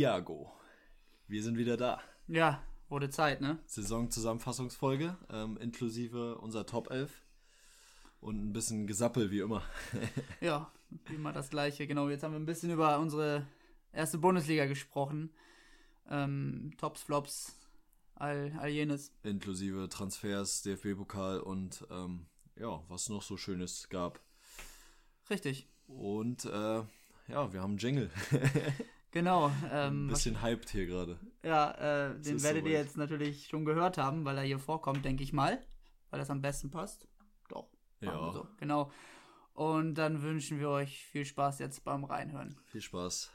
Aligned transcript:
Thiago. 0.00 0.50
Wir 1.28 1.42
sind 1.42 1.58
wieder 1.58 1.76
da. 1.76 2.00
Ja, 2.26 2.64
wurde 2.88 3.10
Zeit, 3.10 3.42
ne? 3.42 3.58
Saisonzusammenfassungsfolge, 3.66 5.18
ähm, 5.28 5.58
inklusive 5.58 6.38
unserer 6.38 6.64
Top 6.64 6.90
11. 6.90 7.22
Und 8.22 8.42
ein 8.42 8.54
bisschen 8.54 8.86
Gesappel, 8.86 9.30
wie 9.30 9.40
immer. 9.40 9.62
ja, 10.40 10.72
wie 11.04 11.16
immer 11.16 11.34
das 11.34 11.50
Gleiche. 11.50 11.86
Genau, 11.86 12.08
jetzt 12.08 12.22
haben 12.22 12.32
wir 12.32 12.40
ein 12.40 12.46
bisschen 12.46 12.70
über 12.70 12.98
unsere 12.98 13.46
erste 13.92 14.16
Bundesliga 14.16 14.64
gesprochen. 14.64 15.34
Ähm, 16.08 16.72
Tops, 16.78 17.02
Flops, 17.02 17.54
all, 18.14 18.56
all 18.58 18.70
jenes. 18.70 19.12
Inklusive 19.22 19.90
Transfers, 19.90 20.62
DFB-Pokal 20.62 21.40
und 21.40 21.86
ähm, 21.90 22.24
ja, 22.56 22.82
was 22.88 23.10
noch 23.10 23.20
so 23.20 23.36
Schönes 23.36 23.90
gab. 23.90 24.18
Richtig. 25.28 25.68
Und 25.86 26.46
äh, 26.46 26.84
ja, 27.28 27.52
wir 27.52 27.60
haben 27.60 27.76
Jingle. 27.76 28.10
genau. 29.10 29.50
Ähm, 29.70 30.06
ein 30.06 30.08
bisschen 30.08 30.42
hyped 30.42 30.70
hier 30.70 30.86
gerade. 30.86 31.18
Ja, 31.42 32.10
äh, 32.10 32.20
den 32.20 32.42
werdet 32.42 32.64
so 32.64 32.68
ihr 32.68 32.78
jetzt 32.78 32.96
natürlich 32.96 33.46
schon 33.48 33.64
gehört 33.64 33.98
haben, 33.98 34.24
weil 34.24 34.38
er 34.38 34.44
hier 34.44 34.58
vorkommt, 34.58 35.04
denke 35.04 35.22
ich 35.22 35.32
mal. 35.32 35.64
Weil 36.10 36.20
das 36.20 36.30
am 36.30 36.42
besten 36.42 36.70
passt. 36.70 37.06
Doch. 37.48 37.68
Ja. 38.00 38.32
So. 38.32 38.46
Genau. 38.58 38.90
Und 39.52 39.94
dann 39.94 40.22
wünschen 40.22 40.58
wir 40.58 40.70
euch 40.70 41.04
viel 41.06 41.24
Spaß 41.24 41.58
jetzt 41.58 41.84
beim 41.84 42.04
Reinhören. 42.04 42.58
Viel 42.66 42.80
Spaß. 42.80 43.30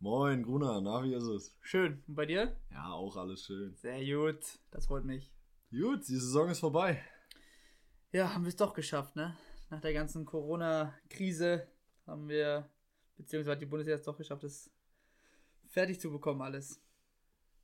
Moin, 0.00 0.44
Gruner, 0.44 0.80
na, 0.80 1.02
wie 1.02 1.12
ist 1.12 1.24
es? 1.24 1.56
Schön. 1.60 2.04
Und 2.06 2.14
bei 2.14 2.24
dir? 2.24 2.56
Ja, 2.70 2.92
auch 2.92 3.16
alles 3.16 3.44
schön. 3.44 3.74
Sehr 3.74 3.98
gut. 4.04 4.38
Das 4.70 4.86
freut 4.86 5.04
mich. 5.04 5.32
Gut, 5.70 6.06
die 6.08 6.14
Saison 6.14 6.48
ist 6.48 6.60
vorbei. 6.60 7.02
Ja, 8.12 8.32
haben 8.32 8.44
wir 8.44 8.48
es 8.48 8.56
doch 8.56 8.74
geschafft, 8.74 9.16
ne? 9.16 9.36
Nach 9.70 9.80
der 9.80 9.92
ganzen 9.92 10.24
Corona-Krise 10.24 11.66
haben 12.06 12.28
wir, 12.28 12.70
beziehungsweise 13.18 13.52
hat 13.52 13.60
die 13.60 13.66
Bundeswehr 13.66 13.96
es 13.96 14.02
doch 14.02 14.16
geschafft, 14.16 14.44
es 14.44 14.70
fertig 15.66 16.00
zu 16.00 16.10
bekommen, 16.10 16.40
alles. 16.40 16.80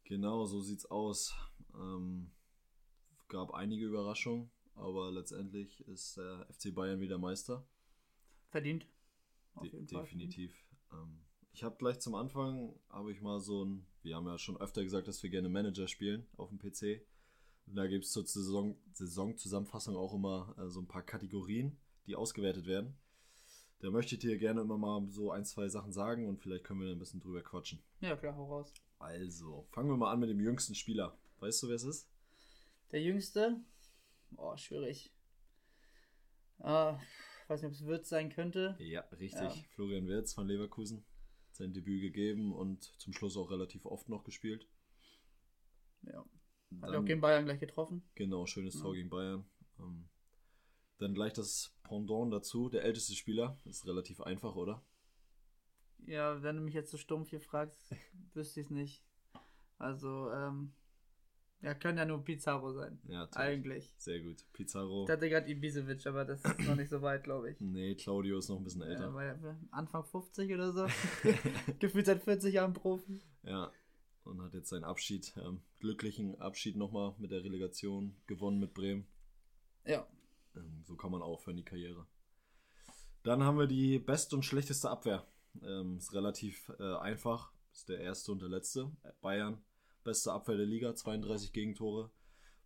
Genau, 0.05 0.44
so 0.44 0.60
sieht's 0.60 0.84
aus. 0.86 1.34
Ähm, 1.74 2.30
gab 3.28 3.55
einige 3.55 3.86
Überraschungen, 3.86 4.50
aber 4.75 5.10
letztendlich 5.10 5.80
ist 5.88 6.19
der 6.19 6.47
FC 6.50 6.75
Bayern 6.75 7.00
wieder 7.00 7.16
Meister. 7.16 7.66
Verdient. 8.50 8.86
De 9.62 9.84
definitiv. 9.84 10.52
Ähm, 10.92 11.20
ich 11.52 11.62
habe 11.62 11.77
gleich 11.77 12.00
zum 12.00 12.14
Anfang, 12.16 12.75
habe 12.91 13.12
ich 13.12 13.20
mal 13.20 13.41
so 13.41 13.64
ein, 13.64 13.86
wir 14.02 14.16
haben 14.16 14.27
ja 14.27 14.36
schon 14.38 14.56
öfter 14.56 14.82
gesagt, 14.82 15.08
dass 15.08 15.22
wir 15.22 15.30
gerne 15.30 15.48
Manager 15.48 15.86
spielen 15.86 16.27
auf 16.36 16.50
dem 16.50 16.58
PC. 16.58 17.06
Und 17.66 17.77
da 17.77 17.86
gibt 17.86 18.05
es 18.05 18.10
zur 18.10 18.27
Saison, 18.27 18.77
Saisonzusammenfassung 18.92 19.97
auch 19.97 20.12
immer 20.12 20.55
äh, 20.58 20.69
so 20.69 20.80
ein 20.80 20.88
paar 20.88 21.02
Kategorien, 21.02 21.78
die 22.06 22.16
ausgewertet 22.16 22.66
werden. 22.66 22.98
Da 23.80 23.91
möchte 23.91 24.14
ich 24.14 24.20
dir 24.20 24.39
gerne 24.39 24.62
immer 24.62 24.78
mal 24.78 25.06
so 25.08 25.30
ein, 25.30 25.44
zwei 25.44 25.69
Sachen 25.69 25.92
sagen 25.92 26.28
und 26.28 26.41
vielleicht 26.41 26.64
können 26.64 26.80
wir 26.80 26.91
ein 26.91 26.98
bisschen 26.98 27.20
drüber 27.20 27.42
quatschen. 27.42 27.83
Ja, 28.00 28.16
klar, 28.16 28.36
hau 28.36 28.47
raus. 28.47 28.72
Also, 28.98 29.66
fangen 29.72 29.91
wir 29.91 29.97
mal 29.97 30.12
an 30.12 30.20
mit 30.20 30.31
dem 30.31 30.41
jüngsten 30.41 30.75
Spieler. 30.75 31.19
Weißt 31.41 31.62
du, 31.62 31.69
wer 31.69 31.77
es 31.77 31.84
ist? 31.84 32.11
Der 32.92 33.03
jüngste? 33.03 33.61
Oh, 34.36 34.56
schwierig. 34.56 35.12
Ah, 36.58 36.98
weiß 37.48 37.62
nicht, 37.62 37.69
ob 37.69 37.75
es 37.75 37.84
Wirtz 37.84 38.08
sein 38.08 38.31
könnte. 38.31 38.77
Ja, 38.78 39.03
richtig. 39.19 39.41
Ja. 39.41 39.55
Florian 39.75 40.06
Wirtz 40.06 40.33
von 40.33 40.47
Leverkusen. 40.47 41.05
Sein 41.50 41.72
Debüt 41.72 42.00
gegeben 42.00 42.53
und 42.53 42.83
zum 42.98 43.12
Schluss 43.12 43.36
auch 43.36 43.50
relativ 43.50 43.84
oft 43.86 44.09
noch 44.09 44.25
gespielt. 44.25 44.66
Ja. 46.03 46.25
Hat 46.83 46.91
er 46.91 47.00
auch 47.00 47.05
gegen 47.05 47.20
Bayern 47.20 47.44
gleich 47.44 47.61
getroffen. 47.61 48.03
Genau, 48.14 48.47
schönes 48.47 48.75
ja. 48.75 48.81
Tor 48.81 48.94
gegen 48.94 49.09
Bayern. 49.09 49.44
Ähm, 49.78 50.09
dann 50.98 51.14
gleich 51.14 51.33
das 51.33 51.75
Pendant 51.83 52.33
dazu, 52.33 52.69
der 52.69 52.84
älteste 52.84 53.14
Spieler. 53.14 53.59
Das 53.65 53.77
ist 53.77 53.87
relativ 53.87 54.21
einfach, 54.21 54.56
oder? 54.56 54.82
Ja, 56.06 56.43
wenn 56.43 56.56
du 56.56 56.62
mich 56.62 56.75
jetzt 56.75 56.91
so 56.91 56.99
stumpf 56.99 57.31
hier 57.31 57.41
fragst, 57.41 57.94
wüsste 58.34 58.60
ich 58.60 58.66
es 58.66 58.71
nicht. 58.71 59.04
Also, 59.78 60.31
ähm, 60.31 60.72
ja, 61.60 61.75
können 61.75 61.97
ja 61.99 62.04
nur 62.04 62.22
Pizarro 62.22 62.72
sein. 62.72 62.99
Ja, 63.09 63.27
toll. 63.27 63.43
eigentlich. 63.43 63.94
Sehr 63.97 64.21
gut. 64.21 64.44
Pizarro. 64.53 65.04
Ich 65.04 65.10
hatte 65.10 65.28
gerade 65.28 65.50
Ibisevic, 65.50 66.06
aber 66.06 66.25
das 66.25 66.44
ist 66.44 66.60
noch 66.60 66.77
nicht 66.77 66.91
so 66.91 67.00
weit, 67.00 67.25
glaube 67.25 67.53
ich. 67.53 67.60
Nee, 67.60 67.94
Claudio 67.94 68.38
ist 68.38 68.50
noch 68.50 68.59
ein 68.59 68.65
bisschen 68.65 68.83
älter. 68.83 69.06
Ja, 69.06 69.15
weil 69.15 69.56
Anfang 69.71 70.04
50 70.04 70.53
oder 70.53 70.72
so. 70.72 70.87
Gefühlt 71.78 72.06
seit 72.06 72.22
40 72.22 72.54
Jahren 72.54 72.75
Profi. 72.75 73.22
Ja, 73.44 73.72
und 74.25 74.43
hat 74.43 74.53
jetzt 74.53 74.69
seinen 74.69 74.84
Abschied, 74.84 75.33
ähm, 75.38 75.62
glücklichen 75.81 76.38
Abschied 76.41 76.77
nochmal 76.77 77.15
mit 77.19 77.31
der 77.31 77.43
Relegation 77.43 78.15
gewonnen 78.27 78.60
mit 78.60 78.75
Bremen. 78.75 79.06
Ja. 79.87 80.06
Ähm, 80.56 80.82
so 80.84 80.97
kann 80.97 81.10
man 81.10 81.22
aufhören, 81.22 81.56
die 81.56 81.65
Karriere. 81.65 82.06
Dann 83.22 83.42
haben 83.42 83.59
wir 83.59 83.66
die 83.66 83.98
beste 83.98 84.37
und 84.37 84.44
schlechteste 84.44 84.91
Abwehr. 84.91 85.26
Ähm, 85.62 85.97
ist 85.97 86.12
relativ 86.12 86.70
äh, 86.78 86.97
einfach. 86.97 87.53
Ist 87.72 87.88
der 87.88 88.00
erste 88.00 88.32
und 88.32 88.42
der 88.42 88.48
letzte. 88.48 88.91
Bayern, 89.20 89.65
beste 90.04 90.32
Abwehr 90.32 90.56
der 90.56 90.66
Liga, 90.66 90.94
32 90.94 91.53
Gegentore. 91.53 92.10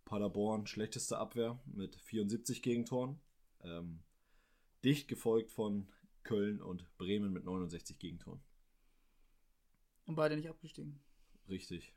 Paderborn, 0.05 0.67
schlechteste 0.67 1.17
Abwehr 1.17 1.59
mit 1.65 1.95
74 1.95 2.61
Gegentoren. 2.61 3.19
Ähm, 3.61 4.03
dicht 4.83 5.07
gefolgt 5.07 5.51
von 5.51 5.87
Köln 6.23 6.61
und 6.61 6.85
Bremen 6.97 7.31
mit 7.31 7.43
69 7.43 7.97
Gegentoren. 7.97 8.41
Und 10.05 10.15
beide 10.15 10.35
nicht 10.35 10.49
abgestiegen. 10.49 10.99
Richtig. 11.47 11.93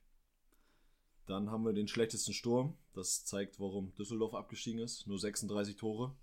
Dann 1.27 1.51
haben 1.51 1.65
wir 1.65 1.73
den 1.73 1.89
schlechtesten 1.89 2.33
Sturm. 2.33 2.77
Das 2.95 3.25
zeigt, 3.25 3.61
warum 3.61 3.95
Düsseldorf 3.95 4.35
abgestiegen 4.35 4.81
ist. 4.81 5.07
Nur 5.07 5.19
36 5.19 5.77
Tore. 5.77 6.15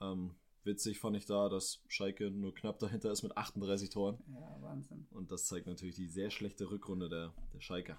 Ähm, 0.00 0.34
witzig 0.64 0.98
fand 0.98 1.16
ich 1.16 1.24
da, 1.24 1.48
dass 1.48 1.82
Schalke 1.88 2.30
nur 2.30 2.54
knapp 2.54 2.78
dahinter 2.78 3.10
ist 3.10 3.22
mit 3.22 3.36
38 3.36 3.90
Toren. 3.90 4.18
Ja, 4.28 4.56
Wahnsinn. 4.60 5.06
Und 5.10 5.32
das 5.32 5.46
zeigt 5.46 5.66
natürlich 5.66 5.96
die 5.96 6.08
sehr 6.08 6.30
schlechte 6.30 6.70
Rückrunde 6.70 7.08
der, 7.08 7.32
der 7.54 7.60
Schalke. 7.60 7.96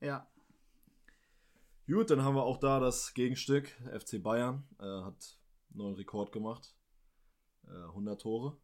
Ja. 0.00 0.28
Gut, 1.86 2.10
dann 2.10 2.22
haben 2.22 2.34
wir 2.34 2.42
auch 2.42 2.58
da 2.58 2.80
das 2.80 3.14
Gegenstück. 3.14 3.68
FC 3.98 4.22
Bayern 4.22 4.66
äh, 4.78 4.82
hat 4.82 5.38
einen 5.70 5.78
neuen 5.78 5.94
Rekord 5.94 6.32
gemacht. 6.32 6.74
Äh, 7.66 7.70
100 7.70 8.20
Tore. 8.20 8.58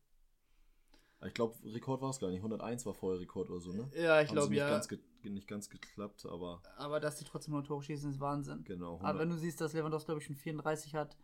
Ich 1.26 1.32
glaube, 1.32 1.56
Rekord 1.64 2.02
war 2.02 2.10
es 2.10 2.18
gar 2.18 2.28
nicht. 2.28 2.38
101 2.38 2.84
war 2.84 2.92
vorher 2.94 3.20
Rekord 3.20 3.48
oder 3.48 3.60
so, 3.60 3.72
ne? 3.72 3.90
Ja, 3.94 4.20
ich 4.20 4.30
glaube 4.30 4.54
ja. 4.54 4.68
Ganz 4.68 4.88
nicht 5.30 5.48
ganz 5.48 5.68
geklappt, 5.68 6.26
aber. 6.26 6.62
Aber 6.76 7.00
dass 7.00 7.16
die 7.16 7.24
trotzdem 7.24 7.52
nur 7.52 7.64
Tore 7.64 7.82
schießen, 7.82 8.10
ist 8.10 8.20
Wahnsinn. 8.20 8.64
Genau. 8.64 8.94
100. 8.94 9.08
Aber 9.08 9.18
wenn 9.20 9.30
du 9.30 9.36
siehst, 9.36 9.60
dass 9.60 9.72
Lewandowski, 9.72 10.06
glaube 10.06 10.20
ich, 10.20 10.26
schon 10.26 10.36
34 10.36 10.94
hat, 10.94 11.16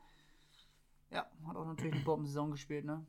ja, 1.11 1.28
hat 1.44 1.56
auch 1.56 1.66
natürlich 1.66 1.94
eine 1.94 2.05
Bombensaison 2.05 2.50
gespielt, 2.50 2.84
ne? 2.84 3.06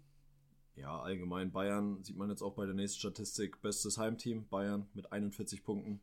Ja, 0.76 1.00
allgemein. 1.02 1.52
Bayern 1.52 2.04
sieht 2.04 2.18
man 2.18 2.30
jetzt 2.30 2.42
auch 2.42 2.56
bei 2.56 2.66
der 2.66 2.74
nächsten 2.74 3.00
Statistik. 3.00 3.62
Bestes 3.62 3.98
Heimteam, 3.98 4.48
Bayern 4.48 4.88
mit 4.94 5.12
41 5.12 5.64
Punkten. 5.64 6.02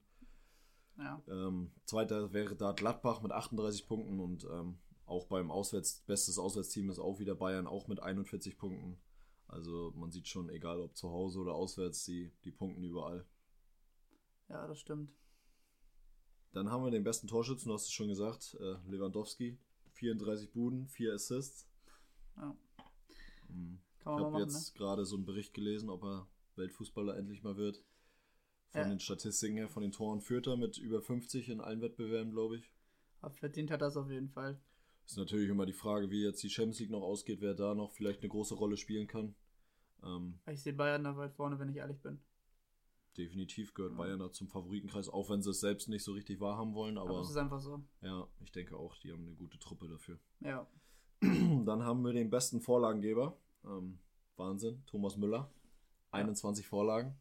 Ja. 0.98 1.22
Ähm, 1.28 1.70
zweiter 1.84 2.32
wäre 2.32 2.56
da 2.56 2.72
Gladbach 2.72 3.22
mit 3.22 3.32
38 3.32 3.86
Punkten 3.86 4.20
und 4.20 4.44
ähm, 4.44 4.78
auch 5.06 5.26
beim 5.26 5.50
Auswärts, 5.50 6.02
bestes 6.06 6.38
Auswärtsteam 6.38 6.90
ist 6.90 6.98
auch 6.98 7.18
wieder 7.18 7.34
Bayern, 7.34 7.66
auch 7.66 7.88
mit 7.88 8.00
41 8.00 8.58
Punkten. 8.58 8.98
Also 9.46 9.92
man 9.96 10.10
sieht 10.10 10.28
schon, 10.28 10.50
egal 10.50 10.80
ob 10.80 10.96
zu 10.96 11.10
Hause 11.10 11.40
oder 11.40 11.54
auswärts, 11.54 12.04
die, 12.04 12.30
die 12.44 12.50
punkten 12.50 12.84
überall. 12.84 13.24
Ja, 14.48 14.66
das 14.66 14.80
stimmt. 14.80 15.12
Dann 16.52 16.70
haben 16.70 16.84
wir 16.84 16.90
den 16.90 17.04
besten 17.04 17.26
Torschützen, 17.26 17.68
du 17.68 17.74
hast 17.74 17.84
es 17.84 17.92
schon 17.92 18.08
gesagt, 18.08 18.56
äh, 18.60 18.76
Lewandowski. 18.88 19.58
34 19.92 20.52
Buden, 20.52 20.86
4 20.86 21.14
Assists. 21.14 21.68
Ja. 22.36 22.56
Mhm. 23.48 23.80
Ich 23.98 24.06
habe 24.06 24.40
jetzt 24.40 24.74
ne? 24.74 24.78
gerade 24.78 25.04
so 25.04 25.16
einen 25.16 25.24
Bericht 25.24 25.54
gelesen, 25.54 25.90
ob 25.90 26.04
er 26.04 26.28
Weltfußballer 26.56 27.16
endlich 27.16 27.42
mal 27.42 27.56
wird. 27.56 27.84
Von 28.70 28.82
ja. 28.82 28.88
den 28.88 29.00
Statistiken 29.00 29.56
her, 29.56 29.68
von 29.68 29.82
den 29.82 29.92
Toren 29.92 30.20
führt 30.20 30.46
er 30.46 30.56
mit 30.56 30.78
über 30.78 31.02
50 31.02 31.48
in 31.48 31.60
allen 31.60 31.80
Wettbewerben, 31.80 32.32
glaube 32.32 32.58
ich. 32.58 32.70
Aber 33.20 33.34
verdient 33.34 33.70
hat 33.70 33.82
er 33.82 33.88
es 33.88 33.96
auf 33.96 34.10
jeden 34.10 34.28
Fall. 34.28 34.60
Ist 35.04 35.16
natürlich 35.16 35.48
immer 35.48 35.66
die 35.66 35.72
Frage, 35.72 36.10
wie 36.10 36.22
jetzt 36.22 36.42
die 36.42 36.50
Champions 36.50 36.80
League 36.80 36.90
noch 36.90 37.02
ausgeht, 37.02 37.40
wer 37.40 37.54
da 37.54 37.74
noch 37.74 37.92
vielleicht 37.92 38.20
eine 38.20 38.28
große 38.28 38.54
Rolle 38.54 38.76
spielen 38.76 39.06
kann. 39.06 39.34
Ähm, 40.02 40.38
ich 40.46 40.62
sehe 40.62 40.74
Bayern 40.74 41.04
da 41.04 41.16
weit 41.16 41.34
vorne, 41.34 41.58
wenn 41.58 41.70
ich 41.70 41.76
ehrlich 41.76 41.98
bin. 42.00 42.20
Definitiv 43.18 43.74
gehört 43.74 43.92
ja. 43.92 43.98
Bayern 43.98 44.20
da 44.20 44.30
zum 44.30 44.48
Favoritenkreis, 44.48 45.08
auch 45.08 45.28
wenn 45.28 45.42
sie 45.42 45.50
es 45.50 45.58
selbst 45.58 45.88
nicht 45.88 46.04
so 46.04 46.12
richtig 46.12 46.40
wahrhaben 46.40 46.74
wollen. 46.74 46.96
Aber 46.96 47.20
es 47.20 47.30
ist 47.30 47.36
einfach 47.36 47.60
so. 47.60 47.82
Ja, 48.00 48.28
ich 48.40 48.52
denke 48.52 48.76
auch, 48.76 48.96
die 48.96 49.12
haben 49.12 49.26
eine 49.26 49.34
gute 49.34 49.58
Truppe 49.58 49.88
dafür. 49.88 50.20
Ja. 50.40 50.66
Dann 51.20 51.82
haben 51.82 52.04
wir 52.04 52.12
den 52.12 52.30
besten 52.30 52.60
Vorlagengeber. 52.60 53.36
Ähm, 53.64 53.98
Wahnsinn, 54.36 54.84
Thomas 54.86 55.16
Müller. 55.16 55.50
21 56.12 56.64
ja. 56.64 56.68
Vorlagen. 56.68 57.16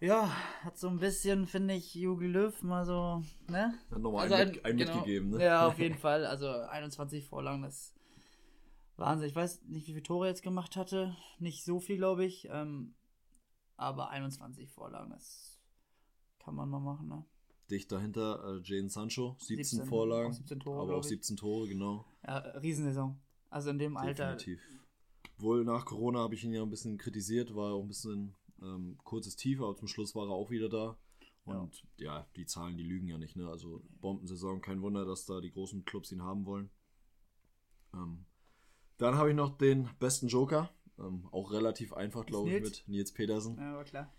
Ja, 0.00 0.30
hat 0.62 0.76
so 0.76 0.88
ein 0.88 0.98
bisschen, 0.98 1.46
finde 1.46 1.72
ich, 1.72 1.94
Jogi 1.94 2.26
Löw 2.26 2.62
mal 2.62 2.84
so, 2.84 3.22
ne? 3.48 3.72
Hat 3.90 3.98
nochmal 3.98 4.24
also 4.24 4.34
einen, 4.34 4.62
ein, 4.62 4.76
genau, 4.76 4.96
mitgegeben, 4.96 5.30
ne? 5.30 5.42
Ja, 5.42 5.66
auf 5.66 5.78
jeden 5.78 5.96
Fall. 5.96 6.26
Also 6.26 6.48
21 6.50 7.24
Vorlagen, 7.24 7.62
das 7.62 7.74
ist 7.74 7.94
Wahnsinn. 8.98 9.28
Ich 9.30 9.34
weiß 9.34 9.62
nicht, 9.62 9.86
wie 9.86 9.92
viele 9.92 10.02
Tore 10.02 10.26
er 10.26 10.30
jetzt 10.30 10.42
gemacht 10.42 10.76
hatte. 10.76 11.16
Nicht 11.38 11.64
so 11.64 11.80
viel, 11.80 11.96
glaube 11.96 12.26
ich. 12.26 12.46
Ähm, 12.50 12.94
aber 13.76 14.10
21 14.10 14.68
Vorlagen, 14.70 15.10
das 15.10 15.60
kann 16.38 16.54
man 16.54 16.68
mal 16.68 16.80
machen, 16.80 17.08
ne? 17.08 17.24
Dicht 17.70 17.90
dahinter 17.90 18.44
äh, 18.44 18.60
Jane 18.62 18.88
Sancho, 18.88 19.36
17, 19.40 19.64
17 19.64 19.86
Vorlagen. 19.86 20.30
Auch 20.30 20.34
17 20.34 20.60
Tore, 20.60 20.82
aber 20.82 20.96
auch 20.96 21.02
17 21.02 21.36
Tore, 21.36 21.66
genau. 21.68 22.04
Ja, 22.24 22.38
Riesensaison. 22.38 23.18
Also 23.50 23.70
in 23.70 23.78
dem 23.78 23.96
Alter. 23.96 24.36
Definitiv. 24.36 24.60
Wohl 25.38 25.64
nach 25.64 25.84
Corona 25.84 26.20
habe 26.20 26.34
ich 26.34 26.44
ihn 26.44 26.52
ja 26.52 26.62
ein 26.62 26.70
bisschen 26.70 26.96
kritisiert, 26.96 27.54
war 27.54 27.72
auch 27.74 27.82
ein 27.82 27.88
bisschen 27.88 28.34
Ähm, 28.62 28.96
kurzes 29.04 29.36
Tief, 29.36 29.60
aber 29.60 29.76
zum 29.76 29.86
Schluss 29.88 30.14
war 30.14 30.28
er 30.28 30.32
auch 30.32 30.50
wieder 30.50 30.68
da. 30.68 30.96
Und 31.44 31.84
ja. 31.98 32.20
ja, 32.20 32.26
die 32.36 32.46
Zahlen, 32.46 32.76
die 32.76 32.82
lügen 32.82 33.06
ja 33.06 33.18
nicht. 33.18 33.36
Ne? 33.36 33.48
Also 33.48 33.82
Bombensaison, 34.00 34.60
kein 34.62 34.80
Wunder, 34.80 35.04
dass 35.04 35.26
da 35.26 35.40
die 35.40 35.52
großen 35.52 35.84
Clubs 35.84 36.10
ihn 36.10 36.22
haben 36.22 36.46
wollen. 36.46 36.70
Ähm, 37.94 38.24
dann 38.96 39.16
habe 39.16 39.30
ich 39.30 39.36
noch 39.36 39.56
den 39.58 39.90
besten 39.98 40.28
Joker. 40.28 40.70
Ähm, 40.98 41.28
auch 41.30 41.52
relativ 41.52 41.92
einfach, 41.92 42.24
glaube 42.24 42.50
ich, 42.50 42.62
mit 42.62 42.84
Nils 42.86 43.12
Pedersen. 43.12 43.56
Ja, 43.58 43.74
aber 43.74 43.84
klar. 43.84 44.12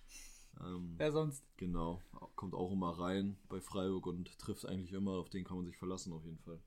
Ähm, 0.62 0.96
Wer 0.98 1.12
sonst? 1.12 1.44
Genau, 1.58 2.02
kommt 2.36 2.54
auch 2.54 2.72
immer 2.72 2.98
rein 3.00 3.38
bei 3.50 3.60
Freiburg 3.62 4.08
und 4.08 4.38
trifft 4.40 4.66
eigentlich 4.66 4.94
immer. 4.94 5.12
Auf 5.14 5.30
den 5.30 5.44
kann 5.44 5.58
man 5.58 5.66
sich 5.66 5.78
verlassen, 5.78 6.14
auf 6.14 6.24
jeden 6.24 6.40
Fall. 6.40 6.60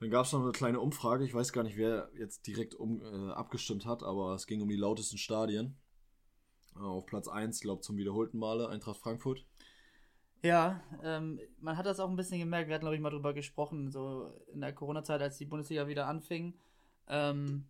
Dann 0.00 0.10
gab 0.10 0.26
es 0.26 0.32
noch 0.32 0.42
eine 0.42 0.52
kleine 0.52 0.80
Umfrage. 0.80 1.24
Ich 1.24 1.34
weiß 1.34 1.52
gar 1.52 1.64
nicht, 1.64 1.76
wer 1.76 2.10
jetzt 2.16 2.46
direkt 2.46 2.74
um, 2.74 3.02
äh, 3.02 3.32
abgestimmt 3.32 3.84
hat, 3.84 4.02
aber 4.02 4.34
es 4.34 4.46
ging 4.46 4.62
um 4.62 4.68
die 4.68 4.76
lautesten 4.76 5.18
Stadien. 5.18 5.76
Äh, 6.76 6.80
auf 6.80 7.06
Platz 7.06 7.26
1, 7.26 7.60
glaube 7.60 7.82
zum 7.82 7.96
wiederholten 7.96 8.38
Male, 8.38 8.68
Eintracht 8.68 9.00
Frankfurt. 9.00 9.44
Ja, 10.42 10.80
ähm, 11.02 11.40
man 11.60 11.76
hat 11.76 11.86
das 11.86 11.98
auch 11.98 12.08
ein 12.08 12.16
bisschen 12.16 12.38
gemerkt. 12.38 12.68
Wir 12.68 12.76
hatten, 12.76 12.84
glaube 12.84 12.94
ich, 12.94 13.02
mal 13.02 13.10
drüber 13.10 13.34
gesprochen, 13.34 13.90
so 13.90 14.32
in 14.52 14.60
der 14.60 14.72
Corona-Zeit, 14.72 15.20
als 15.20 15.36
die 15.36 15.46
Bundesliga 15.46 15.88
wieder 15.88 16.06
anfing. 16.06 16.54
Ähm, 17.08 17.64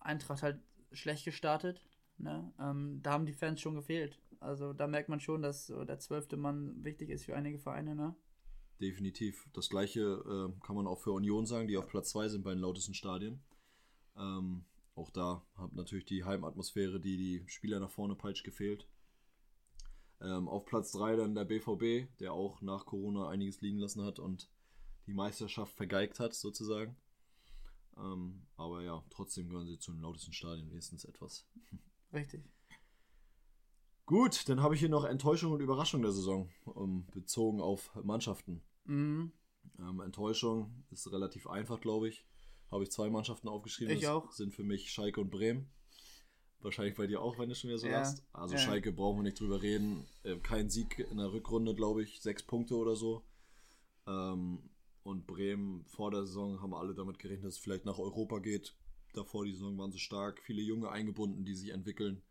Eintracht 0.00 0.42
halt 0.42 0.60
schlecht 0.92 1.24
gestartet. 1.24 1.84
Ne? 2.18 2.52
Ähm, 2.58 3.00
da 3.02 3.12
haben 3.12 3.26
die 3.26 3.32
Fans 3.32 3.60
schon 3.60 3.74
gefehlt. 3.74 4.20
Also 4.40 4.72
da 4.72 4.86
merkt 4.86 5.08
man 5.08 5.20
schon, 5.20 5.42
dass 5.42 5.66
der 5.66 5.98
zwölfte 5.98 6.36
Mann 6.36 6.82
wichtig 6.82 7.10
ist 7.10 7.24
für 7.24 7.36
einige 7.36 7.58
Vereine. 7.58 7.94
Ne? 7.94 8.14
Definitiv. 8.80 9.48
Das 9.52 9.68
gleiche 9.68 10.00
äh, 10.00 10.66
kann 10.66 10.76
man 10.76 10.86
auch 10.86 10.98
für 10.98 11.12
Union 11.12 11.46
sagen, 11.46 11.68
die 11.68 11.76
auf 11.76 11.86
Platz 11.86 12.10
2 12.10 12.28
sind 12.28 12.42
bei 12.42 12.50
den 12.50 12.60
lautesten 12.60 12.94
Stadien. 12.94 13.42
Ähm, 14.16 14.64
auch 14.94 15.10
da 15.10 15.42
hat 15.56 15.74
natürlich 15.74 16.06
die 16.06 16.24
Heimatmosphäre, 16.24 17.00
die 17.00 17.16
die 17.16 17.44
Spieler 17.46 17.80
nach 17.80 17.90
vorne 17.90 18.14
peitscht, 18.14 18.44
gefehlt. 18.44 18.86
Ähm, 20.20 20.48
auf 20.48 20.64
Platz 20.64 20.92
3 20.92 21.16
dann 21.16 21.34
der 21.34 21.44
BVB, 21.44 22.08
der 22.18 22.32
auch 22.32 22.60
nach 22.60 22.86
Corona 22.86 23.28
einiges 23.28 23.60
liegen 23.60 23.78
lassen 23.78 24.04
hat 24.04 24.18
und 24.18 24.50
die 25.06 25.14
Meisterschaft 25.14 25.74
vergeigt 25.74 26.20
hat, 26.20 26.34
sozusagen. 26.34 26.96
Ähm, 28.00 28.42
aber 28.56 28.82
ja, 28.82 29.04
trotzdem 29.10 29.48
gehören 29.48 29.66
sie 29.66 29.78
zu 29.78 29.92
den 29.92 30.00
lautesten 30.00 30.32
Stadien 30.32 30.70
wenigstens 30.70 31.04
etwas. 31.04 31.46
Richtig. 32.12 32.42
Gut, 34.06 34.48
dann 34.48 34.60
habe 34.60 34.74
ich 34.74 34.80
hier 34.80 34.88
noch 34.88 35.04
Enttäuschung 35.04 35.52
und 35.52 35.60
Überraschung 35.60 36.02
der 36.02 36.10
Saison, 36.12 36.50
um, 36.64 37.06
bezogen 37.12 37.60
auf 37.60 37.94
Mannschaften. 38.02 38.62
Mhm. 38.84 39.32
Ähm, 39.78 40.00
Enttäuschung 40.00 40.84
ist 40.90 41.10
relativ 41.12 41.46
einfach, 41.46 41.80
glaube 41.80 42.08
ich. 42.08 42.24
Habe 42.70 42.82
ich 42.84 42.90
zwei 42.90 43.10
Mannschaften 43.10 43.48
aufgeschrieben. 43.48 43.94
Ich 43.94 44.02
das 44.02 44.10
auch. 44.10 44.32
sind 44.32 44.54
für 44.54 44.64
mich 44.64 44.90
Schalke 44.90 45.20
und 45.20 45.30
Bremen. 45.30 45.70
Wahrscheinlich 46.60 46.96
bei 46.96 47.06
dir 47.06 47.20
auch, 47.22 47.38
wenn 47.38 47.48
du 47.48 47.54
schon 47.54 47.68
wieder 47.68 47.78
so 47.78 47.86
Ja. 47.88 48.00
hast. 48.00 48.24
Also 48.32 48.54
Ja. 48.54 48.60
Schalke 48.60 48.92
brauchen 48.92 49.18
wir 49.18 49.22
nicht 49.22 49.38
drüber 49.40 49.62
reden. 49.62 50.06
Äh, 50.24 50.36
kein 50.38 50.70
Sieg 50.70 50.98
in 50.98 51.18
der 51.18 51.32
Rückrunde, 51.32 51.74
glaube 51.74 52.02
ich. 52.02 52.20
Sechs 52.20 52.42
Punkte 52.42 52.76
oder 52.76 52.96
so. 52.96 53.24
Ähm, 54.06 54.69
und 55.02 55.26
Bremen 55.26 55.84
vor 55.86 56.10
der 56.10 56.26
Saison 56.26 56.60
haben 56.60 56.74
alle 56.74 56.94
damit 56.94 57.18
gerechnet, 57.18 57.46
dass 57.46 57.54
es 57.54 57.60
vielleicht 57.60 57.84
nach 57.84 57.98
Europa 57.98 58.38
geht. 58.38 58.76
Davor 59.14 59.44
die 59.44 59.52
Saison 59.52 59.76
waren 59.78 59.92
sie 59.92 59.98
stark. 59.98 60.40
Viele 60.40 60.62
Junge 60.62 60.90
eingebunden, 60.90 61.44
die 61.44 61.54
sich 61.54 61.70
entwickeln. 61.70 62.22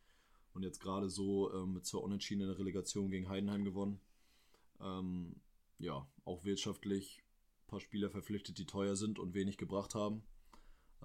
Und 0.54 0.64
jetzt 0.64 0.80
gerade 0.80 1.10
so 1.10 1.54
ähm, 1.54 1.74
mit 1.74 1.86
zur 1.86 2.04
Unentschieden 2.04 2.42
in 2.42 2.48
der 2.48 2.60
Relegation 2.60 3.10
gegen 3.10 3.30
Heidenheim 3.30 3.64
gewonnen. 3.64 4.00
Ähm, 4.82 5.36
ja, 5.78 6.08
auch 6.26 6.44
wirtschaftlich 6.44 7.24
ein 7.64 7.68
paar 7.68 7.80
Spieler 7.80 8.10
verpflichtet, 8.10 8.58
die 8.58 8.66
teuer 8.66 8.96
sind 8.96 9.20
und 9.20 9.34
wenig 9.34 9.58
gebracht 9.58 9.96
haben. 9.96 10.24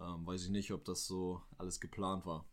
Ähm, 0.01 0.27
weiß 0.27 0.45
ich 0.45 0.51
nicht, 0.51 0.73
ob 0.73 0.85
das 0.85 1.07
so 1.07 1.41
alles 1.57 1.81
geplant 1.81 2.27
war. 2.27 2.47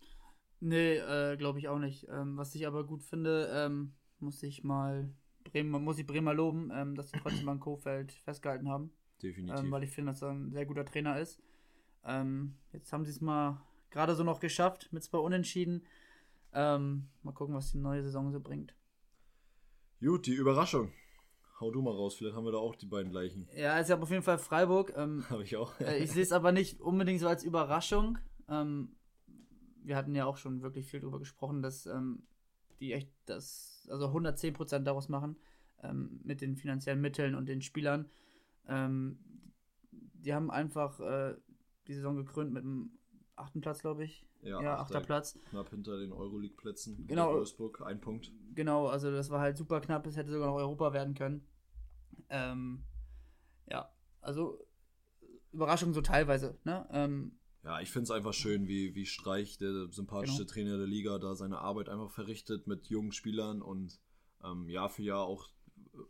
Nee, 0.60 0.98
äh, 0.98 1.38
glaube 1.38 1.60
ich 1.60 1.68
auch 1.68 1.80
nicht. 1.80 2.08
Ähm, 2.10 2.38
was 2.38 2.54
ich 2.54 2.68
aber 2.68 2.86
gut 2.86 3.04
finde, 3.04 3.50
ähm, 3.54 3.94
muss 4.20 4.44
ich 4.44 4.64
mal 4.64 5.12
Bremen, 5.44 5.84
muss 5.84 5.98
ich 5.98 6.06
Bremer 6.06 6.34
loben, 6.34 6.72
ähm, 6.74 6.96
dass 6.96 7.12
die 7.12 7.20
trotzdem 7.20 7.50
an 7.50 7.60
Kofeld 7.60 8.12
festgehalten 8.12 8.70
haben. 8.70 8.92
Definitiv. 9.22 9.60
ähm, 9.60 9.72
weil 9.72 9.84
ich 9.84 9.92
finde, 9.92 10.12
dass 10.12 10.22
er 10.22 10.32
ein 10.32 10.52
sehr 10.52 10.66
guter 10.66 10.86
Trainer 10.86 11.20
ist. 11.20 11.42
Ähm, 12.04 12.56
jetzt 12.74 12.92
haben 12.92 13.06
sie 13.06 13.12
es 13.12 13.22
mal 13.22 13.62
gerade 13.90 14.16
so 14.16 14.24
noch 14.24 14.40
geschafft 14.40 14.90
mit 14.92 15.04
zwei 15.04 15.20
Unentschieden. 15.20 15.84
Ähm, 16.54 17.08
mal 17.24 17.32
gucken, 17.34 17.56
was 17.56 17.72
die 17.72 17.78
neue 17.78 18.04
Saison 18.04 18.32
so 18.32 18.40
bringt. 18.40 18.74
Gut, 20.00 20.26
die 20.26 20.34
Überraschung. 20.34 20.92
Hau 21.60 21.70
du 21.70 21.82
mal 21.82 21.94
raus, 21.94 22.16
vielleicht 22.16 22.36
haben 22.36 22.46
wir 22.46 22.52
da 22.52 22.58
auch 22.58 22.76
die 22.76 22.88
beiden 22.88 23.12
gleichen. 23.12 23.48
Ja, 23.56 23.78
ist 23.78 23.90
ja 23.90 24.00
auf 24.00 24.10
jeden 24.10 24.24
Fall 24.24 24.40
Freiburg. 24.40 24.94
Ähm, 24.98 25.24
Habe 25.30 25.44
ich 25.44 25.56
auch. 25.56 25.80
äh, 25.80 26.04
ich 26.04 26.12
sehe 26.12 26.24
es 26.24 26.32
aber 26.32 26.52
nicht 26.52 26.82
unbedingt 26.82 27.20
so 27.20 27.28
als 27.28 27.44
Überraschung. 27.44 28.18
Ähm, 28.50 28.96
wir 29.84 29.96
hatten 29.96 30.16
ja 30.16 30.26
auch 30.26 30.38
schon 30.38 30.62
wirklich 30.64 30.88
viel 30.88 31.00
darüber 31.00 31.20
gesprochen, 31.20 31.62
dass 31.62 31.86
ähm, 31.86 32.24
die 32.80 32.94
echt 32.94 33.12
das, 33.26 33.88
also 33.92 34.08
110% 34.08 34.80
daraus 34.80 35.08
machen 35.08 35.36
ähm, 35.84 36.20
mit 36.24 36.42
den 36.42 36.56
finanziellen 36.56 37.00
Mitteln 37.00 37.36
und 37.36 37.48
den 37.48 37.62
Spielern. 37.62 38.10
Ähm, 38.72 39.20
die 39.92 40.34
haben 40.34 40.50
einfach 40.50 41.00
äh, 41.02 41.36
die 41.88 41.94
Saison 41.94 42.16
gekrönt 42.16 42.54
mit 42.54 42.64
dem 42.64 42.98
achten 43.36 43.60
Platz, 43.62 43.82
glaube 43.82 44.04
ich. 44.06 44.26
Ja, 44.44 44.58
achter 44.58 44.80
achter 44.80 45.02
Platz. 45.02 45.38
Knapp 45.50 45.70
hinter 45.70 45.98
den 45.98 46.12
Euroleague-Plätzen. 46.12 47.06
Genau. 47.08 47.34
Wolfsburg, 47.34 47.82
ein 47.82 48.00
Punkt. 48.00 48.32
Genau, 48.56 48.88
also 48.88 49.12
das 49.12 49.30
war 49.30 49.40
halt 49.40 49.58
super 49.58 49.82
knapp, 49.82 50.08
es 50.08 50.16
hätte 50.16 50.32
sogar 50.32 50.48
noch 50.48 50.56
Europa 50.56 50.94
werden 50.94 51.14
können. 51.14 51.46
Ähm, 52.30 52.84
ja, 53.70 53.90
also 54.22 54.66
Überraschung 55.52 55.94
so 55.94 56.02
teilweise, 56.02 56.58
ne? 56.64 56.88
Ähm, 56.92 57.38
Ja, 57.64 57.82
ich 57.82 57.92
finde 57.92 58.06
es 58.06 58.12
einfach 58.12 58.34
schön, 58.34 58.68
wie, 58.68 58.96
wie 58.96 59.06
Streich, 59.06 59.58
der 59.58 59.90
sympathischste 59.92 60.44
Genau. 60.44 60.54
Trainer 60.54 60.78
der 60.78 60.88
Liga, 60.88 61.20
da 61.20 61.36
seine 61.36 61.60
Arbeit 61.60 61.90
einfach 61.90 62.10
verrichtet 62.10 62.66
mit 62.68 62.88
jungen 62.88 63.12
Spielern 63.12 63.62
und 63.62 64.00
ähm, 64.44 64.68
Jahr 64.70 64.90
für 64.90 65.04
Jahr 65.04 65.24
auch 65.26 65.50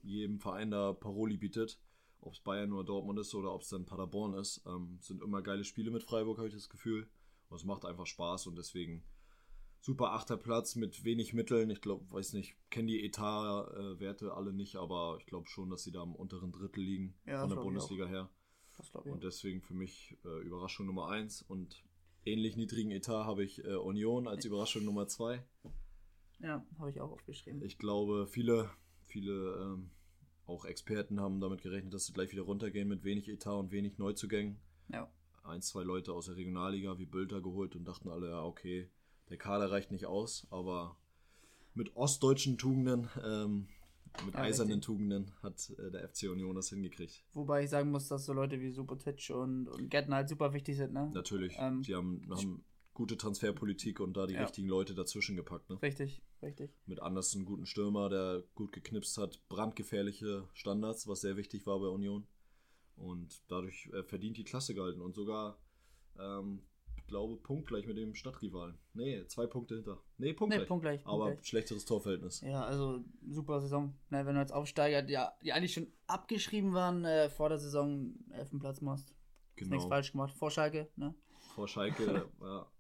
jedem 0.04 0.40
Verein 0.40 0.72
da 0.72 0.94
Paroli 0.94 1.38
bietet. 1.38 1.80
Ob 2.22 2.34
es 2.34 2.40
Bayern 2.40 2.72
oder 2.72 2.84
Dortmund 2.84 3.20
ist 3.20 3.34
oder 3.36 3.54
ob 3.54 3.62
es 3.62 3.70
dann 3.70 3.86
Paderborn 3.86 4.34
ist. 4.36 4.62
Ähm, 4.66 4.98
sind 5.02 5.22
immer 5.22 5.42
geile 5.42 5.64
Spiele 5.64 5.92
mit 5.92 6.04
Freiburg, 6.04 6.38
habe 6.38 6.48
ich 6.48 6.54
das 6.54 6.70
Gefühl. 6.70 7.10
Und 7.50 7.58
es 7.58 7.66
macht 7.66 7.84
einfach 7.86 8.06
Spaß 8.06 8.48
und 8.48 8.58
deswegen 8.58 9.04
super 9.80 10.12
achter 10.14 10.38
Platz 10.38 10.76
mit 10.76 11.04
wenig 11.04 11.34
Mitteln. 11.34 11.70
Ich 11.72 11.82
glaube, 11.82 12.06
weiß 12.14 12.34
nicht, 12.34 12.56
kenne 12.70 12.88
die 12.88 13.04
Etat-Werte 13.04 14.34
alle 14.34 14.54
nicht, 14.54 14.76
aber 14.76 15.18
ich 15.20 15.26
glaube 15.26 15.48
schon, 15.50 15.70
dass 15.70 15.84
sie 15.84 15.92
da 15.92 16.04
im 16.04 16.16
unteren 16.16 16.52
Drittel 16.52 16.84
liegen 16.84 17.16
Ja, 17.26 17.42
von 17.42 17.50
der 17.50 17.58
Bundesliga 17.58 18.06
her. 18.06 18.30
das 18.78 18.92
glaube 18.92 19.10
ich. 19.10 19.14
Und 19.16 19.24
deswegen 19.24 19.62
für 19.62 19.74
mich 19.74 20.18
äh, 20.24 20.42
Überraschung 20.46 20.86
Nummer 20.86 21.08
1 21.10 21.42
und 21.42 21.84
ähnlich 22.24 22.56
niedrigen 22.56 22.92
Etat 22.92 23.26
habe 23.26 23.44
ich 23.44 23.64
äh, 23.66 23.76
Union 23.76 24.28
als 24.28 24.46
Überraschung 24.46 24.86
Nummer 24.86 25.08
2. 25.08 25.44
ja, 26.40 26.64
habe 26.78 26.90
ich 26.92 27.02
auch 27.02 27.12
aufgeschrieben. 27.12 27.64
Ich 27.64 27.80
glaube, 27.80 28.28
viele, 28.28 28.70
viele 29.02 29.56
ähm, 29.62 29.90
auch 30.46 30.66
Experten 30.66 31.20
haben 31.20 31.40
damit 31.40 31.62
gerechnet, 31.62 31.94
dass 31.94 32.06
sie 32.06 32.14
gleich 32.14 32.32
wieder 32.32 32.44
runtergehen 32.44 32.88
mit 32.88 33.04
wenig 33.04 33.28
Etat 33.30 33.54
und 33.58 33.72
wenig 33.72 33.98
Neuzugängen. 33.98 34.60
Ja. 34.90 35.10
Ein, 35.44 35.62
zwei 35.62 35.84
Leute 35.84 36.14
aus 36.14 36.26
der 36.26 36.36
Regionalliga 36.36 36.98
wie 37.00 37.06
Bülter 37.06 37.42
geholt 37.42 37.76
und 37.76 37.86
dachten 37.86 38.10
alle, 38.10 38.30
ja, 38.30 38.44
okay, 38.44 38.90
der 39.30 39.38
Kader 39.38 39.72
reicht 39.72 39.92
nicht 39.92 40.06
aus, 40.06 40.46
aber 40.52 40.98
mit 41.74 41.96
ostdeutschen 41.96 42.58
Tugenden, 42.58 43.08
ähm, 43.24 43.68
mit 44.26 44.36
Ja, 44.36 44.42
eisernen 44.42 44.74
richtig. 44.74 44.86
Tugenden 44.86 45.32
hat 45.42 45.70
äh, 45.80 45.90
der 45.90 46.08
FC 46.10 46.24
Union 46.30 46.56
das 46.56 46.70
hingekriegt. 46.70 47.24
Wobei 47.34 47.64
ich 47.64 47.70
sagen 47.70 47.92
muss, 47.92 48.08
dass 48.10 48.26
so 48.26 48.34
Leute 48.34 48.60
wie 48.60 48.70
Subotic 48.72 49.32
und, 49.34 49.68
und 49.70 49.90
Gärtner 49.90 50.18
halt 50.18 50.30
super 50.30 50.54
wichtig 50.54 50.76
sind, 50.78 50.92
ne? 50.94 51.10
Natürlich, 51.14 51.56
Ähm, 51.58 51.82
die 51.82 51.96
haben, 51.96 52.22
haben 52.30 52.64
gute 52.94 53.16
Transferpolitik 53.18 54.02
und 54.02 54.18
da 54.18 54.28
die 54.28 54.34
Ja. 54.34 54.42
richtigen 54.42 54.68
Leute 54.68 54.94
dazwischen 54.94 55.38
gepackt. 55.38 55.70
Ne? 55.70 55.82
Richtig, 55.82 56.22
richtig. 56.44 56.72
Mit 56.86 57.02
Andersen 57.02 57.40
einen 57.40 57.46
guten 57.46 57.66
Stürmer, 57.66 58.10
der 58.10 58.44
gut 58.56 58.72
geknipst 58.72 59.18
hat, 59.18 59.42
brandgefährliche 59.50 60.48
Standards, 60.54 61.08
was 61.08 61.22
sehr 61.22 61.38
wichtig 61.38 61.66
war 61.66 61.80
bei 61.80 61.88
Union. 61.88 62.28
Und 62.96 63.42
dadurch 63.48 63.90
verdient 64.06 64.38
die 64.38 64.44
Klasse 64.44 64.76
gehalten 64.76 65.02
und 65.02 65.16
sogar, 65.16 65.58
ähm, 66.20 66.62
ich 66.98 67.08
glaube, 67.08 67.38
punktgleich 67.38 67.88
mit 67.88 67.98
dem 67.98 68.14
Stadtrivalen. 68.14 68.78
Nee, 68.94 69.26
zwei 69.28 69.48
Punkte 69.48 69.76
hinter. 69.76 70.02
Nee, 70.18 70.34
punktgleich. 70.34 70.62
Nee, 70.62 70.68
punktgleich. 70.68 71.06
Aber 71.06 71.26
punktgleich. 71.26 71.48
schlechteres 71.48 71.86
Torverhältnis. 71.86 72.42
Ja, 72.42 72.64
also 72.64 73.04
super 73.28 73.60
Saison. 73.60 73.94
Ne, 74.10 74.26
wenn 74.26 74.36
du 74.36 74.40
als 74.42 74.52
Aufsteiger, 74.52 75.02
die, 75.02 75.18
die 75.44 75.52
eigentlich 75.54 75.74
schon 75.74 75.88
abgeschrieben 76.08 76.74
waren, 76.74 77.04
äh, 77.06 77.30
vor 77.30 77.50
der 77.50 77.58
Saison 77.58 78.14
elften 78.32 78.60
Platz 78.60 78.82
machst. 78.82 79.16
Ist 79.56 79.70
nichts 79.70 79.84
Genau. 79.84 79.90
falsch 79.96 80.12
gemacht. 80.12 80.34
Vor 80.34 80.52
Schalke, 80.52 80.90
ne? 80.96 81.14
Vor 81.56 81.68
Schalke, 81.68 82.30
ja, 82.42 82.72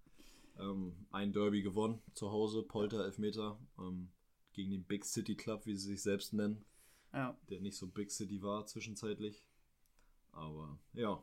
ähm, 0.60 1.05
ein 1.12 1.34
Derby 1.34 1.62
gewonnen 1.62 2.01
zu 2.13 2.31
Hause, 2.31 2.63
Polter, 2.63 3.03
Elfmeter, 3.03 3.60
ähm, 3.79 4.12
gegen 4.53 4.72
den 4.72 4.84
Big 4.84 5.05
City 5.05 5.36
Club, 5.36 5.65
wie 5.65 5.75
sie 5.75 5.88
sich 5.88 6.01
selbst 6.01 6.34
nennen. 6.34 6.65
Ja. 7.13 7.38
der 7.50 7.60
nicht 7.60 7.75
so 7.75 7.88
Big 7.88 8.10
City 8.10 8.41
war 8.41 8.65
zwischenzeitlich. 8.65 9.43
Aber 10.31 10.79
ja, 10.93 11.22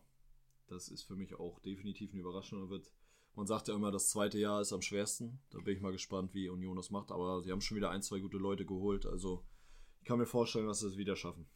das 0.66 0.88
ist 0.88 1.04
für 1.04 1.16
mich 1.16 1.35
auch 1.35 1.61
definitiv 1.61 2.12
eine 2.12 2.20
Überraschung. 2.20 2.61
Da 2.61 2.68
Wird, 2.68 2.92
man 3.35 3.47
sagt 3.47 3.68
ja 3.68 3.75
immer, 3.75 3.90
das 3.90 4.11
zweite 4.11 4.38
Jahr 4.38 4.61
ist 4.61 4.73
am 4.73 4.82
schwersten. 4.82 5.40
Da 5.50 5.58
bin 5.61 5.76
ich 5.76 5.80
mal 5.80 5.92
gespannt, 5.92 6.35
wie 6.35 6.49
Union 6.49 6.76
das 6.76 6.90
macht. 6.90 7.11
Aber 7.11 7.40
sie 7.42 7.50
haben 7.50 7.61
schon 7.61 7.76
wieder 7.76 7.90
ein, 7.90 8.02
zwei 8.02 8.20
gute 8.20 8.37
Leute 8.37 8.66
geholt. 8.66 9.06
Also 9.06 9.44
ich 10.00 10.06
kann 10.06 10.18
mir 10.18 10.26
vorstellen, 10.26 10.66
dass 10.66 10.80
sie 10.80 10.88
es 10.88 10.99
wieder 10.99 11.16
schaffen. 11.16 11.47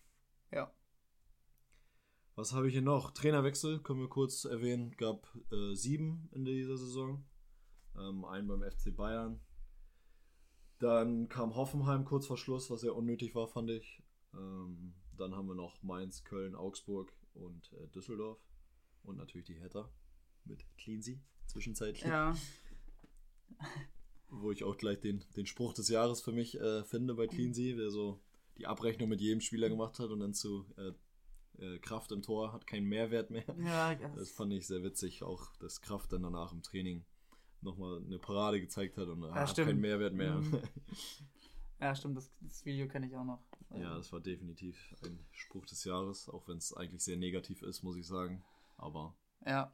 Ja. 0.50 0.73
Was 2.35 2.55
habe 2.55 2.69
ich 2.69 2.73
hier 2.73 2.83
noch? 2.83 3.11
Trainerwechsel 3.11 3.81
können 3.81 4.00
wir 4.00 4.09
kurz 4.09 4.47
erwähnen. 4.47 4.93
Gab 4.97 5.29
äh, 5.50 5.75
sieben 5.75 6.31
in 6.33 6.47
dieser 6.47 6.79
Saison. 6.79 7.23
Ähm, 7.99 8.25
einen 8.25 8.49
beim 8.49 8.62
FC 8.62 8.94
Bayern, 8.94 9.40
Dann 10.78 11.28
kam 11.28 11.54
Hoffenheim 11.54 12.04
kurz 12.04 12.26
vor 12.26 12.37
Schluss, 12.38 12.70
was 12.70 12.80
sehr 12.80 12.96
unnötig 12.96 13.34
war, 13.34 13.46
fand 13.49 13.70
ich. 13.70 14.02
Ähm, 14.34 14.94
dann 15.16 15.34
haben 15.37 15.46
wir 15.46 15.54
noch 15.54 15.82
Mainz, 15.82 16.25
Köln, 16.25 16.54
Augsburg 16.54 17.12
und 17.34 17.72
äh, 17.75 17.87
Düsseldorf. 17.88 18.38
Und 19.04 19.16
natürlich 19.16 19.46
die 19.46 19.58
Hertha 19.61 19.88
mit 20.44 20.64
Cleansy 20.78 21.20
zwischenzeitlich. 21.46 22.04
Ja. 22.04 22.37
Wo 24.28 24.50
ich 24.50 24.64
auch 24.64 24.76
gleich 24.78 24.99
den, 25.00 25.25
den 25.37 25.46
Spruch 25.46 25.75
des 25.75 25.88
Jahres 25.88 26.22
für 26.22 26.32
mich 26.32 26.58
äh, 26.58 26.82
finde 26.84 27.14
bei 27.14 27.26
Cleansy, 27.26 27.76
der 27.76 27.90
so 27.90 28.20
die 28.58 28.66
Abrechnung 28.66 29.08
mit 29.08 29.20
jedem 29.20 29.40
Spieler 29.40 29.68
gemacht 29.68 29.99
hat 29.99 30.11
und 30.11 30.20
dann 30.20 30.34
zu 30.34 30.66
äh, 30.76 30.92
äh, 31.62 31.78
Kraft 31.78 32.12
im 32.12 32.22
Tor 32.22 32.52
hat 32.52 32.66
keinen 32.66 32.87
Mehrwert 32.87 33.30
mehr. 33.30 33.44
Ja, 33.64 33.94
Das 34.16 34.30
fand 34.30 34.52
ich 34.52 34.66
sehr 34.66 34.82
witzig, 34.82 35.22
auch 35.22 35.54
dass 35.56 35.80
Kraft 35.80 36.12
dann 36.12 36.22
danach 36.22 36.52
im 36.52 36.62
Training 36.62 37.04
nochmal 37.62 38.02
eine 38.04 38.19
Parade 38.19 38.61
gezeigt 38.61 38.97
hat 38.99 39.09
und 39.09 39.23
er 39.23 39.35
hat 39.35 39.50
stimmt. 39.50 39.69
keinen 39.69 39.81
Mehrwert 39.81 40.14
mehr. 40.14 40.35
Mhm. 40.35 40.61
ja 41.81 41.95
stimmt, 41.95 42.16
das, 42.16 42.31
das 42.40 42.64
Video 42.64 42.88
kenne 42.88 43.07
ich 43.07 43.16
auch 43.16 43.25
noch. 43.25 43.42
ja, 43.71 43.97
das 43.97 44.12
war 44.12 44.21
definitiv 44.21 44.95
ein 45.04 45.19
Spruch 45.33 45.66
des 45.66 45.85
Jahres, 45.85 46.28
auch 46.28 46.47
wenn 46.49 46.59
es 46.59 46.73
eigentlich 46.75 47.02
sehr 47.02 47.16
negativ 47.16 47.62
ist, 47.62 47.83
muss 47.83 47.97
ich 47.97 48.07
sagen. 48.07 48.45
Aber 48.76 49.16
Ja, 49.47 49.73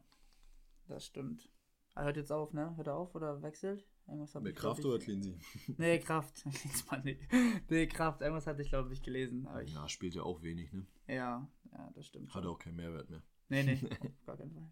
das 0.87 1.07
stimmt. 1.07 1.51
Er 1.95 2.05
hört 2.05 2.17
jetzt 2.17 2.31
auf, 2.31 2.53
ne? 2.53 2.77
Hört 2.77 2.87
er 2.87 2.95
auf 2.97 3.15
oder 3.15 3.43
wechselt? 3.43 3.85
Irgendwas 4.07 4.33
mit 4.35 4.53
ich, 4.55 4.59
Kraft 4.59 4.81
ich- 4.81 4.87
oder 4.87 4.99
Cleansy? 4.99 5.37
Nee, 5.77 5.99
Kraft. 5.99 6.45
Nee, 7.69 7.87
Kraft. 7.89 8.21
Irgendwas 8.23 8.47
hatte 8.47 8.63
ich, 8.63 8.69
glaube 8.69 8.93
ich, 8.93 9.03
gelesen. 9.03 9.47
Aber 9.47 9.63
ich, 9.63 9.75
Ja, 9.75 9.89
spielt 9.89 10.15
ja 10.15 10.23
auch 10.23 10.43
wenig, 10.43 10.73
ne? 10.73 10.87
ja, 11.09 11.47
ja, 11.73 11.91
das 11.95 12.07
stimmt. 12.07 12.33
Hat 12.35 12.45
schon. 12.45 12.53
auch 12.53 12.59
keinen 12.59 12.77
Mehrwert 12.77 13.11
mehr. 13.11 13.23
Nee, 13.51 13.63
nee, 13.65 13.81
auf 14.21 14.27
gar 14.27 14.37
keinen 14.37 14.53
Fall. 14.53 14.71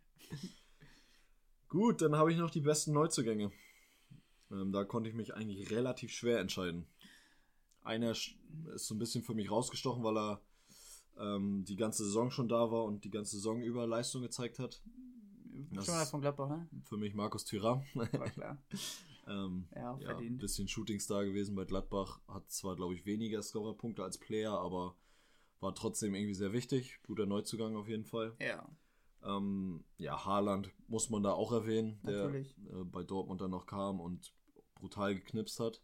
Gut, 1.76 2.00
dann 2.00 2.16
habe 2.16 2.32
ich 2.32 2.38
noch 2.38 2.48
die 2.50 2.62
besten 2.62 2.94
Neuzugänge. 2.94 3.52
Ähm, 4.50 4.72
da 4.72 4.84
konnte 4.84 5.10
ich 5.10 5.14
mich 5.14 5.34
eigentlich 5.34 5.70
relativ 5.70 6.10
schwer 6.10 6.38
entscheiden. 6.38 6.86
Einer 7.82 8.12
ist 8.12 8.34
so 8.76 8.94
ein 8.94 8.98
bisschen 8.98 9.22
für 9.22 9.34
mich 9.34 9.50
rausgestochen, 9.50 10.02
weil 10.02 10.16
er 10.16 10.40
ähm, 11.18 11.66
die 11.66 11.76
ganze 11.76 12.02
Saison 12.06 12.30
schon 12.30 12.48
da 12.48 12.70
war 12.70 12.84
und 12.84 13.04
die 13.04 13.10
ganze 13.10 13.36
Saison 13.36 13.60
über 13.60 13.86
Leistung 13.86 14.22
gezeigt 14.22 14.58
hat. 14.58 14.80
Das 15.72 15.84
Schon 15.84 16.06
von 16.06 16.22
Gladbach, 16.22 16.48
ne? 16.48 16.66
für 16.84 16.96
mich 16.96 17.12
Markus 17.12 17.44
Thuram. 17.44 17.82
War 17.92 18.06
klar. 18.30 18.56
ähm, 19.26 19.68
Ja, 19.74 19.82
ja, 19.82 19.90
ein 19.92 20.00
verdient. 20.00 20.38
bisschen 20.38 20.68
Shootingstar 20.68 21.26
gewesen 21.26 21.54
bei 21.56 21.66
Gladbach. 21.66 22.20
Hat 22.26 22.50
zwar, 22.50 22.76
glaube 22.76 22.94
ich, 22.94 23.04
weniger 23.04 23.42
Scorerpunkte 23.42 24.02
als 24.02 24.16
Player, 24.16 24.52
aber 24.58 24.96
war 25.60 25.74
trotzdem 25.74 26.14
irgendwie 26.14 26.32
sehr 26.34 26.54
wichtig. 26.54 27.00
Guter 27.06 27.26
Neuzugang 27.26 27.76
auf 27.76 27.86
jeden 27.86 28.06
Fall. 28.06 28.34
Ja, 28.40 28.66
Ähm, 29.24 29.84
ja, 29.98 30.24
Haaland 30.24 30.70
muss 30.88 31.10
man 31.10 31.22
da 31.22 31.32
auch 31.32 31.52
erwähnen, 31.52 32.00
der 32.04 32.24
Natürlich. 32.26 32.56
äh, 32.70 32.84
bei 32.84 33.02
Dortmund 33.02 33.40
dann 33.40 33.50
noch 33.50 33.66
kam 33.66 34.00
und 34.00 34.32
brutal 34.74 35.14
geknipst 35.14 35.58
hat. 35.60 35.82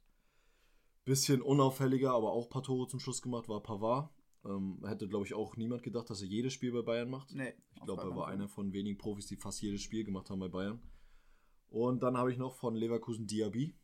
Bisschen 1.05 1.43
unauffälliger, 1.43 2.13
aber 2.13 2.33
auch 2.33 2.45
ein 2.45 2.51
paar 2.51 2.63
Tore 2.63 2.87
zum 2.87 3.01
Schluss 3.01 3.23
gemacht 3.23 3.49
war 3.49 3.61
Pavard. 3.63 4.11
Ähm, 4.45 4.81
hätte, 4.87 5.09
glaube 5.09 5.25
ich, 5.27 5.35
auch 5.35 5.57
niemand 5.57 5.83
gedacht, 5.83 6.09
dass 6.11 6.21
er 6.23 6.29
jedes 6.29 6.53
Spiel 6.53 6.73
bei 6.73 6.83
Bayern 6.83 7.11
macht. 7.11 7.33
nee. 7.33 7.55
Ich 7.75 7.83
glaube, 7.83 8.03
er 8.03 8.15
war 8.17 8.29
einer 8.29 8.49
von 8.49 8.73
wenigen 8.73 8.97
Profis, 8.99 9.27
die 9.27 9.37
fast 9.37 9.61
jedes 9.61 9.81
Spiel 9.83 10.05
gemacht 10.05 10.31
haben 10.31 10.39
bei 10.39 10.49
Bayern. 10.49 10.81
Und 11.69 12.03
dann 12.05 12.17
habe 12.17 12.31
ich 12.31 12.39
noch 12.39 12.55
von 12.55 12.77
Leverkusen 12.77 13.27
Diaby, 13.27 13.75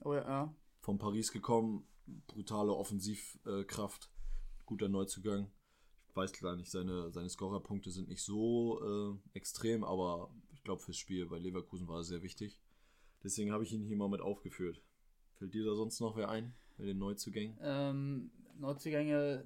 Oh 0.00 0.14
ja, 0.14 0.22
ja. 0.26 0.54
von 0.80 0.98
Paris 0.98 1.30
gekommen. 1.30 1.86
Brutale 2.26 2.72
Offensivkraft, 2.72 4.10
guter 4.66 4.88
Neuzugang. 4.88 5.50
Weiß 6.18 6.32
gar 6.32 6.56
nicht, 6.56 6.68
seine, 6.68 7.12
seine 7.12 7.28
Scorerpunkte 7.28 7.92
sind 7.92 8.08
nicht 8.08 8.22
so 8.22 8.80
äh, 8.82 9.36
extrem, 9.38 9.84
aber 9.84 10.30
ich 10.52 10.64
glaube, 10.64 10.82
fürs 10.82 10.96
Spiel 10.96 11.26
bei 11.26 11.38
Leverkusen 11.38 11.86
war 11.86 11.98
er 11.98 12.02
sehr 12.04 12.22
wichtig. 12.22 12.60
Deswegen 13.22 13.52
habe 13.52 13.62
ich 13.62 13.72
ihn 13.72 13.84
hier 13.84 13.96
mal 13.96 14.08
mit 14.08 14.20
aufgeführt. 14.20 14.82
Fällt 15.36 15.54
dir 15.54 15.64
da 15.64 15.76
sonst 15.76 16.00
noch 16.00 16.16
wer 16.16 16.28
ein 16.28 16.54
bei 16.76 16.86
den 16.86 16.98
Neuzugängen? 16.98 17.56
Ähm, 17.62 18.32
Neuzugänge 18.58 19.44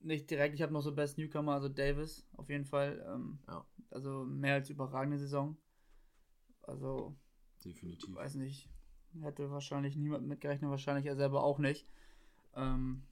nicht 0.00 0.30
direkt. 0.30 0.54
Ich 0.54 0.60
habe 0.60 0.74
noch 0.74 0.82
so 0.82 0.94
Best 0.94 1.16
Newcomer, 1.16 1.54
also 1.54 1.70
Davis, 1.70 2.26
auf 2.36 2.50
jeden 2.50 2.66
Fall. 2.66 3.02
Ähm, 3.08 3.38
Ja. 3.48 3.64
Also 3.90 4.24
mehr 4.24 4.54
als 4.54 4.68
überragende 4.68 5.18
Saison. 5.18 5.56
Also, 6.62 7.16
Definitiv. 7.64 8.14
weiß 8.14 8.34
nicht. 8.34 8.68
Hätte 9.20 9.50
wahrscheinlich 9.50 9.96
niemand 9.96 10.26
mitgerechnet, 10.26 10.70
wahrscheinlich 10.70 11.06
er 11.06 11.16
selber 11.16 11.42
auch 11.42 11.58
nicht. 11.58 11.86
Ähm, 12.54 13.02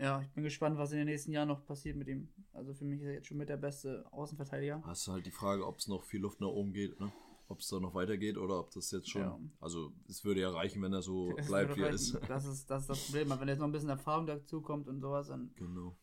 ja, 0.00 0.22
ich 0.22 0.30
bin 0.30 0.44
gespannt, 0.44 0.78
was 0.78 0.92
in 0.92 0.98
den 0.98 1.06
nächsten 1.06 1.32
Jahren 1.32 1.48
noch 1.48 1.66
passiert 1.66 1.96
mit 1.96 2.08
ihm. 2.08 2.28
Also 2.52 2.72
für 2.72 2.84
mich 2.84 3.00
ist 3.00 3.06
er 3.06 3.14
jetzt 3.14 3.26
schon 3.26 3.36
mit 3.36 3.50
der 3.50 3.58
beste 3.58 4.04
Außenverteidiger. 4.12 4.82
Hast 4.84 5.06
du 5.06 5.12
halt 5.12 5.26
die 5.26 5.30
Frage, 5.30 5.66
ob 5.66 5.78
es 5.78 5.88
noch 5.88 6.04
viel 6.04 6.20
Luft 6.20 6.40
nach 6.40 6.48
oben 6.48 6.72
geht, 6.72 6.98
ne? 6.98 7.12
Ob 7.48 7.60
es 7.60 7.68
da 7.68 7.80
noch 7.80 7.94
weitergeht 7.94 8.38
oder 8.38 8.60
ob 8.60 8.70
das 8.70 8.90
jetzt 8.92 9.10
schon. 9.10 9.22
Ja. 9.22 9.38
Also, 9.60 9.92
es 10.08 10.24
würde 10.24 10.40
ja 10.40 10.50
reichen, 10.50 10.80
wenn 10.82 10.92
er 10.92 11.02
so 11.02 11.32
Das 11.32 11.48
bleibt, 11.48 11.76
wie 11.76 11.82
er 11.82 11.90
ist. 11.90 12.14
Das 12.28 12.46
ist, 12.46 12.70
das 12.70 12.82
ist 12.82 12.90
das 12.90 13.04
Problem. 13.06 13.28
Wenn 13.28 13.48
jetzt 13.48 13.58
noch 13.58 13.66
ein 13.66 13.72
bisschen 13.72 13.88
Erfahrung 13.88 14.26
dazu 14.26 14.62
kommt 14.62 14.86
und 14.88 15.00
sowas, 15.00 15.26
dann. 15.28 15.52
genau. 15.56 15.96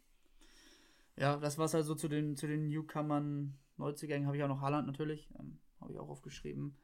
Ja, 1.15 1.37
das 1.37 1.57
war's 1.57 1.73
also 1.73 1.95
zu 1.95 2.07
den, 2.07 2.35
zu 2.35 2.47
den 2.47 2.67
Newcomern, 2.67 3.57
Neuzugängen. 3.77 4.27
Habe 4.27 4.37
ich 4.37 4.43
auch 4.43 4.47
noch 4.49 4.61
Haaland 4.61 4.85
natürlich. 4.87 5.29
Ähm, 5.39 5.57
Habe 5.79 5.93
ich 5.93 5.99
auch 5.99 6.09
aufgeschrieben. 6.09 6.77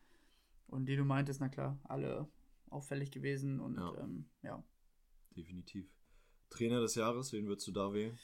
Und 0.68 0.88
die 0.88 0.96
du 0.96 1.04
meintest, 1.04 1.42
na 1.42 1.50
klar, 1.50 1.78
alle 1.84 2.28
auffällig 2.70 3.12
gewesen 3.12 3.60
und 3.60 3.76
ja. 3.76 3.96
Ähm, 4.00 4.26
ja. 4.42 4.64
Definitiv. 5.36 5.88
Trainer 6.54 6.82
des 6.82 6.96
Jahres, 6.96 7.34
wen 7.34 7.48
würdest 7.48 7.68
du 7.68 7.72
da 7.72 7.92
wählen? 7.94 8.18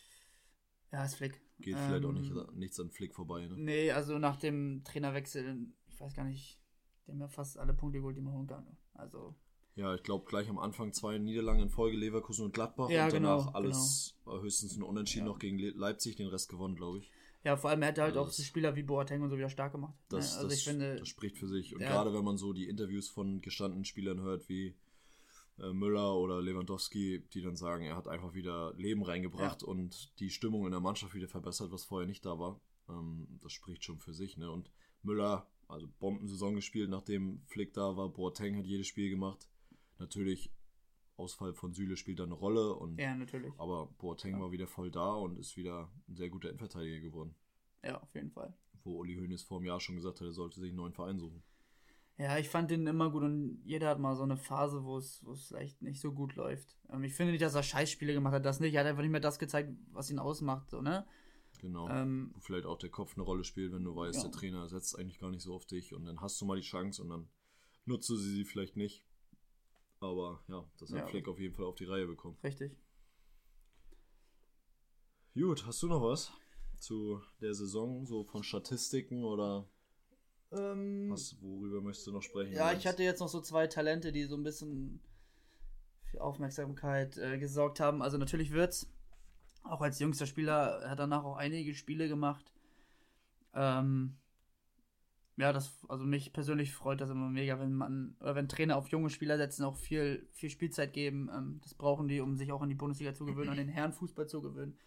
Ja, 0.92 1.04
ist 1.06 1.16
Flick. 1.16 1.42
Geht 1.60 1.76
vielleicht 1.78 2.06
auch 2.06 2.10
Ähm, 2.10 2.16
nicht, 2.22 2.54
nichts 2.56 2.80
an 2.80 2.90
Flick 2.90 3.14
vorbei, 3.14 3.46
ne? 3.48 3.56
Nee, 3.58 3.92
also 3.92 4.18
nach 4.18 4.38
dem 4.38 4.84
Trainerwechsel, 4.86 5.68
ich 5.88 6.00
weiß 6.00 6.14
gar 6.16 6.24
nicht, 6.26 6.58
die 7.06 7.12
haben 7.12 7.20
ja 7.20 7.28
fast 7.28 7.58
alle 7.58 7.74
Punkte 7.74 8.00
geholt, 8.00 8.16
die 8.18 8.22
man 8.22 8.34
holen 8.34 8.48
kann. 8.48 8.66
Also, 8.94 9.36
Ja, 9.76 9.94
ich 9.96 10.04
glaube 10.04 10.26
gleich 10.26 10.50
am 10.50 10.58
Anfang 10.60 10.94
zwei 10.94 11.18
Niederlagen 11.18 11.60
in 11.62 11.70
Folge, 11.70 11.96
Leverkusen 11.98 12.46
und 12.46 12.54
Gladbach 12.54 12.90
Ja, 12.90 13.06
und 13.06 13.14
danach 13.14 13.46
genau, 13.48 13.52
alles 13.58 14.16
war 14.26 14.42
höchstens 14.42 14.76
ein 14.78 14.84
Unentschieden 14.84 15.26
Ja. 15.28 15.32
noch 15.34 15.40
gegen 15.40 15.58
Le 15.60 15.70
Leipzig, 15.72 16.16
den 16.16 16.28
Rest 16.28 16.50
gewonnen, 16.50 16.76
glaube 16.76 17.00
ich. 17.00 17.12
ja, 17.44 17.56
vor 17.56 17.70
allem 17.70 17.82
er 17.84 17.90
hat 17.90 17.98
halt 18.00 18.10
Also 18.10 18.22
auch 18.22 18.26
das- 18.28 18.38
so 18.38 18.44
Spieler 18.44 18.76
wie 18.76 18.84
Boateng 18.84 19.22
und 19.22 19.30
so 19.30 19.38
wieder 19.38 19.50
stark 19.50 19.72
gemacht. 19.72 19.96
Das, 20.10 20.32
Ne? 20.34 20.38
also 20.38 20.50
das, 20.50 20.62
finde, 20.64 20.96
das 20.98 21.08
spricht 21.08 21.38
für 21.38 21.48
sich. 21.48 21.74
Und 21.76 21.82
Ja. 21.82 21.90
gerade 21.90 22.14
wenn 22.14 22.24
man 22.26 22.38
so 22.38 22.52
die 22.52 22.68
Interviews 22.68 23.08
von 23.10 23.42
gestandenen 23.42 23.86
Spielern 23.86 24.20
hört, 24.22 24.50
wie 24.50 24.76
Müller 25.74 26.16
oder 26.16 26.42
Lewandowski, 26.42 27.24
die 27.34 27.42
dann 27.42 27.56
sagen, 27.56 27.86
er 27.86 27.96
hat 27.96 28.08
einfach 28.08 28.34
wieder 28.34 28.74
Leben 28.76 29.04
reingebracht 29.04 29.64
und 29.64 30.18
die 30.20 30.30
Stimmung 30.30 30.66
in 30.66 30.72
der 30.72 30.80
Mannschaft 30.80 31.14
wieder 31.14 31.28
verbessert, 31.28 31.72
was 31.72 31.84
vorher 31.86 32.08
nicht 32.08 32.26
da 32.26 32.40
war. 32.40 32.60
Ähm, 32.88 33.40
das 33.42 33.52
spricht 33.54 33.84
schon 33.84 34.00
für 34.00 34.14
sich. 34.14 34.38
Ne? 34.38 34.50
Und 34.52 34.72
Müller, 35.04 35.48
also 35.68 35.88
Bombensaison 36.00 36.56
gespielt, 36.56 36.90
nachdem 36.90 37.42
Flick 37.48 37.74
da 37.74 37.96
war. 37.98 38.10
Boateng 38.10 38.58
hat 38.58 38.66
jedes 38.66 38.88
Spiel 38.88 39.10
gemacht. 39.10 39.48
Natürlich, 39.98 40.52
Ausfall 41.18 41.54
von 41.54 41.74
Süle 41.74 41.98
spielt 41.98 42.20
da 42.20 42.24
eine 42.24 42.34
Rolle. 42.34 42.74
Und, 42.76 42.98
ja, 42.98 43.14
natürlich. 43.16 43.54
Aber 43.58 43.88
Boateng 43.98 44.36
Ja. 44.36 44.40
war 44.40 44.52
wieder 44.52 44.68
voll 44.68 44.90
da 44.92 45.14
und 45.14 45.38
ist 45.38 45.58
wieder 45.58 45.92
ein 46.08 46.16
sehr 46.16 46.30
guter 46.30 46.50
Endverteidiger 46.50 47.00
geworden. 47.02 47.36
Ja, 47.84 48.02
auf 48.02 48.14
jeden 48.16 48.32
Fall. 48.32 48.54
Wo 48.84 49.00
Uli 49.00 49.16
Hoeneß 49.16 49.44
vor 49.44 49.58
einem 49.58 49.68
Jahr 49.68 49.80
schon 49.80 49.96
gesagt 49.96 50.22
hat, 50.22 50.28
er 50.28 50.32
sollte 50.34 50.60
sich 50.60 50.70
einen 50.70 50.78
neuen 50.78 50.94
Verein 50.94 51.20
suchen. 51.20 51.44
Ja, 52.20 52.38
ich 52.38 52.50
fand 52.50 52.70
den 52.70 52.86
immer 52.86 53.10
gut 53.10 53.24
und 53.24 53.62
jeder 53.64 53.88
hat 53.88 54.00
mal 54.00 54.14
so 54.14 54.24
eine 54.24 54.36
Phase, 54.36 54.84
wo 54.84 54.98
es, 54.98 55.24
wo 55.26 55.32
es 55.32 55.48
vielleicht 55.48 55.82
nicht 55.82 56.02
so 56.02 56.12
gut 56.12 56.36
läuft. 56.36 56.78
Ähm, 56.90 57.04
ich 57.06 57.14
finde 57.14 57.32
nicht, 57.32 57.42
dass 57.42 57.56
er 57.56 57.64
Scheißspiele 57.64 58.12
gemacht 58.14 58.34
hat, 58.34 58.46
das 58.46 58.60
nicht. 58.60 58.74
Er 58.74 58.82
hat 58.82 58.88
einfach 58.88 59.02
nicht 59.04 59.12
mehr 59.12 59.22
das 59.22 59.40
gezeigt, 59.40 59.72
was 59.94 60.10
ihn 60.12 60.20
ausmacht, 60.20 60.70
so, 60.70 60.82
ne? 60.82 61.08
Genau. 61.62 61.88
Ähm, 61.90 62.32
Wo 62.34 62.42
vielleicht 62.42 62.66
auch 62.66 62.78
der 62.78 62.90
Kopf 62.90 63.16
eine 63.16 63.24
Rolle 63.24 63.44
spielt, 63.46 63.72
wenn 63.72 63.86
du 63.86 63.96
weißt, 63.96 64.18
Ja. 64.18 64.24
der 64.24 64.32
Trainer 64.32 64.68
setzt 64.68 65.00
eigentlich 65.00 65.20
gar 65.20 65.32
nicht 65.32 65.42
so 65.44 65.54
auf 65.56 65.66
dich 65.66 65.94
und 65.94 66.04
dann 66.06 66.20
hast 66.20 66.40
du 66.42 66.46
mal 66.46 66.58
die 66.58 66.62
Chance 66.68 67.02
und 67.02 67.10
dann 67.10 67.30
nutzt 67.86 68.10
du 68.10 68.18
sie 68.18 68.44
vielleicht 68.44 68.76
nicht. 68.76 69.06
Aber 70.02 70.44
ja, 70.50 70.66
das 70.78 70.92
hat 70.92 71.00
Ja. 71.00 71.08
Flick 71.08 71.28
auf 71.30 71.40
jeden 71.40 71.56
Fall 71.56 71.66
auf 71.66 71.76
die 71.76 71.86
Reihe 71.86 72.06
bekommen. 72.06 72.38
richtig. 72.44 72.78
Gut, 75.36 75.66
hast 75.66 75.82
du 75.84 75.88
noch 75.88 76.02
was 76.02 76.32
zu 76.80 77.22
der 77.40 77.54
Saison, 77.54 78.06
so 78.06 78.24
von 78.26 78.44
Statistiken 78.44 79.24
oder 79.24 79.70
Ähm, 80.52 81.10
was, 81.12 81.36
worüber 81.42 81.82
möchtest 81.82 82.08
du 82.08 82.12
noch 82.12 82.24
sprechen? 82.24 82.54
ja, 82.54 82.72
ich 82.74 82.88
hatte 82.88 83.04
jetzt 83.04 83.20
noch 83.20 83.30
so 83.30 83.42
zwei 83.42 83.68
Talente, 83.68 84.12
die 84.12 84.26
so 84.26 84.36
ein 84.36 84.44
bisschen 84.44 85.00
für 86.06 86.22
Aufmerksamkeit 86.22 87.18
äh, 87.18 87.38
gesorgt 87.38 87.80
haben. 87.80 88.02
Also 88.02 88.18
natürlich 88.18 88.52
Wirtz, 88.52 88.92
auch 89.64 89.82
als 89.82 90.00
jüngster 90.00 90.26
Spieler, 90.26 90.90
hat 90.90 91.00
danach 91.00 91.24
auch 91.24 91.38
einige 91.38 91.76
Spiele 91.76 92.08
gemacht. 92.08 92.52
Ähm, 93.54 94.18
ja, 95.38 95.54
das, 95.54 95.72
also 95.88 96.04
mich 96.04 96.34
persönlich 96.34 96.74
freut 96.74 97.00
das 97.00 97.10
immer 97.12 97.30
mega, 97.30 97.60
wenn 97.60 97.74
man, 97.74 98.16
oder 98.20 98.36
wenn 98.36 98.50
Trainer 98.50 98.76
auf 98.76 98.90
junge 98.90 99.10
Spieler 99.10 99.38
setzen, 99.38 99.64
auch 99.64 99.78
viel, 99.78 100.28
viel 100.34 100.50
Spielzeit 100.50 100.92
geben. 100.92 101.30
Ähm, 101.34 101.60
das 101.64 101.74
brauchen 101.74 102.08
die, 102.08 102.20
um 102.20 102.36
sich 102.36 102.52
auch 102.52 102.62
an 102.62 102.70
die 102.70 102.76
Bundesliga 102.76 103.14
zu 103.14 103.26
gewöhnen, 103.26 103.50
an 103.50 103.58
den 103.58 103.70
Herrenfußball 103.70 104.28
zu 104.28 104.42
gewöhnen. 104.42 104.78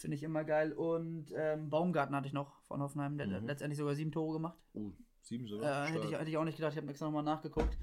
Finde 0.00 0.16
ich 0.16 0.22
immer 0.22 0.44
geil. 0.44 0.72
Und 0.72 1.26
ähm, 1.36 1.68
Baumgarten 1.68 2.16
hatte 2.16 2.26
ich 2.26 2.32
noch 2.32 2.62
von 2.62 2.80
Hoffenheim, 2.80 3.18
der 3.18 3.30
hat 3.30 3.42
Mhm. 3.42 3.46
letztendlich 3.46 3.78
sogar 3.78 3.94
sieben 3.94 4.12
Tore 4.12 4.32
gemacht. 4.34 4.58
Oh, 4.72 4.92
sieben 5.20 5.46
sogar. 5.46 5.86
Äh, 5.86 5.92
hätte, 5.92 6.06
ich, 6.06 6.12
hätte 6.12 6.30
ich 6.30 6.36
auch 6.38 6.44
nicht 6.44 6.56
gedacht, 6.56 6.72
ich 6.72 6.78
habe 6.78 6.88
extra 6.88 7.04
nochmal 7.06 7.22
nachgeguckt. 7.22 7.76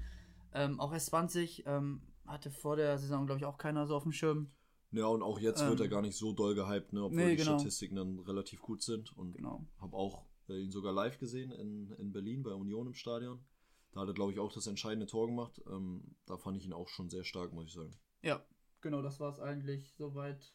Ähm, 0.52 0.80
auch 0.80 0.92
S20 0.92 1.64
ähm, 1.66 2.02
hatte 2.26 2.50
vor 2.50 2.74
der 2.76 2.98
Saison, 2.98 3.26
glaube 3.26 3.38
ich, 3.38 3.44
auch 3.44 3.56
keiner 3.56 3.86
so 3.86 3.94
auf 3.94 4.02
dem 4.02 4.12
Schirm. 4.12 4.50
Ja, 4.90 5.06
und 5.06 5.22
auch 5.22 5.38
jetzt 5.38 5.64
wird 5.66 5.78
Ähm, 5.78 5.86
er 5.86 5.88
gar 5.88 6.02
nicht 6.02 6.16
so 6.16 6.32
doll 6.32 6.54
gehypt, 6.54 6.92
ne, 6.92 7.04
obwohl 7.04 7.18
nee, 7.18 7.30
die 7.30 7.36
genau. 7.36 7.58
Statistiken 7.58 7.94
dann 7.96 8.18
relativ 8.20 8.62
gut 8.62 8.82
sind. 8.82 9.16
Und 9.16 9.34
Genau. 9.34 9.64
habe 9.80 9.96
auch 9.96 10.24
äh, 10.48 10.58
ihn 10.58 10.70
sogar 10.72 10.92
live 10.92 11.18
gesehen 11.18 11.52
in, 11.52 11.92
in 11.98 12.10
Berlin 12.10 12.42
bei 12.42 12.52
Union 12.52 12.86
im 12.88 12.94
Stadion. 12.94 13.44
Da 13.92 14.00
hat 14.00 14.08
er, 14.08 14.14
glaube 14.14 14.32
ich, 14.32 14.38
auch 14.40 14.52
das 14.52 14.66
entscheidende 14.66 15.06
Tor 15.06 15.26
gemacht. 15.28 15.60
Ähm, 15.70 16.16
da 16.26 16.36
fand 16.36 16.56
ich 16.56 16.64
ihn 16.64 16.72
auch 16.72 16.88
schon 16.88 17.08
sehr 17.10 17.22
stark, 17.24 17.52
muss 17.52 17.66
ich 17.66 17.72
sagen. 17.74 17.92
Ja, 18.22 18.42
genau, 18.80 19.02
das 19.02 19.20
war 19.20 19.30
es 19.30 19.38
eigentlich 19.40 19.92
soweit 19.96 20.52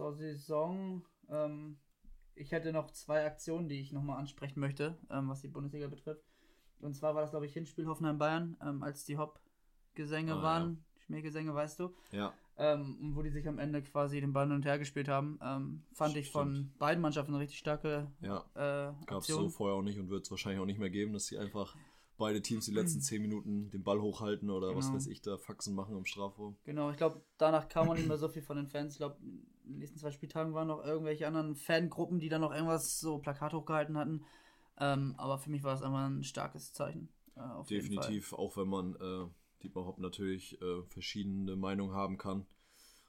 zur 0.00 0.14
Saison. 0.14 1.02
Ähm, 1.28 1.76
ich 2.34 2.52
hätte 2.52 2.72
noch 2.72 2.90
zwei 2.92 3.26
Aktionen, 3.26 3.68
die 3.68 3.80
ich 3.80 3.92
nochmal 3.92 4.18
ansprechen 4.18 4.58
möchte, 4.60 4.96
ähm, 5.10 5.28
was 5.28 5.42
die 5.42 5.48
Bundesliga 5.48 5.88
betrifft. 5.88 6.24
Und 6.80 6.94
zwar 6.94 7.14
war 7.14 7.20
das, 7.22 7.30
glaube 7.30 7.44
ich, 7.44 7.52
Hinspiel 7.52 7.86
Hoffenheim-Bayern, 7.86 8.56
ähm, 8.66 8.82
als 8.82 9.04
die 9.04 9.18
Hop-Gesänge 9.18 10.36
Ah, 10.36 10.42
waren. 10.42 10.84
Schmähgesänge, 11.04 11.54
weißt 11.54 11.80
du. 11.80 11.92
Ja, 12.12 12.32
Ähm, 12.56 12.96
und 13.00 13.16
wo 13.16 13.22
die 13.22 13.30
sich 13.30 13.46
am 13.48 13.58
Ende 13.58 13.82
quasi 13.82 14.20
den 14.20 14.32
Ball 14.32 14.46
hin 14.46 14.54
und 14.56 14.64
her 14.64 14.78
gespielt 14.78 15.08
haben. 15.08 15.38
Ähm, 15.42 15.82
fand 15.92 16.16
ich 16.16 16.30
von 16.30 16.54
Stimmt. 16.54 16.78
beiden 16.78 17.02
Mannschaften 17.02 17.32
eine 17.34 17.42
richtig 17.42 17.58
starke 17.58 18.10
ja. 18.22 18.38
äh, 18.54 18.92
Gab 19.06 19.20
es 19.22 19.26
so 19.26 19.48
vorher 19.50 19.76
auch 19.76 19.82
nicht 19.82 19.98
und 19.98 20.08
wird 20.08 20.24
es 20.24 20.30
wahrscheinlich 20.30 20.60
auch 20.60 20.66
nicht 20.66 20.78
mehr 20.78 20.90
geben, 20.90 21.12
dass 21.12 21.26
sie 21.26 21.38
einfach 21.38 21.76
beide 22.16 22.40
Teams 22.42 22.64
die 22.66 22.72
letzten 22.72 23.00
10 23.02 23.20
Minuten 23.22 23.70
den 23.70 23.82
Ball 23.82 24.00
hochhalten 24.00 24.48
oder 24.50 24.74
was 24.76 24.86
Genau. 24.86 24.96
weiß 24.96 25.06
ich 25.08 25.20
da 25.20 25.36
Faxen 25.36 25.74
machen 25.74 25.96
im 25.96 26.04
Strafraum. 26.06 26.56
Genau, 26.64 26.90
ich 26.90 26.96
glaube, 26.96 27.20
danach 27.38 27.68
kam 27.68 27.88
auch 27.90 27.94
nicht 27.94 28.08
mehr 28.08 28.18
so 28.18 28.28
viel 28.28 28.42
von 28.42 28.56
den 28.56 28.66
Fans. 28.68 28.92
Ich 28.92 28.98
glaube, 28.98 29.16
nächsten 29.78 29.98
zwei 29.98 30.10
Spieltagen 30.10 30.54
waren 30.54 30.68
noch 30.68 30.84
irgendwelche 30.84 31.26
anderen 31.26 31.54
Fangruppen, 31.54 32.20
die 32.20 32.28
dann 32.28 32.40
noch 32.40 32.52
irgendwas 32.52 33.00
so 33.00 33.18
Plakat 33.18 33.52
hochgehalten 33.52 33.96
hatten. 33.96 34.24
Ähm, 34.78 35.14
aber 35.18 35.38
für 35.38 35.50
mich 35.50 35.62
war 35.62 35.74
es 35.74 35.82
einfach 35.82 36.06
ein 36.06 36.24
starkes 36.24 36.72
Zeichen. 36.72 37.08
Äh. 37.36 37.64
Definitiv, 37.68 38.32
auch 38.32 38.56
wenn 38.56 38.68
man 38.68 38.94
äh, 38.96 39.26
Dietmar 39.62 39.86
Hopp 39.86 39.98
natürlich 39.98 40.60
äh, 40.60 40.82
verschiedene 40.84 41.56
Meinungen 41.56 41.94
haben 41.94 42.16
kann 42.16 42.46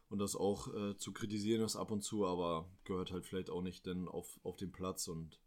und 0.10 0.20
das 0.20 0.36
auch 0.36 0.74
äh, 0.74 0.98
zu 0.98 1.14
kritisieren 1.14 1.64
ist 1.64 1.78
ab 1.78 1.92
und 1.92 2.02
zu, 2.02 2.26
aber 2.26 2.70
gehört 2.84 3.12
halt 3.12 3.26
vielleicht 3.26 3.50
auch 3.50 3.62
nicht 3.62 3.86
denn 3.86 4.08
auf, 4.08 4.40
auf 4.44 4.58
den 4.58 4.72
Platz 4.72 5.08
und 5.08 5.40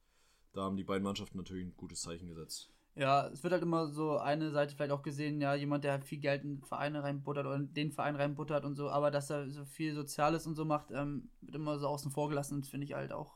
da 0.52 0.62
haben 0.62 0.76
die 0.76 0.84
beiden 0.84 1.02
Mannschaften 1.02 1.36
natürlich 1.36 1.66
ein 1.66 1.76
gutes 1.76 2.00
Zeichen 2.00 2.28
gesetzt. 2.28 2.73
Ja, 2.96 3.26
es 3.26 3.42
wird 3.42 3.52
halt 3.52 3.62
immer 3.62 3.88
so 3.88 4.18
eine 4.18 4.50
Seite 4.52 4.74
vielleicht 4.76 4.92
auch 4.92 5.02
gesehen, 5.02 5.40
ja, 5.40 5.54
jemand, 5.54 5.82
der 5.82 5.92
halt 5.92 6.04
viel 6.04 6.18
Geld 6.20 6.44
in 6.44 6.62
Vereine 6.62 7.02
reinbuttert 7.02 7.44
oder 7.44 7.56
in 7.56 7.72
den 7.74 7.90
Verein 7.90 8.14
reinbuttert 8.14 8.64
und 8.64 8.76
so, 8.76 8.88
aber 8.88 9.10
dass 9.10 9.30
er 9.30 9.50
so 9.50 9.64
viel 9.64 9.94
Soziales 9.94 10.46
und 10.46 10.54
so 10.54 10.64
macht, 10.64 10.92
ähm, 10.92 11.28
wird 11.40 11.56
immer 11.56 11.78
so 11.80 11.88
außen 11.88 12.12
vor 12.12 12.28
gelassen 12.28 12.54
und 12.54 12.60
das 12.64 12.68
finde 12.70 12.84
ich 12.86 12.94
halt 12.94 13.12
auch 13.12 13.32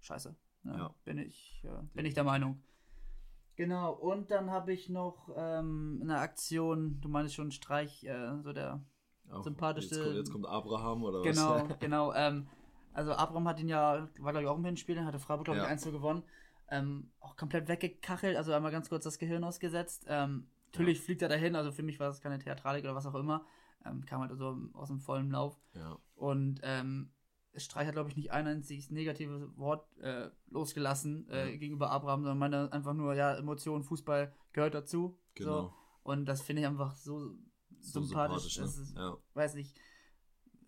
scheiße. 0.00 0.36
Ja, 0.64 0.76
Ja. 0.76 0.94
Bin 1.04 1.16
ich, 1.16 1.64
äh, 1.64 1.82
bin 1.94 2.04
ich 2.04 2.12
der 2.12 2.24
Meinung. 2.24 2.62
Genau, 3.56 3.92
und 3.92 4.30
dann 4.30 4.50
habe 4.50 4.72
ich 4.72 4.90
noch 4.90 5.30
ähm, 5.34 6.00
eine 6.02 6.18
Aktion, 6.18 7.00
du 7.00 7.08
meinst 7.08 7.34
schon 7.34 7.50
Streich, 7.52 8.04
äh, 8.04 8.38
so 8.42 8.52
der 8.52 8.82
Auch 9.30 9.44
Sympathischste- 9.44 9.94
Jetzt 9.96 10.04
kommt, 10.04 10.16
jetzt 10.16 10.32
kommt 10.32 10.46
Abraham 10.46 11.04
oder 11.04 11.22
Genau, 11.22 11.66
was? 11.68 11.78
genau. 11.78 12.12
Ähm, 12.14 12.48
also 12.92 13.12
Abraham 13.12 13.48
hat 13.48 13.60
ihn 13.60 13.68
ja, 13.68 14.08
war 14.18 14.32
glaube 14.32 14.42
ich 14.42 14.48
auch 14.48 14.56
im 14.58 14.64
Hinspiel, 14.64 15.02
hatte 15.04 15.18
Freiburg 15.18 15.44
glaube 15.46 15.58
ich 15.60 15.64
Ja. 15.64 15.70
1 15.70 15.82
zu 15.82 15.90
gewonnen. 15.92 16.22
Ähm, 16.70 17.10
auch 17.20 17.36
komplett 17.36 17.68
weggekachelt, 17.68 18.36
also 18.36 18.52
einmal 18.52 18.70
ganz 18.72 18.88
kurz 18.88 19.04
das 19.04 19.18
Gehirn 19.18 19.42
ausgesetzt. 19.44 20.04
Ähm, 20.08 20.46
natürlich 20.66 21.00
fliegt 21.00 21.20
er 21.22 21.28
dahin, 21.28 21.56
also 21.56 21.72
für 21.72 21.82
mich 21.82 21.98
war 21.98 22.06
das 22.08 22.20
keine 22.20 22.38
Theatralik 22.38 22.84
oder 22.84 22.94
was 22.94 23.06
auch 23.06 23.14
immer. 23.16 23.44
Ähm, 23.84 24.04
kam 24.06 24.20
halt 24.20 24.30
also 24.30 24.56
aus 24.74 24.88
dem 24.88 25.00
vollen 25.00 25.30
Lauf. 25.30 25.58
Ja, 25.74 25.98
Und 26.14 26.60
ähm, 26.62 27.10
Streich 27.56 27.86
hat, 27.88 27.94
glaube 27.94 28.08
ich, 28.10 28.16
nicht 28.16 28.30
ein 28.30 28.46
einziges 28.46 28.90
negatives 28.90 29.42
Wort 29.56 29.84
äh, 29.98 30.30
losgelassen 30.50 31.28
äh, 31.28 31.50
Ja. 31.50 31.56
gegenüber 31.56 31.90
Abraham, 31.90 32.22
sondern 32.22 32.38
meinte 32.38 32.72
einfach 32.72 32.94
nur, 32.94 33.14
ja, 33.14 33.34
Emotionen, 33.34 33.82
Fußball 33.82 34.32
gehört 34.52 34.74
dazu. 34.74 35.18
genau. 35.34 35.62
So. 35.62 35.74
Und 36.04 36.26
das 36.26 36.42
finde 36.42 36.62
ich 36.62 36.68
einfach 36.68 36.94
so, 36.94 37.34
So 37.80 38.00
sympathisch. 38.02 38.54
sympathisch, 38.54 38.58
ne? 38.58 38.64
Ist, 38.64 38.96
ja. 38.96 39.16
weiß 39.34 39.54
nicht. 39.54 39.76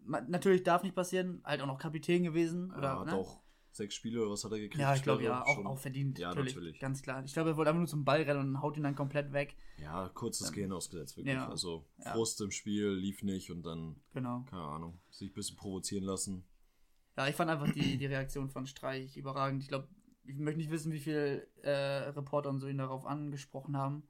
Natürlich 0.04 0.64
darf 0.64 0.82
nicht 0.82 0.97
passieren, 0.97 1.40
halt 1.44 1.61
auch 1.62 1.66
noch 1.66 1.78
Kapitän 1.78 2.25
gewesen. 2.25 2.73
Oder, 2.73 2.82
ja, 2.94 3.04
ne? 3.04 3.14
auch 3.14 3.40
sechs 3.76 3.95
Spiele 3.95 4.21
oder 4.23 4.31
was 4.31 4.45
hat 4.45 4.52
er 4.52 4.59
gekriegt? 4.59 4.80
Ja, 4.80 4.95
ich 4.95 5.02
glaube 5.02 5.23
ja, 5.23 5.43
auch, 5.45 5.65
auch 5.65 5.78
verdient. 5.78 6.19
Ja, 6.19 6.28
natürlich, 6.30 6.54
natürlich. 6.54 6.80
Ganz 6.80 7.02
klar. 7.02 7.23
Ich 7.25 7.32
glaube, 7.32 7.50
er 7.50 7.56
wollte 7.56 7.71
einfach 7.71 7.80
nur 7.80 7.89
zum 7.89 8.04
Ball 8.04 8.23
rennen 8.23 8.41
und 8.54 8.63
haut 8.63 8.76
ihn 8.76 8.82
dann 8.82 8.95
komplett 8.95 9.32
weg. 9.32 9.56
Ja, 9.78 10.08
kurzes 10.08 10.49
Ähm, 10.49 10.54
Gehirn 10.54 10.73
ausgesetzt, 10.73 11.17
wirklich. 11.17 11.35
ja. 11.35 11.49
Also 11.49 11.87
Ja. 12.04 12.13
Frust 12.13 12.41
im 12.41 12.50
Spiel, 12.50 12.91
lief 12.91 13.23
nicht 13.23 13.50
und 13.50 13.63
dann, 13.65 13.97
Genau. 14.13 14.45
keine 14.49 14.63
Ahnung, 14.63 15.00
sich 15.11 15.30
ein 15.30 15.35
bisschen 15.35 15.56
provozieren 15.56 16.04
lassen. 16.04 16.45
Ja, 17.17 17.28
ich 17.28 17.35
fand 17.37 17.50
einfach 17.50 17.71
die, 17.73 17.97
die 17.99 18.06
Reaktion 18.06 18.49
von 18.49 18.67
Streich 18.67 19.17
überragend. 19.17 19.63
Ich 19.63 19.69
glaube, 19.69 19.89
ich 20.25 20.37
möchte 20.39 20.58
nicht 20.58 20.71
wissen, 20.71 20.93
wie 20.93 21.00
viele 21.00 21.47
äh, 21.63 21.71
Reporter 22.11 22.49
und 22.50 22.61
so 22.61 22.69
ihn 22.69 22.78
darauf 22.78 23.04
angesprochen 23.06 23.76
haben. 23.76 24.04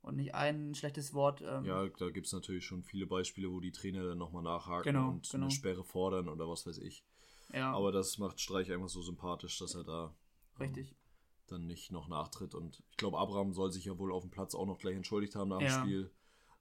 Und 0.00 0.16
nicht 0.16 0.34
ein 0.34 0.74
schlechtes 0.74 1.14
Wort. 1.14 1.42
Ähm, 1.42 1.64
Ja, 1.64 1.86
da 1.86 2.10
gibt 2.10 2.26
es 2.26 2.32
natürlich 2.32 2.64
schon 2.66 2.82
viele 2.82 3.06
Beispiele, 3.06 3.48
wo 3.52 3.60
die 3.60 3.70
Trainer 3.70 4.02
dann 4.04 4.18
nochmal 4.18 4.42
nachhaken 4.42 4.82
Genau, 4.92 5.10
und 5.10 5.30
genau. 5.30 5.44
eine 5.44 5.50
Sperre 5.52 5.84
fordern 5.84 6.28
oder 6.28 6.48
was 6.48 6.66
weiß 6.66 6.78
ich. 6.78 7.04
Ja 7.52 7.72
Aber 7.72 7.92
das 7.92 8.18
macht 8.18 8.40
Streich 8.40 8.70
einfach 8.72 8.88
so 8.88 9.02
sympathisch, 9.02 9.58
dass 9.58 9.74
er 9.74 9.84
da 9.84 10.14
richtig. 10.60 10.94
dann 11.46 11.66
nicht 11.66 11.92
noch 11.92 12.08
nachtritt. 12.08 12.54
Und 12.54 12.82
ich 12.90 12.96
glaube, 12.96 13.18
Abraham 13.18 13.52
soll 13.52 13.70
sich 13.72 13.84
ja 13.84 13.98
wohl 13.98 14.12
auf 14.12 14.22
dem 14.22 14.30
Platz 14.30 14.54
auch 14.54 14.66
noch 14.66 14.78
gleich 14.78 14.96
entschuldigt 14.96 15.34
haben 15.34 15.48
nach 15.48 15.58
dem 15.58 15.66
Ja. 15.68 15.80
Spiel. 15.82 16.10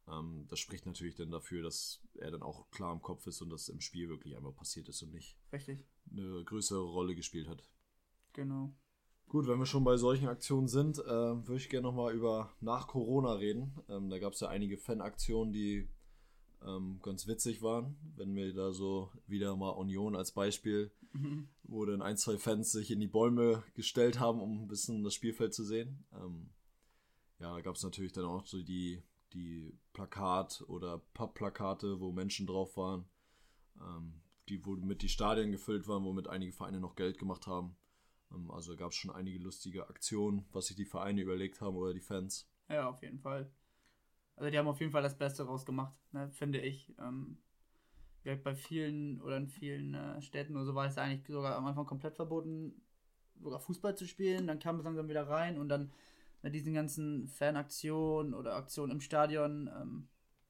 Ähm, 0.07 0.45
das 0.49 0.59
spricht 0.59 0.85
natürlich 0.85 1.15
dann 1.15 1.31
dafür, 1.31 1.61
dass 1.63 2.01
er 2.15 2.31
dann 2.31 2.41
auch 2.41 2.69
klar 2.71 2.91
im 2.93 3.01
Kopf 3.01 3.27
ist 3.27 3.41
und 3.41 3.49
dass 3.49 3.69
im 3.69 3.79
Spiel 3.81 4.09
wirklich 4.09 4.35
einfach 4.35 4.55
passiert 4.55 4.89
ist 4.89 5.01
und 5.03 5.11
nicht 5.13 5.37
Richtig. 5.53 5.85
eine 6.11 6.43
größere 6.43 6.81
Rolle 6.83 7.15
gespielt 7.15 7.47
hat. 7.47 7.63
Genau. 8.33 8.73
Gut, 9.29 9.47
wenn 9.47 9.59
wir 9.59 9.65
schon 9.65 9.85
bei 9.85 9.95
solchen 9.95 10.27
Aktionen 10.27 10.67
sind, 10.67 10.97
äh, 10.99 11.05
würde 11.05 11.55
ich 11.55 11.69
gerne 11.69 11.87
nochmal 11.87 12.13
über 12.13 12.51
nach 12.59 12.87
Corona 12.87 13.33
reden. 13.33 13.79
Ähm, 13.87 14.09
da 14.09 14.19
gab 14.19 14.33
es 14.33 14.41
ja 14.41 14.49
einige 14.49 14.77
Fanaktionen, 14.77 15.53
die 15.53 15.87
ähm, 16.65 16.99
ganz 17.01 17.27
witzig 17.27 17.61
waren. 17.61 17.95
Wenn 18.15 18.35
wir 18.35 18.53
da 18.53 18.71
so 18.71 19.11
wieder 19.27 19.55
mal 19.55 19.69
Union 19.71 20.15
als 20.15 20.31
Beispiel, 20.31 20.91
Mhm. 21.13 21.49
wo 21.63 21.83
dann 21.85 22.01
ein, 22.01 22.15
zwei 22.15 22.37
Fans 22.37 22.71
sich 22.71 22.89
in 22.89 22.99
die 23.01 23.07
Bäume 23.07 23.63
gestellt 23.73 24.19
haben, 24.19 24.39
um 24.41 24.63
ein 24.63 24.67
bisschen 24.67 25.03
das 25.03 25.13
Spielfeld 25.13 25.53
zu 25.53 25.65
sehen. 25.65 26.05
Ähm, 26.13 26.49
ja, 27.39 27.53
da 27.53 27.61
gab 27.61 27.75
es 27.75 27.83
natürlich 27.83 28.13
dann 28.13 28.23
auch 28.25 28.45
so 28.45 28.61
die, 28.63 29.03
die 29.33 29.77
Plakat- 29.93 30.63
oder 30.69 30.99
Pappplakate, 31.13 31.99
wo 31.99 32.11
Menschen 32.13 32.47
drauf 32.47 32.77
waren, 32.77 33.05
ähm, 33.81 34.21
die 34.47 34.65
womit 34.65 35.01
die 35.01 35.09
Stadien 35.09 35.51
gefüllt 35.51 35.87
waren, 35.87 36.05
womit 36.05 36.27
einige 36.27 36.53
Vereine 36.53 36.79
noch 36.79 36.95
Geld 36.95 37.17
gemacht 37.17 37.45
haben. 37.47 37.75
Ähm, 38.31 38.49
also 38.51 38.75
gab 38.77 38.91
es 38.91 38.95
schon 38.97 39.11
einige 39.11 39.39
lustige 39.39 39.89
Aktionen, 39.89 40.45
was 40.53 40.67
sich 40.67 40.77
die 40.77 40.85
Vereine 40.85 41.21
überlegt 41.21 41.59
haben 41.59 41.75
oder 41.75 41.93
die 41.93 41.99
Fans. 41.99 42.49
Ja, 42.69 42.87
auf 42.89 43.01
jeden 43.01 43.19
Fall. 43.19 43.51
Also 44.41 44.49
die 44.49 44.57
haben 44.57 44.67
auf 44.67 44.79
jeden 44.79 44.91
Fall 44.91 45.03
das 45.03 45.15
Beste 45.19 45.43
rausgemacht, 45.43 45.93
ne, 46.13 46.27
finde 46.31 46.59
ich. 46.61 46.91
Ähm, 46.97 47.37
bei 48.43 48.55
vielen 48.55 49.21
oder 49.21 49.37
in 49.37 49.47
vielen 49.47 49.93
äh, 49.93 50.19
Städten 50.19 50.55
oder 50.55 50.65
so 50.65 50.73
war 50.73 50.87
es 50.87 50.97
eigentlich 50.97 51.27
sogar 51.27 51.55
am 51.55 51.67
Anfang 51.67 51.85
komplett 51.85 52.15
verboten, 52.15 52.73
sogar 53.39 53.59
Fußball 53.59 53.95
zu 53.95 54.07
spielen. 54.07 54.47
Dann 54.47 54.57
kam 54.57 54.79
es 54.79 54.83
langsam 54.83 55.07
wieder 55.07 55.27
rein 55.27 55.59
und 55.59 55.69
dann 55.69 55.91
mit 56.41 56.55
diesen 56.55 56.73
ganzen 56.73 57.27
Fanaktionen 57.27 58.33
oder 58.33 58.55
Aktionen 58.55 58.91
im 58.93 59.01
Stadion, 59.01 59.69
ähm, 59.79 60.07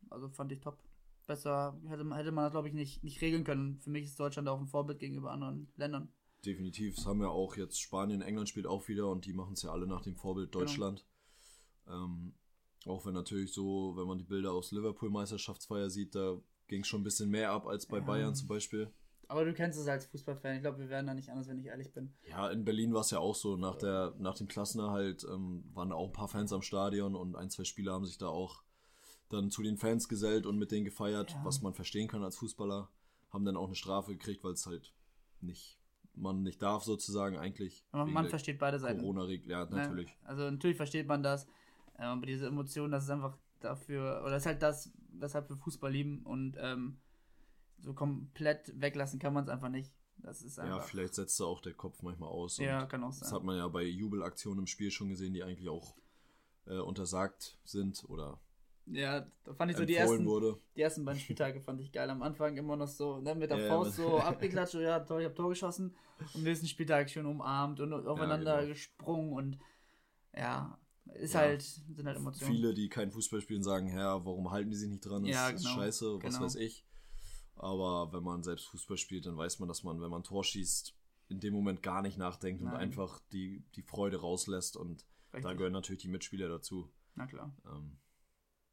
also 0.09 0.29
fand 0.29 0.53
ich 0.53 0.61
top. 0.61 0.77
Besser 1.27 1.77
hätte, 1.89 2.05
man- 2.05 2.17
hätte 2.17 2.31
man 2.31 2.45
das, 2.45 2.53
glaube 2.53 2.69
ich, 2.69 2.73
nicht, 2.73 3.03
nicht 3.03 3.19
regeln 3.21 3.43
können. 3.43 3.77
Für 3.81 3.89
mich 3.89 4.05
ist 4.05 4.17
Deutschland 4.17 4.47
auch 4.47 4.59
ein 4.61 4.67
Vorbild 4.67 4.99
gegenüber 4.99 5.31
anderen 5.31 5.67
Ländern. 5.75 6.07
Definitiv. 6.45 6.97
Es 6.97 7.05
haben 7.05 7.19
ja 7.19 7.27
auch 7.27 7.57
jetzt 7.57 7.81
Spanien, 7.81 8.21
England 8.21 8.47
spielt 8.47 8.67
auch 8.67 8.87
wieder 8.87 9.09
und 9.09 9.25
die 9.25 9.33
machen 9.33 9.51
es 9.53 9.63
ja 9.63 9.71
alle 9.71 9.85
nach 9.85 10.01
dem 10.01 10.15
Vorbild 10.15 10.53
Genau. 10.53 10.63
Deutschland. 10.63 11.05
Ähm, 11.87 12.33
auch 12.85 13.05
wenn 13.05 13.13
natürlich 13.13 13.53
so, 13.53 13.93
wenn 13.95 14.07
man 14.07 14.17
die 14.17 14.23
Bilder 14.23 14.51
aus 14.51 14.71
Liverpool-Meisterschaftsfeier 14.71 15.89
sieht, 15.89 16.15
da 16.15 16.37
ging 16.67 16.83
schon 16.83 17.01
ein 17.01 17.03
bisschen 17.03 17.29
mehr 17.29 17.51
ab 17.51 17.67
als 17.67 17.85
bei 17.85 17.97
Ja. 17.97 18.03
Bayern 18.03 18.35
zum 18.35 18.47
Beispiel. 18.47 18.91
Aber 19.27 19.45
du 19.45 19.53
kennst 19.53 19.79
es 19.79 19.87
als 19.87 20.05
Fußballfan. 20.07 20.55
Ich 20.55 20.61
glaube, 20.61 20.79
wir 20.79 20.89
wären 20.89 21.07
da 21.07 21.13
nicht 21.13 21.29
anders, 21.29 21.47
wenn 21.47 21.57
ich 21.57 21.67
ehrlich 21.67 21.93
bin. 21.93 22.13
Ja, 22.27 22.49
in 22.49 22.65
Berlin 22.65 22.93
war 22.93 23.01
es 23.01 23.11
ja 23.11 23.19
auch 23.19 23.35
so. 23.35 23.55
Nach, 23.55 23.75
der, 23.77 24.13
nach 24.19 24.35
dem 24.35 24.47
Klassenerhalt 24.49 25.23
ähm, 25.23 25.63
waren 25.73 25.89
da 25.89 25.95
auch 25.95 26.07
ein 26.07 26.13
paar 26.13 26.27
Fans 26.27 26.51
am 26.51 26.61
Stadion 26.61 27.15
und 27.15 27.35
ein, 27.37 27.49
zwei 27.49 27.63
Spieler 27.63 27.93
haben 27.93 28.05
sich 28.05 28.17
da 28.17 28.27
auch 28.27 28.61
dann 29.29 29.49
zu 29.49 29.63
den 29.63 29.77
Fans 29.77 30.09
gesellt 30.09 30.45
und 30.45 30.57
mit 30.57 30.71
denen 30.71 30.83
gefeiert, 30.83 31.31
Ja. 31.31 31.45
was 31.45 31.61
man 31.61 31.73
verstehen 31.73 32.09
kann 32.09 32.23
als 32.23 32.35
Fußballer. 32.37 32.89
Haben 33.29 33.45
dann 33.45 33.55
auch 33.55 33.67
eine 33.67 33.75
Strafe 33.75 34.11
gekriegt, 34.11 34.43
weil 34.43 34.51
es 34.51 34.65
halt 34.65 34.93
nicht, 35.39 35.79
man 36.13 36.43
nicht 36.43 36.61
darf 36.61 36.83
sozusagen 36.83 37.37
eigentlich. 37.37 37.85
Man, 37.93 38.27
versteht 38.27 38.59
beide 38.59 38.79
Seiten. 38.79 38.99
Corona-Regel, 38.99 39.49
ja, 39.49 39.63
Ne? 39.63 39.77
natürlich. 39.77 40.13
Also 40.25 40.43
natürlich 40.51 40.75
versteht 40.75 41.07
man 41.07 41.23
das. 41.23 41.47
Äh, 42.01 42.05
Aber 42.05 42.25
diese 42.25 42.47
Emotion, 42.47 42.91
das 42.91 43.03
ist 43.05 43.09
einfach 43.09 43.37
dafür, 43.59 44.21
oder 44.23 44.31
das 44.31 44.43
ist 44.43 44.47
halt 44.47 44.61
das, 44.61 44.91
weshalb 45.13 45.49
wir 45.49 45.57
Fußball 45.57 45.91
lieben 45.91 46.23
und 46.25 46.57
ähm, 46.59 46.97
so 47.79 47.93
komplett 47.93 48.73
weglassen 48.79 49.19
kann 49.19 49.33
man 49.33 49.43
es 49.43 49.49
einfach 49.49 49.69
nicht. 49.69 49.93
Das 50.17 50.41
ist 50.43 50.57
Ja, 50.57 50.65
einfach. 50.65 50.83
vielleicht 50.83 51.15
setzt 51.15 51.39
da 51.39 51.45
auch 51.45 51.61
der 51.61 51.73
Kopf 51.73 52.01
manchmal 52.03 52.29
aus. 52.29 52.57
Ja, 52.57 52.85
kann 52.85 53.03
auch 53.03 53.09
Das 53.09 53.19
sein. 53.19 53.31
hat 53.31 53.43
man 53.43 53.57
ja 53.57 53.67
bei 53.67 53.83
Jubelaktionen 53.83 54.59
im 54.59 54.67
Spiel 54.67 54.91
schon 54.91 55.09
gesehen, 55.09 55.33
die 55.33 55.43
eigentlich 55.43 55.69
auch 55.69 55.95
äh, 56.67 56.77
untersagt 56.77 57.57
sind 57.63 58.03
oder 58.07 58.39
Ja, 58.85 59.25
da 59.43 59.53
fand 59.55 59.71
ich 59.71 59.77
so 59.77 59.85
die 59.85 59.95
ersten, 59.95 60.25
wurde. 60.25 60.59
die 60.75 60.81
ersten 60.81 61.05
beiden 61.05 61.19
Spieltage 61.19 61.59
fand 61.61 61.81
ich 61.81 61.91
geil. 61.91 62.09
Am 62.09 62.21
Anfang 62.21 62.55
immer 62.57 62.75
noch 62.75 62.87
so, 62.87 63.19
ne, 63.19 63.33
mit 63.33 63.49
der 63.49 63.59
Ja, 63.59 63.67
Faust 63.67 63.97
ja. 63.97 64.03
so 64.05 64.19
abgeklatscht, 64.19 64.73
so, 64.73 64.79
ja, 64.79 64.99
toll, 64.99 65.21
ich 65.21 65.27
hab 65.27 65.35
Tor 65.35 65.49
geschossen. 65.49 65.95
Und 66.19 66.35
am 66.35 66.43
nächsten 66.43 66.67
Spieltag 66.67 67.09
schon 67.09 67.25
umarmt 67.25 67.79
und 67.79 67.91
aufeinander 67.93 68.57
genau. 68.61 68.67
gesprungen 68.73 69.33
und 69.33 69.57
ja, 70.37 70.77
ist 71.15 71.33
Ja. 71.33 71.39
halt, 71.41 71.61
sind 71.61 72.05
halt 72.05 72.17
Emotionen. 72.17 72.53
Viele, 72.53 72.73
die 72.73 72.89
kein 72.89 73.11
Fußball 73.11 73.41
spielen, 73.41 73.63
sagen, 73.63 73.87
ja, 73.87 74.23
warum 74.25 74.51
halten 74.51 74.69
die 74.69 74.77
sich 74.77 74.89
nicht 74.89 75.05
dran? 75.05 75.23
Das 75.23 75.31
Ja, 75.31 75.49
ist 75.49 75.63
genau. 75.63 75.75
scheiße, 75.75 76.23
was 76.23 76.33
Genau. 76.35 76.45
weiß 76.45 76.55
ich. 76.55 76.85
Aber 77.55 78.11
wenn 78.13 78.23
man 78.23 78.43
selbst 78.43 78.65
Fußball 78.67 78.97
spielt, 78.97 79.25
dann 79.25 79.37
weiß 79.37 79.59
man, 79.59 79.67
dass 79.67 79.83
man, 79.83 80.01
wenn 80.01 80.09
man 80.09 80.23
Tor 80.23 80.43
schießt, 80.43 80.95
in 81.29 81.39
dem 81.39 81.53
Moment 81.53 81.83
gar 81.83 82.01
nicht 82.01 82.17
nachdenkt 82.17 82.61
und 82.61 82.69
Nein. 82.69 82.77
einfach 82.77 83.19
die, 83.31 83.63
die 83.75 83.83
Freude 83.83 84.17
rauslässt. 84.17 84.75
Und 84.77 85.05
da 85.31 85.37
Richtig. 85.37 85.57
gehören 85.57 85.73
natürlich 85.73 86.01
die 86.01 86.07
Mitspieler 86.09 86.49
dazu. 86.49 86.89
Na 87.15 87.27
klar. 87.27 87.55
Ähm, 87.65 87.97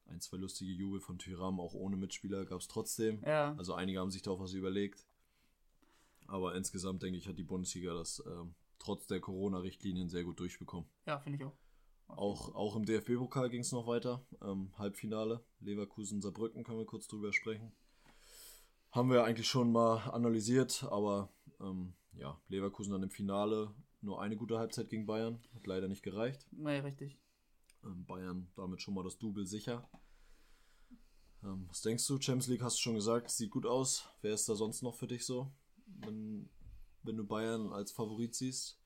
ein, 0.06 0.20
zwei 0.20 0.38
lustige 0.38 0.72
Jubel 0.72 1.00
von 1.00 1.18
Tyram, 1.18 1.60
auch 1.60 1.74
ohne 1.74 1.96
Mitspieler, 1.96 2.46
gab 2.46 2.60
es 2.60 2.68
trotzdem. 2.68 3.22
Ja. 3.24 3.54
Also 3.58 3.74
einige 3.74 4.00
haben 4.00 4.10
sich 4.10 4.22
da 4.22 4.30
auch 4.30 4.40
was 4.40 4.54
überlegt. 4.54 5.06
Aber 6.26 6.54
insgesamt 6.54 7.02
denke 7.02 7.18
ich, 7.18 7.28
hat 7.28 7.38
die 7.38 7.42
Bundesliga 7.44 7.94
das 7.94 8.22
ähm, 8.26 8.54
trotz 8.78 9.06
der 9.06 9.20
Corona-Richtlinien 9.20 10.08
sehr 10.08 10.24
gut 10.24 10.40
durchbekommen. 10.40 10.88
Ja, 11.06 11.18
finde 11.20 11.38
ich 11.38 11.44
auch. 11.44 11.56
Auch, 12.08 12.54
auch 12.54 12.74
im 12.74 12.84
DFB-Pokal 12.84 13.50
ging 13.50 13.60
es 13.60 13.72
noch 13.72 13.86
weiter. 13.86 14.26
Ähm, 14.42 14.72
Halbfinale, 14.76 15.44
Leverkusen-Saarbrücken, 15.60 16.64
können 16.64 16.78
wir 16.78 16.86
kurz 16.86 17.06
drüber 17.06 17.32
sprechen. 17.32 17.72
Haben 18.90 19.10
wir 19.10 19.24
eigentlich 19.24 19.46
schon 19.46 19.70
mal 19.70 19.98
analysiert, 20.10 20.84
aber 20.90 21.32
ähm, 21.60 21.94
ja, 22.14 22.40
Leverkusen 22.48 22.92
dann 22.92 23.02
im 23.02 23.10
Finale 23.10 23.74
nur 24.00 24.20
eine 24.20 24.36
gute 24.36 24.58
Halbzeit 24.58 24.88
gegen 24.88 25.06
Bayern. 25.06 25.40
Hat 25.54 25.66
leider 25.66 25.88
nicht 25.88 26.02
gereicht. 26.02 26.46
Nee, 26.50 26.78
richtig. 26.78 27.18
Ähm, 27.84 28.04
Bayern 28.06 28.50
damit 28.56 28.82
schon 28.82 28.94
mal 28.94 29.04
das 29.04 29.18
Double 29.18 29.46
sicher. 29.46 29.88
Ähm, 31.42 31.66
was 31.68 31.82
denkst 31.82 32.06
du? 32.06 32.20
Champions 32.20 32.48
League 32.48 32.62
hast 32.62 32.78
du 32.78 32.82
schon 32.82 32.94
gesagt, 32.94 33.30
sieht 33.30 33.50
gut 33.50 33.66
aus. 33.66 34.08
Wer 34.22 34.34
ist 34.34 34.48
da 34.48 34.54
sonst 34.54 34.82
noch 34.82 34.96
für 34.96 35.06
dich 35.06 35.24
so, 35.24 35.52
wenn, 35.86 36.48
wenn 37.02 37.16
du 37.16 37.26
Bayern 37.26 37.72
als 37.72 37.92
Favorit 37.92 38.34
siehst? 38.34 38.77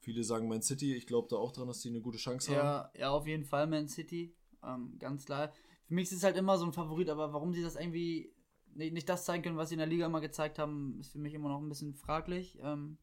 Viele 0.00 0.24
sagen 0.24 0.48
Man 0.48 0.62
City. 0.62 0.94
Ich 0.94 1.06
glaube 1.06 1.28
da 1.30 1.36
auch 1.36 1.52
dran, 1.52 1.68
dass 1.68 1.80
die 1.80 1.88
eine 1.88 2.00
gute 2.00 2.18
Chance 2.18 2.50
haben. 2.52 2.58
Ja, 2.58 2.90
ja, 2.98 3.10
auf 3.10 3.26
jeden 3.26 3.44
Fall 3.44 3.66
Man 3.66 3.88
City. 3.88 4.34
Ähm, 4.64 4.96
ganz 4.98 5.24
klar. 5.24 5.52
Für 5.86 5.94
mich 5.94 6.04
ist 6.04 6.12
es 6.18 6.22
halt 6.24 6.36
immer 6.36 6.58
so 6.58 6.64
ein 6.64 6.72
Favorit, 6.72 7.08
aber 7.08 7.32
warum 7.32 7.52
sie 7.52 7.62
das 7.62 7.76
irgendwie 7.76 8.32
nicht, 8.74 8.92
nicht 8.92 9.08
das 9.08 9.24
zeigen 9.24 9.42
können, 9.42 9.56
was 9.56 9.68
sie 9.68 9.74
in 9.74 9.80
der 9.80 9.86
Liga 9.88 10.06
immer 10.06 10.20
gezeigt 10.20 10.58
haben, 10.58 10.98
ist 11.00 11.12
für 11.12 11.18
mich 11.18 11.34
immer 11.34 11.48
noch 11.48 11.60
ein 11.60 11.68
bisschen 11.68 11.94
fraglich. 11.94 12.58
Ähm, 12.62 12.98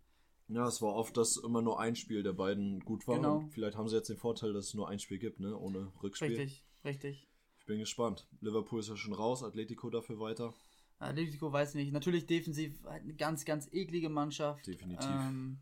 Ja, 0.47 0.67
es 0.67 0.81
war 0.81 0.93
oft, 0.95 1.17
dass 1.17 1.37
immer 1.37 1.61
nur 1.61 1.79
ein 1.79 1.95
Spiel 1.95 2.23
der 2.23 2.33
beiden 2.33 2.79
gut 2.79 3.07
war. 3.07 3.17
Genau. 3.17 3.45
Vielleicht 3.51 3.77
haben 3.77 3.89
sie 3.89 3.95
jetzt 3.95 4.09
den 4.09 4.17
Vorteil, 4.17 4.53
dass 4.53 4.67
es 4.67 4.73
nur 4.73 4.87
ein 4.89 4.99
Spiel 4.99 5.19
gibt, 5.19 5.39
ne? 5.39 5.57
Ohne 5.57 5.91
Rückspiel. 6.01 6.29
richtig, 6.29 6.65
richtig. 6.85 7.27
Ich 7.59 7.65
bin 7.65 7.79
gespannt. 7.79 8.27
Liverpool 8.39 8.79
ist 8.79 8.87
ja 8.89 8.95
schon 8.95 9.13
raus, 9.13 9.43
Atletico 9.43 9.89
dafür 9.89 10.19
weiter. 10.19 10.53
Atletico 10.99 11.51
weiß 11.51 11.75
nicht. 11.75 11.91
Natürlich 11.91 12.25
defensiv 12.25 12.81
halt 12.85 13.03
eine 13.03 13.13
ganz, 13.13 13.43
ganz 13.45 13.67
eklige 13.71 14.09
Mannschaft. 14.09 14.65
Definitiv. 14.65 15.05
Ähm, 15.09 15.59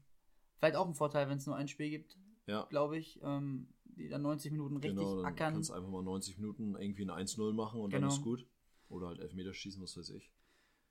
vielleicht 0.57 0.75
auch 0.75 0.87
ein 0.87 0.93
Vorteil, 0.93 1.29
wenn 1.29 1.37
es 1.37 1.45
nur 1.45 1.55
ein 1.55 1.67
Spiel 1.67 1.89
gibt, 1.89 2.17
Ja, 2.47 2.63
glaube 2.69 2.97
ich. 2.97 3.19
Ähm, 3.23 3.67
die 3.97 4.09
dann 4.09 4.23
90 4.23 4.51
Minuten 4.51 4.75
richtig 4.77 4.97
genau. 4.97 5.15
Dann 5.17 5.25
ackern. 5.25 5.53
kannst 5.53 5.71
einfach 5.71 5.89
mal 5.89 6.03
90 6.03 6.37
Minuten 6.37 6.75
irgendwie 6.75 7.03
ein 7.03 7.11
1-0 7.11 7.53
machen 7.53 7.79
und 7.79 7.91
Genau. 7.91 8.07
dann 8.07 8.15
ist 8.17 8.21
gut. 8.23 8.45
Oder 8.89 9.07
halt 9.07 9.19
Elfmeterschießen, 9.19 9.81
was 9.81 9.97
weiß 9.97 10.09
ich. 10.09 10.31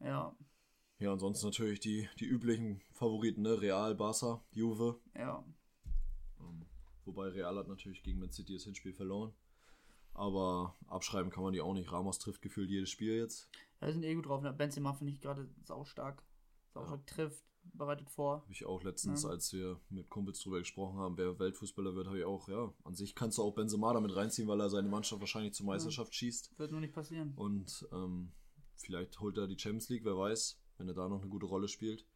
Ja, 0.01 0.35
Ja, 0.99 1.13
ansonsten 1.13 1.47
natürlich 1.47 1.81
die, 1.81 2.09
die 2.19 2.25
üblichen 2.25 2.81
Favoriten, 2.93 3.43
ne? 3.43 3.61
Real, 3.61 3.95
Barca, 3.95 4.43
Juve. 4.53 5.01
ja. 5.15 5.45
Ähm, 6.41 6.65
wobei 7.05 7.29
Real 7.29 7.57
hat 7.59 7.69
natürlich 7.69 8.03
gegen 8.03 8.21
Man 8.21 8.33
City 8.33 8.55
das 8.55 8.65
Hinspiel 8.65 8.95
verloren. 8.95 9.33
Aber 10.15 10.75
abschreiben 10.87 11.31
kann 11.31 11.43
man 11.43 11.53
die 11.53 11.61
auch 11.61 11.75
nicht. 11.75 11.91
Ramos 11.91 12.19
trifft 12.19 12.41
gefühlt 12.41 12.71
jedes 12.71 12.89
Spiel 12.91 13.17
jetzt. 13.17 13.51
Ja, 13.81 13.93
sind 13.93 14.05
eh 14.05 14.15
gut 14.15 14.27
drauf. 14.27 14.43
Benzema 14.57 14.93
finde 14.95 15.13
ich 15.13 15.21
gerade 15.21 15.49
saustark. 15.65 16.23
Saustark 16.73 17.07
trifft, 17.07 17.45
bereitet 17.73 18.11
vor. 18.11 18.43
Habe 18.43 18.53
ich 18.53 18.65
auch 18.67 18.83
letztens, 18.83 19.23
Ja. 19.25 19.31
als 19.31 19.53
wir 19.53 19.81
mit 19.91 20.09
Kumpels 20.11 20.41
drüber 20.41 20.59
gesprochen 20.59 20.99
haben, 20.99 21.17
wer 21.17 21.39
Weltfußballer 21.39 21.95
wird, 21.95 22.07
habe 22.07 22.19
ich 22.19 22.25
auch, 22.25 22.49
ja, 22.49 22.73
an 22.85 22.95
sich 22.95 23.15
kannst 23.15 23.39
du 23.39 23.43
auch 23.43 23.55
Benzema 23.55 23.93
damit 23.93 24.15
reinziehen, 24.15 24.47
weil 24.49 24.61
er 24.61 24.71
seine 24.71 24.89
Mannschaft 24.89 25.21
wahrscheinlich 25.21 25.55
zur 25.55 25.67
Meisterschaft 25.67 26.15
schießt. 26.15 26.59
Wird 26.59 26.71
nur 26.71 26.81
nicht 26.81 26.95
passieren. 26.95 27.33
Und 27.37 27.89
ähm, 27.93 28.33
vielleicht 28.77 29.19
holt 29.21 29.39
er 29.39 29.47
die 29.47 29.59
Champions 29.59 29.89
League, 29.89 30.05
wer 30.05 30.17
weiß, 30.17 30.61
wenn 30.79 30.89
er 30.89 30.95
da 30.95 31.09
noch 31.09 31.21
eine 31.21 31.31
gute 31.31 31.47
Rolle 31.47 31.69
spielt. 31.69 32.07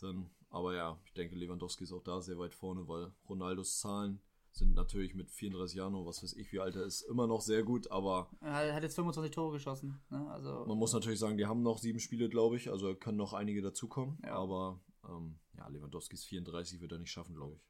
Dann, 0.00 0.30
aber 0.48 0.74
ja, 0.74 0.98
ich 1.04 1.12
denke, 1.12 1.36
Lewandowski 1.36 1.84
ist 1.84 1.92
auch 1.92 2.02
da 2.02 2.20
sehr 2.22 2.38
weit 2.38 2.54
vorne, 2.54 2.88
weil 2.88 3.12
Ronaldos 3.28 3.78
Zahlen 3.80 4.20
sind 4.52 4.74
natürlich 4.74 5.14
mit 5.14 5.30
34 5.30 5.76
Jahren, 5.76 5.94
oder 5.94 6.06
was 6.06 6.22
weiß 6.22 6.34
ich, 6.34 6.52
wie 6.52 6.60
alt 6.60 6.74
er 6.76 6.84
ist, 6.84 7.02
immer 7.02 7.26
noch 7.26 7.40
sehr 7.40 7.62
gut, 7.62 7.90
aber 7.90 8.30
Er 8.40 8.74
hat 8.74 8.82
jetzt 8.82 8.96
25 8.96 9.32
Tore 9.32 9.52
geschossen. 9.52 10.00
Ne? 10.10 10.26
Also, 10.30 10.64
man 10.66 10.76
muss 10.78 10.92
natürlich 10.92 11.18
sagen, 11.20 11.36
die 11.36 11.46
haben 11.46 11.62
noch 11.62 11.78
sieben 11.78 12.00
Spiele, 12.00 12.28
glaube 12.28 12.56
ich, 12.56 12.70
also 12.70 12.94
können 12.94 13.16
noch 13.18 13.32
einige 13.32 13.62
dazukommen. 13.62 14.18
Ja. 14.24 14.34
Aber 14.34 14.80
ähm, 15.08 15.38
ja, 15.56 15.68
Lewandowski 15.68 16.14
ist 16.14 16.24
34, 16.26 16.80
wird 16.80 16.92
er 16.92 16.98
nicht 16.98 17.10
schaffen, 17.12 17.34
glaube 17.34 17.54
ich. 17.56 17.62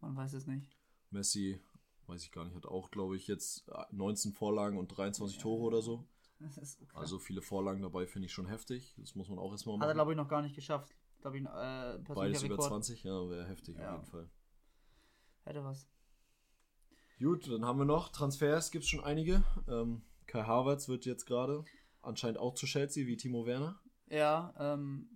man 0.00 0.16
weiß 0.16 0.32
es 0.34 0.46
nicht. 0.46 0.76
Messi, 1.10 1.60
weiß 2.06 2.24
ich 2.24 2.32
gar 2.32 2.44
nicht, 2.44 2.54
hat 2.56 2.66
auch, 2.66 2.90
glaube 2.90 3.16
ich, 3.16 3.26
jetzt 3.26 3.66
19 3.90 4.32
Vorlagen 4.32 4.78
und 4.78 4.88
23 4.88 5.38
Tore 5.38 5.62
oder 5.62 5.82
so. 5.82 6.06
Also 6.94 7.18
viele 7.20 7.40
Vorlagen 7.42 7.82
dabei 7.82 8.06
finde 8.06 8.26
ich 8.26 8.32
schon 8.32 8.46
heftig. 8.46 8.96
Das 8.98 9.14
muss 9.14 9.28
man 9.28 9.38
auch 9.38 9.52
erstmal 9.52 9.76
Hat 9.76 9.82
er, 9.82 9.86
machen. 9.88 9.94
glaube 9.96 10.12
ich, 10.12 10.16
noch 10.16 10.28
gar 10.28 10.42
nicht 10.42 10.56
geschafft. 10.56 10.90
Ich, 11.20 11.24
äh, 11.26 11.98
Beides 12.14 12.42
über 12.42 12.54
Rekord. 12.54 12.68
20, 12.68 13.04
ja, 13.04 13.30
wäre 13.30 13.46
heftig 13.46 13.76
Ja. 13.78 13.90
auf 13.94 14.00
jeden 14.00 14.10
Fall. 14.10 14.30
Hätte 15.44 15.64
was. 15.64 15.88
Gut, 17.18 17.50
dann 17.50 17.64
haben 17.64 17.78
wir 17.78 17.84
noch 17.84 18.10
Transfers, 18.10 18.70
gibt 18.70 18.84
es 18.84 18.90
schon 18.90 19.04
einige. 19.04 19.44
Ähm, 19.68 20.02
Kai 20.26 20.42
Havertz 20.42 20.88
wird 20.88 21.04
jetzt 21.04 21.26
gerade 21.26 21.64
anscheinend 22.00 22.38
auch 22.38 22.54
zu 22.54 22.66
Chelsea 22.66 23.06
wie 23.06 23.16
Timo 23.16 23.46
Werner. 23.46 23.80
Ja, 24.08 24.54
ähm, 24.58 25.08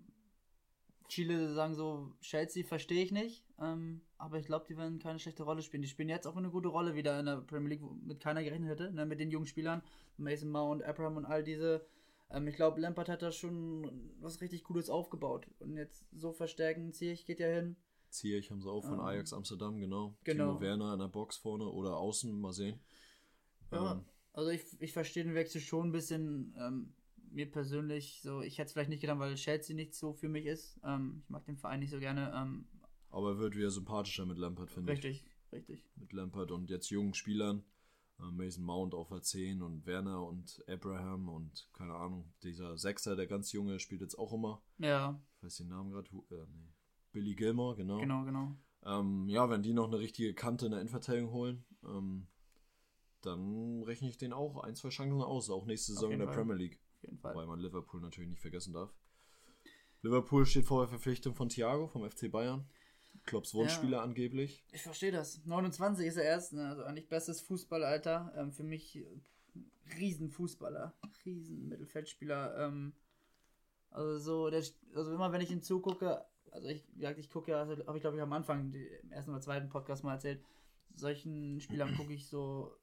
Chile 1.09 1.53
sagen 1.53 1.75
so, 1.75 2.13
Chelsea 2.21 2.65
verstehe 2.65 3.03
ich 3.03 3.13
nicht, 3.13 3.45
ähm, 3.61 4.03
aber 4.19 4.39
ich 4.39 4.47
glaube, 4.47 4.67
die 4.69 4.77
werden 4.77 4.99
keine 4.99 5.19
schlechte 5.19 5.43
Rolle 5.43 5.63
spielen. 5.63 5.83
Die 5.83 5.89
spielen 5.89 6.09
jetzt 6.09 6.27
auch 6.27 6.37
eine 6.37 6.51
gute 6.51 6.69
Rolle 6.69 6.95
wieder 6.95 7.19
in 7.19 7.27
der 7.27 7.37
Premier 7.37 7.71
League, 7.71 7.83
womit 7.83 8.21
keiner 8.21 8.43
gerechnet 8.43 8.71
hätte, 8.71 8.93
ne, 8.93 9.07
mit 9.07 9.21
den 9.21 9.31
jungen 9.31 9.47
Spielern, 9.47 9.83
Mason 10.17 10.51
Mount, 10.51 10.83
Abraham 10.83 11.17
und 11.17 11.25
all 11.25 11.45
diese. 11.45 11.87
Ähm, 12.31 12.49
ich 12.49 12.57
glaube, 12.57 12.81
Lampard 12.81 13.09
hat 13.09 13.23
da 13.23 13.33
schon 13.33 14.15
was 14.21 14.41
richtig 14.41 14.65
Gutes 14.65 14.91
aufgebaut. 14.91 15.47
Und 15.61 15.77
jetzt 15.77 16.07
so 16.13 16.33
verstärken, 16.33 16.93
Ziyech 16.93 17.25
geht 17.25 17.41
ja 17.41 17.49
hin. 17.49 17.77
Ziyech 18.17 18.51
haben 18.51 18.61
sie 18.61 18.71
auch 18.71 18.83
von 18.83 18.95
Ähm, 18.95 19.01
Ajax 19.01 19.33
Amsterdam, 19.33 19.79
genau. 19.79 20.17
genau. 20.25 20.55
Timo 20.55 20.61
Werner 20.61 20.93
in 20.95 20.99
der 21.01 21.09
Box 21.09 21.37
vorne 21.37 21.65
oder 21.67 21.97
außen, 21.97 22.39
mal 22.41 22.53
sehen. 22.53 22.81
Ja, 23.73 23.93
Ähm, 23.93 24.05
also 24.33 24.51
ich, 24.51 24.63
ich 24.81 24.93
verstehe 24.93 25.25
den 25.25 25.35
Wechsel 25.35 25.61
schon 25.61 25.89
ein 25.89 25.93
bisschen. 25.93 26.55
Ähm, 26.59 26.95
mir 27.31 27.51
persönlich, 27.51 28.21
so, 28.23 28.41
ich 28.41 28.57
hätte 28.59 28.67
es 28.69 28.73
vielleicht 28.73 28.89
nicht 28.89 29.01
getan, 29.01 29.19
weil 29.19 29.35
Chelsea 29.35 29.75
nicht 29.77 29.95
so 29.95 30.13
für 30.15 30.29
mich 30.29 30.47
ist. 30.47 30.81
Ähm, 30.85 31.21
ich 31.25 31.29
mag 31.31 31.45
den 31.45 31.57
Verein 31.59 31.81
nicht 31.81 31.91
so 31.91 31.99
gerne. 31.99 32.33
Ähm, 32.35 32.67
aber 33.11 33.31
er 33.33 33.39
wird 33.39 33.57
wieder 33.57 33.71
sympathischer 33.71 34.27
mit 34.27 34.39
Lampard, 34.39 34.71
finde 34.71 34.93
ich. 34.93 35.05
richtig, 35.05 35.25
richtig. 35.53 35.85
Mit 35.97 36.13
Lampard 36.13 36.51
und 36.51 36.71
jetzt 36.71 36.89
jungen 36.91 37.15
Spielern. 37.15 37.65
Äh, 38.19 38.31
Mason 38.31 38.65
Mount 38.65 38.95
auf 38.95 39.09
der 39.09 39.23
10 39.23 39.61
und 39.63 39.85
Werner 39.87 40.23
und 40.25 40.63
Abraham 40.69 41.29
und 41.29 41.69
keine 41.73 41.95
Ahnung, 41.95 42.33
dieser 42.43 42.79
Sechser, 42.79 43.17
der 43.17 43.27
ganz 43.27 43.53
junge, 43.53 43.79
spielt 43.81 44.01
jetzt 44.01 44.19
auch 44.19 44.33
immer. 44.33 44.63
Ja, 44.79 45.21
Ich 45.37 45.43
weiß 45.43 45.57
den 45.59 45.69
Namen 45.69 45.91
gerade. 45.91 46.09
Äh, 46.09 46.47
nee. 46.55 46.73
Billy 47.17 47.35
Gilmore, 47.35 47.77
genau. 47.77 47.99
genau, 47.99 48.25
genau. 48.25 48.55
Ähm, 48.85 49.27
ja, 49.27 49.49
wenn 49.49 49.63
die 49.63 49.73
noch 49.73 49.87
eine 49.87 49.99
richtige 49.99 50.35
Kante 50.35 50.67
in 50.67 50.73
der 50.73 50.83
Endverteidigung 50.83 51.33
holen, 51.33 51.65
ähm, 51.83 52.27
dann 53.23 53.83
rechne 53.85 54.11
ich 54.11 54.19
den 54.19 54.35
auch 54.35 54.63
ein, 54.63 54.75
zwei 54.75 54.91
Chancen 54.91 55.23
aus, 55.23 55.49
auch 55.49 55.65
nächste 55.65 55.93
Saison 55.93 56.13
in 56.13 56.19
der 56.19 56.29
Fall. 56.29 56.37
Premier 56.37 56.57
League. 56.57 56.79
Auf 56.97 57.03
jeden 57.05 57.17
Fall. 57.17 57.35
Wobei 57.35 57.47
man 57.47 57.59
Liverpool 57.59 58.03
natürlich 58.03 58.29
nicht 58.29 58.43
vergessen 58.43 58.75
darf. 58.75 58.93
Liverpool 60.03 60.45
steht 60.45 60.67
vor 60.67 60.83
der 60.83 60.89
Verpflichtung 60.89 61.35
von 61.35 61.49
Thiago 61.49 61.87
vom 61.87 62.09
FC 62.09 62.31
Bayern. 62.31 62.69
Klopps 63.25 63.55
Wunschspieler 63.55 64.03
angeblich. 64.03 64.63
Ich 64.71 64.83
verstehe 64.83 65.11
das. 65.11 65.43
29 65.47 66.07
ist 66.07 66.17
er 66.17 66.25
erst, 66.25 66.53
ne? 66.53 66.69
also 66.69 66.83
eigentlich 66.83 67.09
bestes 67.09 67.41
Fußballalter. 67.41 68.35
Ähm, 68.37 68.53
für 68.53 68.63
mich 68.63 68.99
äh, 68.99 69.07
Riesenfußballer, 69.99 70.93
Riesenmittelfeldspieler. 71.25 72.59
Ähm, 72.59 72.93
also 73.91 74.19
so, 74.19 74.51
der, 74.51 74.63
also 74.95 75.15
immer 75.15 75.33
wenn 75.33 75.41
ich 75.41 75.51
ihm 75.51 75.63
zugucke, 75.63 76.23
also 76.53 76.69
ich, 76.69 76.85
ich 77.17 77.31
gucke 77.31 77.51
ja, 77.53 77.61
also 77.61 77.87
habe 77.87 77.99
ich 77.99 78.03
glaube 78.03 78.17
ich 78.17 78.23
am 78.23 78.33
Anfang 78.33 78.73
im 78.73 79.13
ersten 79.13 79.31
oder 79.31 79.41
zweiten 79.41 79.69
Podcast 79.69 80.05
mal 80.05 80.15
erzählt, 80.15 80.43
solchen 80.95 81.61
Spielern 81.61 81.95
gucke 81.97 82.13
ich 82.13 82.27
so 82.27 82.77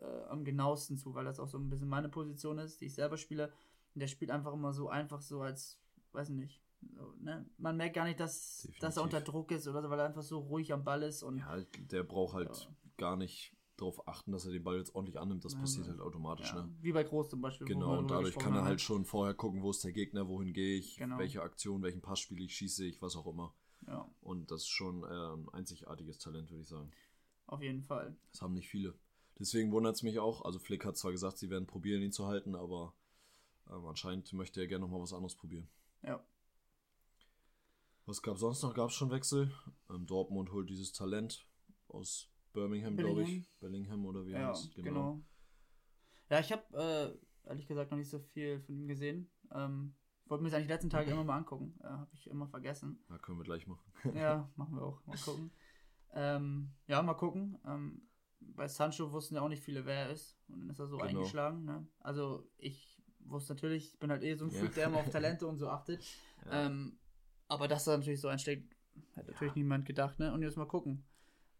äh, 0.00 0.24
am 0.28 0.44
genauesten 0.44 0.96
zu, 0.96 1.14
weil 1.14 1.24
das 1.24 1.40
auch 1.40 1.48
so 1.48 1.58
ein 1.58 1.70
bisschen 1.70 1.88
meine 1.88 2.08
Position 2.08 2.58
ist, 2.58 2.80
die 2.80 2.86
ich 2.86 2.94
selber 2.94 3.16
spiele. 3.16 3.52
Und 3.94 4.00
der 4.00 4.06
spielt 4.06 4.30
einfach 4.30 4.52
immer 4.52 4.72
so 4.72 4.88
einfach 4.88 5.20
so 5.20 5.40
als, 5.40 5.78
weiß 6.12 6.28
nicht, 6.30 6.62
so, 6.94 7.14
ne? 7.20 7.44
man 7.58 7.76
merkt 7.76 7.96
gar 7.96 8.04
nicht, 8.04 8.20
dass, 8.20 8.68
dass 8.80 8.96
er 8.96 9.02
unter 9.02 9.20
Druck 9.20 9.50
ist 9.50 9.66
oder 9.66 9.82
so, 9.82 9.90
weil 9.90 9.98
er 9.98 10.06
einfach 10.06 10.22
so 10.22 10.38
ruhig 10.38 10.72
am 10.72 10.84
Ball 10.84 11.02
ist 11.02 11.22
und 11.22 11.38
Ja, 11.38 11.46
halt, 11.46 11.92
der 11.92 12.04
braucht 12.04 12.34
halt 12.34 12.48
Ja. 12.50 12.72
gar 12.96 13.16
nicht 13.16 13.56
darauf 13.80 14.06
achten, 14.08 14.32
dass 14.32 14.44
er 14.44 14.52
den 14.52 14.62
Ball 14.64 14.76
jetzt 14.78 14.94
ordentlich 14.94 15.18
annimmt. 15.18 15.44
Das 15.44 15.54
Ja, 15.54 15.60
passiert 15.60 15.86
ja. 15.86 15.92
halt 15.92 16.00
automatisch, 16.00 16.48
ja, 16.52 16.62
ne? 16.66 16.74
wie 16.80 16.92
bei 16.92 17.02
Groß 17.04 17.28
zum 17.30 17.40
Beispiel. 17.40 17.66
Genau, 17.66 17.98
und 17.98 18.10
dadurch 18.10 18.36
kann 18.36 18.54
er 18.54 18.64
halt 18.64 18.80
schon 18.80 19.04
vorher 19.04 19.34
gucken, 19.34 19.62
wo 19.62 19.70
ist 19.70 19.82
der 19.84 19.92
Gegner, 19.92 20.28
wohin 20.28 20.52
gehe 20.52 20.76
ich, 20.78 20.96
Genau. 20.96 21.18
welche 21.18 21.42
Aktion, 21.42 21.82
welchen 21.82 22.00
Pass 22.02 22.20
spiele 22.20 22.44
ich, 22.44 22.54
schieße 22.56 22.84
ich, 22.84 23.00
was 23.00 23.16
auch 23.16 23.26
immer. 23.26 23.54
Ja, 23.86 24.08
Und 24.20 24.50
das 24.50 24.62
ist 24.62 24.68
schon 24.68 25.04
ein 25.04 25.48
einzigartiges 25.50 26.18
Talent, 26.18 26.50
würde 26.50 26.62
ich 26.62 26.68
sagen. 26.68 26.90
auf 27.46 27.62
jeden 27.62 27.82
Fall. 27.82 28.14
Das 28.32 28.42
haben 28.42 28.54
nicht 28.54 28.68
viele. 28.68 28.94
Deswegen 29.38 29.70
wundert 29.72 29.94
es 29.94 30.02
mich 30.02 30.18
auch. 30.18 30.42
Also 30.44 30.58
Flick 30.58 30.84
hat 30.84 30.96
zwar 30.96 31.12
gesagt, 31.12 31.38
sie 31.38 31.48
werden 31.48 31.66
probieren, 31.66 32.02
ihn 32.02 32.10
zu 32.12 32.26
halten, 32.26 32.56
aber 32.56 32.92
ähm, 33.70 33.86
anscheinend 33.86 34.32
möchte 34.32 34.60
er 34.60 34.66
gerne 34.66 34.84
noch 34.84 34.90
mal 34.90 35.00
was 35.00 35.12
anderes 35.12 35.36
probieren. 35.36 35.68
Ja. 36.02 36.20
Was 38.06 38.22
gab 38.22 38.38
sonst 38.38 38.62
noch? 38.62 38.74
Gab 38.74 38.88
es 38.90 38.94
schon 38.96 39.10
Wechsel? 39.10 39.52
Ähm, 39.90 40.06
Dortmund 40.06 40.50
holt 40.50 40.68
dieses 40.70 40.92
Talent 40.92 41.46
aus 41.88 42.28
Birmingham, 42.58 42.96
glaube 42.96 43.22
ich. 43.22 43.48
Bellingham. 43.60 44.04
Oder 44.06 44.26
wie 44.26 44.32
Ja, 44.32 44.48
heißt 44.50 44.74
genau. 44.76 45.20
Ja, 46.30 46.40
ich 46.40 46.52
habe 46.52 47.18
äh, 47.44 47.48
ehrlich 47.48 47.66
gesagt 47.66 47.90
noch 47.90 47.98
nicht 47.98 48.10
so 48.10 48.18
viel 48.18 48.60
von 48.60 48.74
ihm 48.76 48.86
gesehen. 48.88 49.30
Ähm, 49.52 49.94
wollte 50.26 50.42
mir 50.44 50.50
das 50.50 50.56
eigentlich 50.56 50.66
die 50.66 50.72
letzten 50.74 50.90
Tage 50.90 51.10
immer 51.10 51.24
mal 51.24 51.36
angucken. 51.38 51.74
Äh, 51.80 51.86
habe 51.88 52.10
ich 52.12 52.26
immer 52.28 52.46
vergessen. 52.48 53.02
Ja, 53.08 53.18
können 53.18 53.38
wir 53.38 53.44
gleich 53.44 53.66
machen. 53.66 53.90
Ja, 54.14 54.50
machen 54.56 54.74
wir 54.76 54.82
auch. 54.82 55.04
Mal 55.06 55.16
gucken. 55.16 55.50
Ähm, 56.12 56.72
ja, 56.86 57.02
mal 57.02 57.14
gucken. 57.14 57.58
Ähm, 57.66 58.02
bei 58.40 58.68
Sancho 58.68 59.10
wussten 59.12 59.36
ja 59.36 59.40
auch 59.42 59.48
nicht 59.48 59.62
viele, 59.62 59.84
wer 59.86 60.06
er 60.06 60.10
ist. 60.10 60.38
Und 60.48 60.60
dann 60.60 60.70
ist 60.70 60.78
er 60.78 60.86
so 60.86 60.96
Genau. 60.98 61.08
eingeschlagen. 61.08 61.64
Ne? 61.64 61.86
Also 62.00 62.48
ich 62.58 63.02
wusste 63.20 63.54
natürlich, 63.54 63.94
ich 63.94 63.98
bin 63.98 64.10
halt 64.10 64.22
eh 64.22 64.34
so 64.34 64.44
ein 64.44 64.50
Ja. 64.50 64.58
Freak, 64.60 64.74
der 64.74 64.86
immer 64.86 64.98
auf 64.98 65.10
Talente 65.10 65.46
und 65.46 65.56
so 65.58 65.68
achtet. 65.70 66.04
Ja. 66.44 66.66
Ähm, 66.66 66.98
aber 67.48 67.68
dass 67.68 67.86
er 67.86 67.96
natürlich 67.96 68.20
so 68.20 68.28
einsteckt, 68.28 68.74
hätte 69.14 69.32
natürlich 69.32 69.54
niemand 69.54 69.86
gedacht. 69.86 70.18
Ne? 70.18 70.32
Und 70.32 70.42
jetzt 70.42 70.56
mal 70.58 70.66
gucken. 70.66 71.04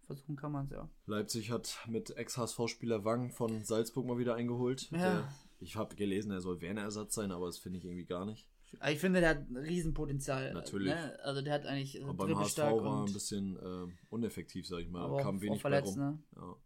Versuchen 0.08 0.36
kann 0.36 0.52
man 0.52 0.64
es 0.64 0.70
ja. 0.72 0.88
Leipzig 1.06 1.50
hat 1.50 1.78
mit 1.86 2.16
Ex-HSV-Spieler 2.16 3.04
Wang 3.04 3.30
von 3.30 3.62
Salzburg 3.62 4.06
mal 4.06 4.18
wieder 4.18 4.34
eingeholt. 4.34 4.90
Ja. 4.90 4.98
Der, 4.98 5.32
ich 5.60 5.76
habe 5.76 5.94
gelesen, 5.96 6.30
er 6.32 6.40
soll 6.40 6.60
Werner-Ersatz 6.62 7.14
sein, 7.14 7.30
aber 7.30 7.46
das 7.46 7.58
finde 7.58 7.78
ich 7.78 7.84
irgendwie 7.84 8.06
gar 8.06 8.24
nicht. 8.24 8.48
Ich 8.90 8.98
finde, 9.00 9.20
der 9.20 9.30
hat 9.30 9.48
ein 9.50 9.56
Riesenpotenzial. 9.56 10.52
Natürlich. 10.54 10.88
Ne? 10.94 11.18
Also 11.22 11.42
der 11.42 11.52
hat 11.54 11.66
eigentlich 11.66 12.02
Aber 12.02 12.14
beim 12.14 12.36
HSV 12.38 12.58
war 12.58 13.06
ein 13.06 13.12
bisschen 13.12 13.56
äh, 13.56 13.92
uneffektiv, 14.10 14.66
sag 14.66 14.80
ich 14.80 14.88
mal. 14.88 15.02
aber 15.04 15.18
Kam 15.22 15.36
auch, 15.36 15.40
wenig 15.42 15.58
auch 15.58 15.60
verletzt. 15.62 15.96
bei 15.96 16.02
rum. 16.04 16.12
Ne? 16.12 16.22
Ja. 16.36 16.56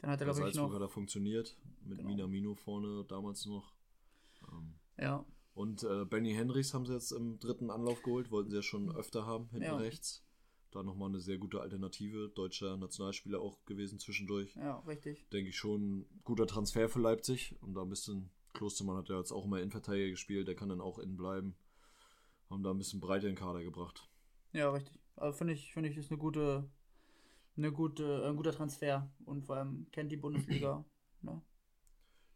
Dann 0.00 0.10
hat 0.10 0.20
er, 0.20 0.24
glaube 0.26 0.38
ich, 0.38 0.44
Salzburg 0.44 0.68
noch. 0.68 0.74
hat 0.74 0.82
er 0.82 0.88
funktioniert. 0.88 1.56
Mit 1.84 1.98
Genau. 1.98 2.10
Minamino 2.10 2.54
vorne 2.54 3.04
damals 3.08 3.46
noch. 3.46 3.74
Ähm, 4.52 4.74
Ja, 4.98 5.24
Und 5.54 5.82
äh, 5.82 6.04
Benny 6.04 6.34
Henrichs 6.34 6.72
haben 6.74 6.84
sie 6.86 6.92
jetzt 6.92 7.10
im 7.12 7.38
dritten 7.40 7.70
Anlauf 7.70 8.02
geholt, 8.02 8.30
wollten 8.30 8.50
sie 8.50 8.56
ja 8.56 8.62
schon 8.62 8.94
öfter 8.94 9.24
haben, 9.26 9.48
hinten 9.50 9.64
Ja. 9.64 9.76
rechts. 9.76 10.24
Da 10.70 10.82
nochmal 10.82 11.08
eine 11.08 11.20
sehr 11.20 11.38
gute 11.38 11.60
Alternative, 11.62 12.28
deutscher 12.34 12.76
Nationalspieler 12.76 13.40
auch 13.40 13.64
gewesen 13.64 13.98
zwischendurch. 13.98 14.54
ja, 14.56 14.78
richtig. 14.80 15.26
Denke 15.30 15.48
ich 15.50 15.56
schon, 15.56 16.04
guter 16.24 16.46
Transfer 16.46 16.88
für 16.90 17.00
Leipzig. 17.00 17.56
Und 17.62 17.74
da 17.74 17.82
ein 17.82 17.88
bisschen, 17.88 18.30
Klostermann 18.52 18.96
hat 18.98 19.08
ja 19.08 19.16
jetzt 19.18 19.32
auch 19.32 19.46
immer 19.46 19.58
Innenverteidiger 19.60 20.10
gespielt, 20.10 20.46
der 20.46 20.56
kann 20.56 20.68
dann 20.68 20.80
auch 20.82 20.98
innen 20.98 21.16
bleiben. 21.16 21.54
Haben 22.50 22.62
da 22.62 22.70
ein 22.70 22.78
bisschen 22.78 23.00
Breite 23.00 23.28
in 23.28 23.34
den 23.34 23.38
Kader 23.38 23.62
gebracht. 23.62 24.08
Ja, 24.52 24.70
richtig. 24.70 24.98
Also 25.16 25.36
finde 25.38 25.54
ich, 25.54 25.72
finde 25.72 25.88
ich, 25.88 25.96
ist 25.96 26.10
eine 26.10 26.18
gute, 26.18 26.70
eine 27.56 27.72
gute, 27.72 28.26
ein 28.28 28.36
guter 28.36 28.52
Transfer. 28.52 29.10
Und 29.24 29.46
vor 29.46 29.56
allem 29.56 29.86
kennt 29.90 30.12
die 30.12 30.16
Bundesliga. 30.16 30.84
ne? 31.22 31.40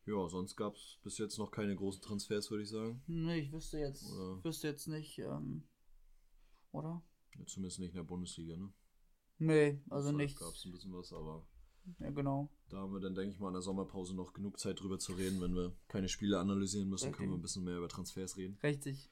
Ja, 0.07 0.29
sonst 0.29 0.57
gab 0.57 0.75
es 0.75 0.99
bis 1.03 1.19
jetzt 1.19 1.39
noch 1.39 1.51
keine 1.51 1.77
großen 1.77 2.03
Transfers, 2.03 2.51
würde 2.51 2.65
ich 2.65 2.71
sagen. 2.71 3.03
Nee, 3.07 3.41
ich 3.41 3.53
wüsste 3.53 3.79
jetzt, 3.79 4.11
Oder- 4.11 4.43
wüsste 4.43 4.69
jetzt 4.69 4.89
nicht, 4.89 5.19
ähm, 5.19 5.63
oder? 6.73 7.03
Ja, 7.39 7.47
zumindest 7.47 7.79
nicht 7.81 7.91
in 7.91 7.97
der 7.97 8.05
Bundesliga, 8.05 8.57
ne? 8.57 8.73
Nee, 9.39 9.81
also 9.91 10.13
nichts. 10.13 10.39
Gab 10.41 10.55
es 10.55 10.65
ein 10.65 10.73
bisschen 10.73 10.93
was, 10.93 11.13
aber 11.13 11.45
Ja, 11.99 12.11
genau. 12.11 12.49
Da 12.69 12.79
haben 12.79 12.93
wir 12.93 13.01
dann, 13.01 13.15
denke 13.15 13.33
ich 13.35 13.41
mal, 13.41 13.49
in 13.49 13.55
der 13.55 13.63
Sommerpause 13.63 14.15
noch 14.15 14.33
genug 14.33 14.59
Zeit 14.61 14.81
drüber 14.81 14.99
zu 14.99 15.13
reden. 15.15 15.41
Wenn 15.41 15.55
wir 15.55 15.73
keine 15.89 16.09
Spiele 16.09 16.39
analysieren 16.39 16.89
müssen, 16.89 17.07
Richtig. 17.07 17.19
können 17.19 17.31
wir 17.33 17.39
ein 17.39 17.43
bisschen 17.43 17.65
mehr 17.65 17.77
über 17.79 17.89
Transfers 17.89 18.37
reden. 18.37 18.57
Richtig. 18.63 19.11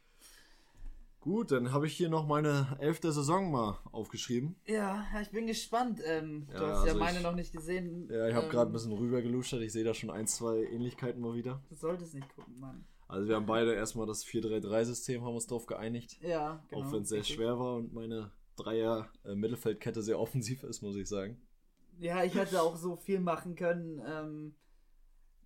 Gut, 1.20 1.50
dann 1.50 1.72
habe 1.72 1.86
ich 1.86 1.94
hier 1.94 2.08
noch 2.08 2.26
meine 2.26 2.78
elfte 2.80 3.12
Saison 3.12 3.50
mal 3.50 3.78
aufgeschrieben. 3.92 4.56
Ja, 4.66 5.04
ich 5.20 5.30
bin 5.30 5.46
gespannt. 5.46 6.00
Ähm, 6.06 6.46
du 6.46 6.52
Ja, 6.54 6.60
hast 6.60 6.84
ja 6.86 6.92
also 6.92 6.98
meine 6.98 7.18
ich- 7.18 7.22
noch 7.22 7.34
nicht 7.34 7.52
gesehen. 7.52 8.08
Ja, 8.10 8.26
ich 8.28 8.34
habe 8.34 8.46
ähm, 8.46 8.52
gerade 8.52 8.70
ein 8.70 8.72
bisschen 8.72 8.92
rüber 8.92 9.20
geluschert. 9.20 9.60
Ich 9.60 9.72
sehe 9.72 9.84
da 9.84 9.92
schon 9.92 10.10
ein, 10.10 10.26
zwei 10.26 10.62
Ähnlichkeiten 10.64 11.20
mal 11.20 11.34
wieder. 11.34 11.62
Du 11.68 11.74
solltest 11.74 12.14
nicht 12.14 12.28
gucken, 12.34 12.58
Mann. 12.58 12.86
Also 13.10 13.28
wir 13.28 13.34
haben 13.36 13.46
beide 13.46 13.74
erstmal 13.74 14.06
das 14.06 14.24
4-3-3-System, 14.24 15.24
haben 15.24 15.34
uns 15.34 15.46
drauf 15.46 15.66
geeinigt. 15.66 16.18
Ja, 16.22 16.62
genau. 16.68 16.82
auch 16.82 16.92
wenn 16.92 17.02
es 17.02 17.08
sehr 17.08 17.20
richtig. 17.20 17.36
schwer 17.36 17.58
war 17.58 17.74
und 17.76 17.92
meine 17.92 18.30
Dreier-Mittelfeldkette 18.56 20.02
sehr 20.02 20.20
offensiv 20.20 20.62
ist, 20.62 20.82
muss 20.82 20.96
ich 20.96 21.08
sagen. 21.08 21.40
Ja, 21.98 22.22
ich 22.22 22.34
hätte 22.34 22.62
auch 22.62 22.76
so 22.76 22.96
viel 22.96 23.20
machen 23.20 23.56
können. 23.56 24.00
Ähm, 24.06 24.54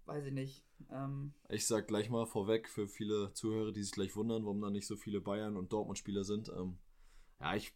weiß 0.04 0.26
ich 0.26 0.32
nicht. 0.32 0.64
Ähm, 0.90 1.32
Ich 1.48 1.66
sag 1.66 1.88
gleich 1.88 2.10
mal 2.10 2.26
vorweg 2.26 2.68
für 2.68 2.86
viele 2.86 3.32
Zuhörer, 3.32 3.72
die 3.72 3.82
sich 3.82 3.92
gleich 3.92 4.14
wundern, 4.14 4.44
warum 4.44 4.60
da 4.60 4.70
nicht 4.70 4.86
so 4.86 4.96
viele 4.96 5.20
Bayern- 5.22 5.56
und 5.56 5.72
Dortmund-Spieler 5.72 6.24
sind. 6.24 6.50
Ähm, 6.50 6.76
ja, 7.40 7.56
ich 7.56 7.72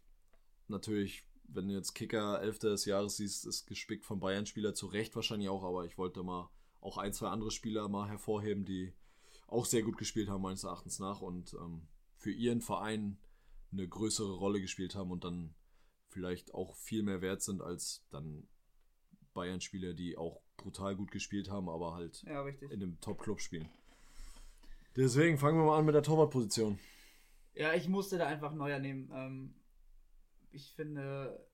natürlich, 0.69 1.25
wenn 1.45 1.69
du 1.69 1.75
jetzt 1.75 1.95
Kicker 1.95 2.43
11. 2.43 2.59
des 2.59 2.85
Jahres 2.85 3.17
siehst, 3.17 3.47
ist 3.47 3.67
gespickt 3.67 4.05
von 4.05 4.21
Bayern-Spieler 4.21 4.75
zu 4.75 4.87
Recht 4.87 5.17
wahrscheinlich 5.17 5.49
auch, 5.49 5.65
aber 5.65 5.87
ich 5.87 5.97
wollte 5.97 6.23
mal 6.23 6.51
auch 6.81 6.99
ein, 6.99 7.15
zwei 7.15 7.29
andere 7.29 7.51
Spieler 7.51 7.89
mal 7.89 8.09
hervorheben, 8.09 8.67
die 8.67 8.93
auch 9.49 9.65
sehr 9.65 9.83
gut 9.83 9.97
gespielt 9.99 10.29
haben, 10.29 10.43
meines 10.43 10.65
Erachtens 10.65 10.99
nach, 10.99 11.21
und 11.21 11.55
ähm, 11.55 11.89
für 12.17 12.31
ihren 12.31 12.61
Verein 12.61 13.19
eine 13.73 13.87
größere 13.89 14.35
Rolle 14.35 14.61
gespielt 14.61 14.95
haben 14.95 15.11
und 15.11 15.25
dann 15.25 15.55
vielleicht 16.09 16.55
auch 16.55 16.75
viel 16.77 17.03
mehr 17.03 17.21
wert 17.21 17.43
sind 17.43 17.61
als 17.61 18.07
dann 18.11 18.47
Bayern-Spieler, 19.35 19.95
die 19.95 20.17
auch 20.17 20.41
brutal 20.57 20.97
gut 20.97 21.11
gespielt 21.11 21.51
haben, 21.51 21.69
aber 21.69 21.95
halt 21.95 22.23
ja, 22.23 22.47
in 22.47 22.73
einem 22.83 23.01
Top-Club 23.01 23.41
spielen. 23.41 23.69
Deswegen 24.97 25.39
fangen 25.39 25.59
wir 25.59 25.65
mal 25.67 25.79
an 25.79 25.85
mit 25.85 25.95
der 25.95 26.03
Torwartposition. 26.03 26.79
Ja, 27.55 27.75
ich 27.75 27.89
musste 27.89 28.19
da 28.19 28.27
einfach 28.27 28.53
neuer 28.55 28.79
nehmen. 28.79 29.11
Ähm, 29.13 29.55
ich 30.51 30.73
finde, 30.75 31.47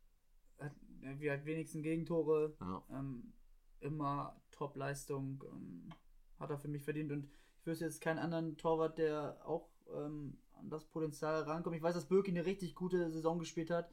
hat, 0.59 0.72
wir 1.00 1.33
hat 1.33 1.44
wenigsten 1.44 1.83
Gegentore, 1.83 2.57
Ja. 2.61 2.83
ähm, 2.90 3.33
immer 3.80 4.40
Top-Leistung, 4.50 5.44
ähm, 5.52 5.90
hat 6.38 6.50
er 6.50 6.59
für 6.59 6.68
mich 6.68 6.83
verdient 6.85 7.12
und 7.12 7.28
ich 7.64 7.66
wüsste 7.66 7.87
jetzt 7.87 8.03
keinen 8.03 8.18
anderen 8.18 8.59
Torwart, 8.59 8.98
der 8.98 9.40
auch 9.46 9.70
ähm, 9.96 10.37
an 10.53 10.68
das 10.68 10.85
Potenzial 10.85 11.44
rankommt. 11.44 11.74
Ich 11.74 11.83
weiß, 11.83 11.94
dass 11.94 12.05
Birki 12.05 12.31
eine 12.31 12.44
richtig 12.44 12.74
gute 12.74 13.11
Saison 13.11 13.38
gespielt 13.38 13.70
hat. 13.70 13.90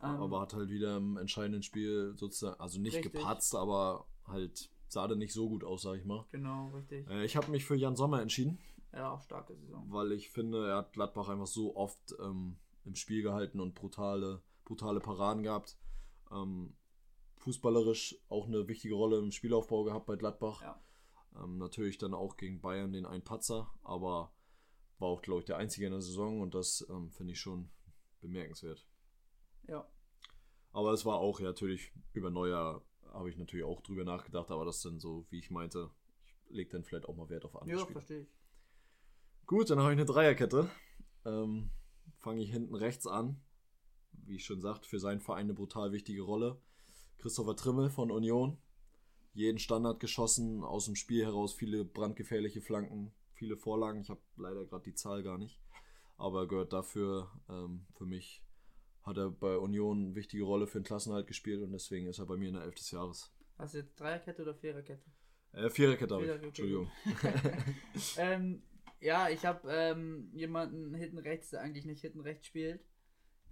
Ähm, 0.00 0.10
aber 0.10 0.40
hat 0.40 0.54
halt 0.54 0.70
wieder 0.70 0.96
im 0.98 1.16
entscheidenden 1.16 1.64
Spiel 1.64 2.14
sozusagen, 2.16 2.60
also 2.60 2.78
nicht 2.80 2.94
Richtig. 2.94 3.14
gepatzt, 3.14 3.56
aber 3.56 4.06
halt 4.24 4.70
sah 4.86 5.08
der 5.08 5.16
nicht 5.16 5.32
so 5.32 5.48
gut 5.48 5.64
aus, 5.64 5.82
sag 5.82 5.96
ich 5.96 6.04
mal. 6.04 6.26
genau, 6.30 6.68
richtig. 6.68 7.08
Äh, 7.10 7.24
ich 7.24 7.36
habe 7.36 7.50
mich 7.50 7.64
für 7.64 7.74
Jan 7.74 7.96
Sommer 7.96 8.22
entschieden, 8.22 8.60
Ja, 8.92 9.10
auch 9.10 9.22
starke 9.22 9.56
Saison. 9.56 9.84
weil 9.88 10.12
ich 10.12 10.30
finde, 10.30 10.68
er 10.68 10.76
hat 10.76 10.92
Gladbach 10.92 11.28
einfach 11.28 11.48
so 11.48 11.74
oft 11.74 12.14
ähm, 12.22 12.56
im 12.84 12.94
Spiel 12.94 13.22
gehalten 13.24 13.58
und 13.58 13.74
brutale, 13.74 14.42
brutale 14.64 15.00
Paraden 15.00 15.42
gehabt. 15.42 15.76
Ähm, 16.30 16.72
fußballerisch 17.38 18.16
auch 18.28 18.46
eine 18.46 18.68
wichtige 18.68 18.94
Rolle 18.94 19.18
im 19.18 19.32
Spielaufbau 19.32 19.82
gehabt 19.82 20.06
bei 20.06 20.14
Gladbach. 20.14 20.62
Ja. 20.62 20.80
Ähm, 21.36 21.58
natürlich 21.58 21.98
dann 21.98 22.14
auch 22.14 22.36
gegen 22.36 22.60
Bayern 22.60 22.92
den 22.92 23.06
einen 23.06 23.24
Patzer, 23.24 23.72
aber 23.82 24.32
war 24.98 25.08
auch, 25.08 25.22
glaube 25.22 25.40
ich, 25.40 25.46
der 25.46 25.56
einzige 25.58 25.86
in 25.86 25.92
der 25.92 26.00
Saison 26.02 26.40
und 26.40 26.54
das 26.54 26.86
ähm, 26.90 27.10
finde 27.10 27.32
ich 27.32 27.40
schon 27.40 27.70
bemerkenswert. 28.20 28.86
Ja. 29.68 29.88
Aber 30.72 30.92
es 30.92 31.04
war 31.04 31.18
auch 31.18 31.40
ja, 31.40 31.46
natürlich 31.46 31.92
über 32.12 32.30
Neujahr 32.30 32.82
habe 33.12 33.30
ich 33.30 33.36
natürlich 33.36 33.64
auch 33.64 33.80
drüber 33.80 34.04
nachgedacht, 34.04 34.50
aber 34.50 34.64
das 34.64 34.82
dann 34.82 34.98
so, 34.98 35.26
wie 35.30 35.38
ich 35.38 35.50
meinte, 35.50 35.90
ich 36.24 36.36
lege 36.48 36.70
dann 36.70 36.84
vielleicht 36.84 37.06
auch 37.06 37.16
mal 37.16 37.28
Wert 37.30 37.44
auf 37.44 37.56
andere 37.56 37.76
Ja, 37.76 37.82
Spiele. 37.82 37.92
verstehe 37.92 38.20
ich. 38.22 38.28
Gut, 39.46 39.70
dann 39.70 39.78
habe 39.78 39.92
ich 39.92 39.98
eine 39.98 40.04
Dreierkette. 40.04 40.70
Ähm, 41.24 41.70
Fange 42.18 42.42
ich 42.42 42.50
hinten 42.50 42.74
rechts 42.74 43.06
an. 43.06 43.40
Wie 44.12 44.36
ich 44.36 44.44
schon 44.44 44.60
sagte, 44.60 44.88
für 44.88 44.98
seinen 44.98 45.20
Verein 45.20 45.46
eine 45.46 45.54
brutal 45.54 45.92
wichtige 45.92 46.22
Rolle. 46.22 46.60
Christopher 47.18 47.56
Trimmel 47.56 47.90
von 47.90 48.10
Union. 48.10 48.58
Jeden 49.34 49.58
Standard 49.58 50.00
geschossen, 50.00 50.64
aus 50.64 50.86
dem 50.86 50.96
Spiel 50.96 51.24
heraus 51.24 51.54
viele 51.54 51.84
brandgefährliche 51.84 52.60
Flanken, 52.60 53.12
viele 53.34 53.56
Vorlagen. 53.56 54.00
Ich 54.00 54.10
habe 54.10 54.20
leider 54.36 54.64
gerade 54.64 54.84
die 54.84 54.94
Zahl 54.94 55.22
gar 55.22 55.38
nicht. 55.38 55.60
Aber 56.16 56.40
er 56.40 56.46
gehört 56.48 56.72
dafür 56.72 57.30
ähm, 57.48 57.86
für 57.94 58.06
mich, 58.06 58.42
hat 59.04 59.16
er 59.16 59.30
bei 59.30 59.56
Union 59.56 60.06
eine 60.06 60.14
wichtige 60.16 60.42
Rolle 60.42 60.66
für 60.66 60.80
den 60.80 60.84
Klassenhalt 60.84 61.28
gespielt 61.28 61.62
und 61.62 61.72
deswegen 61.72 62.06
ist 62.08 62.18
er 62.18 62.26
bei 62.26 62.36
mir 62.36 62.48
in 62.48 62.54
der 62.54 62.64
Elf 62.64 62.74
des 62.74 62.90
Jahres. 62.90 63.32
Hast 63.56 63.74
du 63.74 63.78
jetzt 63.78 63.98
Dreierkette 63.98 64.42
oder 64.42 64.54
Viererkette? 64.54 65.04
Äh, 65.52 65.70
Viererkette 65.70 66.14
habe 66.14 66.24
ich, 66.24 66.42
Entschuldigung. 66.42 66.90
ähm, 68.18 68.62
ja, 69.00 69.28
ich 69.28 69.44
habe 69.46 69.70
ähm, 69.72 70.30
jemanden 70.32 70.94
hinten 70.94 71.18
rechts, 71.18 71.50
der 71.50 71.60
eigentlich 71.60 71.84
nicht 71.84 72.00
hinten 72.00 72.20
rechts 72.20 72.46
spielt. 72.46 72.80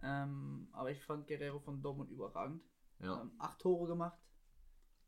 Ähm, 0.02 0.68
aber 0.72 0.90
ich 0.90 1.02
fand 1.02 1.26
Guerrero 1.26 1.58
von 1.60 1.82
Dortmund 1.82 2.10
überragend. 2.10 2.62
ja, 3.00 3.22
Ähm, 3.22 3.32
acht 3.38 3.60
Tore 3.60 3.86
gemacht, 3.86 4.18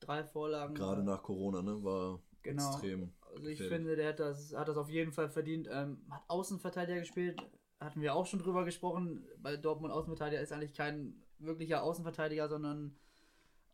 drei 0.00 0.24
Vorlagen. 0.24 0.74
gerade 0.74 1.02
nach 1.02 1.22
Corona, 1.22 1.62
ne, 1.62 1.82
war 1.82 2.20
genau. 2.42 2.70
extrem. 2.70 3.12
Also 3.34 3.48
ich 3.48 3.58
gefährlich. 3.58 3.76
finde, 3.76 3.96
der 3.96 4.08
hat 4.11 4.20
das, 4.20 4.54
hat 4.54 4.68
das 4.68 4.76
auf 4.76 4.88
jeden 4.88 5.12
Fall 5.12 5.28
verdient. 5.28 5.68
Ähm, 5.70 6.02
hat 6.11 6.24
Außenverteidiger 6.28 7.00
gespielt, 7.00 7.40
hatten 7.80 8.00
wir 8.00 8.14
auch 8.14 8.26
schon 8.26 8.40
drüber 8.40 8.64
gesprochen. 8.64 9.26
Bei 9.38 9.56
Dortmund 9.56 9.92
Außenverteidiger 9.92 10.40
ist 10.40 10.52
eigentlich 10.52 10.74
kein 10.74 11.22
wirklicher 11.38 11.82
Außenverteidiger, 11.82 12.48
sondern 12.48 12.96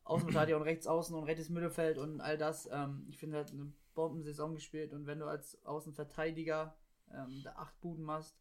Außenverteidiger 0.04 0.56
und 0.58 0.62
Rechtsaußen 0.62 1.16
und 1.16 1.24
rechtes 1.24 1.48
Mittelfeld 1.48 1.98
und 1.98 2.20
all 2.20 2.36
das. 2.36 2.68
Ähm, 2.70 3.06
ich 3.08 3.18
finde, 3.18 3.36
er 3.36 3.44
hat 3.44 3.52
eine 3.52 3.72
Bombensaison 3.94 4.54
gespielt 4.54 4.92
und 4.92 5.06
wenn 5.06 5.20
du 5.20 5.26
als 5.26 5.64
Außenverteidiger 5.64 6.76
ähm, 7.12 7.40
da 7.44 7.52
acht 7.52 7.80
Buden 7.80 8.04
machst, 8.04 8.36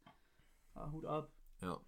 ja, 0.75 0.91
Hut 0.91 1.05
ab. 1.05 1.31
Ja. 1.61 1.79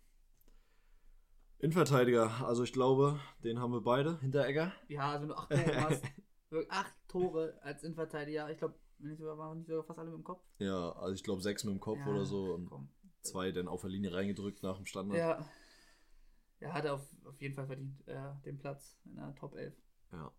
Innenverteidiger, 1.65 2.45
also 2.45 2.61
ich 2.61 2.73
glaube, 2.73 3.19
den 3.43 3.59
haben 3.59 3.71
wir 3.71 3.81
beide, 3.81 4.19
Hinteregger. 4.19 4.71
Ja, 4.87 5.13
also 5.13 5.23
wenn 5.23 5.29
du 5.29 5.35
acht 5.35 5.49
Tore 5.49 6.01
wirklich 6.51 6.71
acht 6.71 6.95
Tore 7.07 7.59
als 7.63 7.83
Innenverteidiger, 7.83 8.51
ich 8.51 8.59
glaube, 8.59 8.75
nicht 8.99 9.17
sogar, 9.17 9.35
waren 9.39 9.57
nicht 9.57 9.67
sogar 9.67 9.83
fast 9.83 9.97
alle 9.97 10.11
mit 10.11 10.19
dem 10.19 10.23
Kopf. 10.23 10.43
Ja, 10.59 10.91
also 10.91 11.15
ich 11.15 11.23
glaube 11.23 11.41
sechs 11.41 11.63
mit 11.63 11.73
dem 11.73 11.79
Kopf 11.79 11.97
Ja, 11.97 12.07
oder 12.07 12.23
so 12.23 12.53
und 12.53 12.67
Komm. 12.67 12.89
zwei 13.21 13.51
dann 13.51 13.67
auf 13.67 13.81
der 13.81 13.89
Linie 13.89 14.13
reingedrückt 14.13 14.61
nach 14.61 14.77
dem 14.77 14.85
Standard. 14.85 15.17
Ja. 15.17 15.49
Ja, 16.59 16.71
hat 16.71 16.85
er 16.85 16.93
auf, 16.93 17.07
auf 17.25 17.41
jeden 17.41 17.55
Fall 17.55 17.65
verdient, 17.65 18.07
äh, 18.07 18.31
den 18.45 18.59
Platz 18.59 18.95
in 19.05 19.15
der 19.15 19.33
Top 19.35 19.55
11. 19.55 19.73
Ja, 20.11 20.31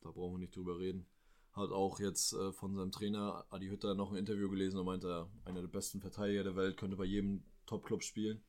da 0.00 0.10
brauchen 0.10 0.36
wir 0.36 0.38
nicht 0.38 0.56
drüber 0.56 0.78
reden. 0.78 1.06
Hat 1.52 1.72
auch 1.72 2.00
jetzt 2.00 2.32
äh, 2.32 2.52
von 2.52 2.74
seinem 2.74 2.90
Trainer 2.90 3.44
Adi 3.50 3.68
Hütter 3.68 3.94
noch 3.94 4.12
ein 4.12 4.16
Interview 4.16 4.48
gelesen 4.48 4.78
und 4.78 4.86
meinte, 4.86 5.08
er, 5.08 5.30
einer 5.44 5.60
der 5.60 5.68
besten 5.68 6.00
Verteidiger 6.00 6.42
der 6.42 6.56
Welt, 6.56 6.78
könnte 6.78 6.96
bei 6.96 7.04
jedem 7.04 7.44
Top-Club 7.66 8.02
spielen. 8.02 8.42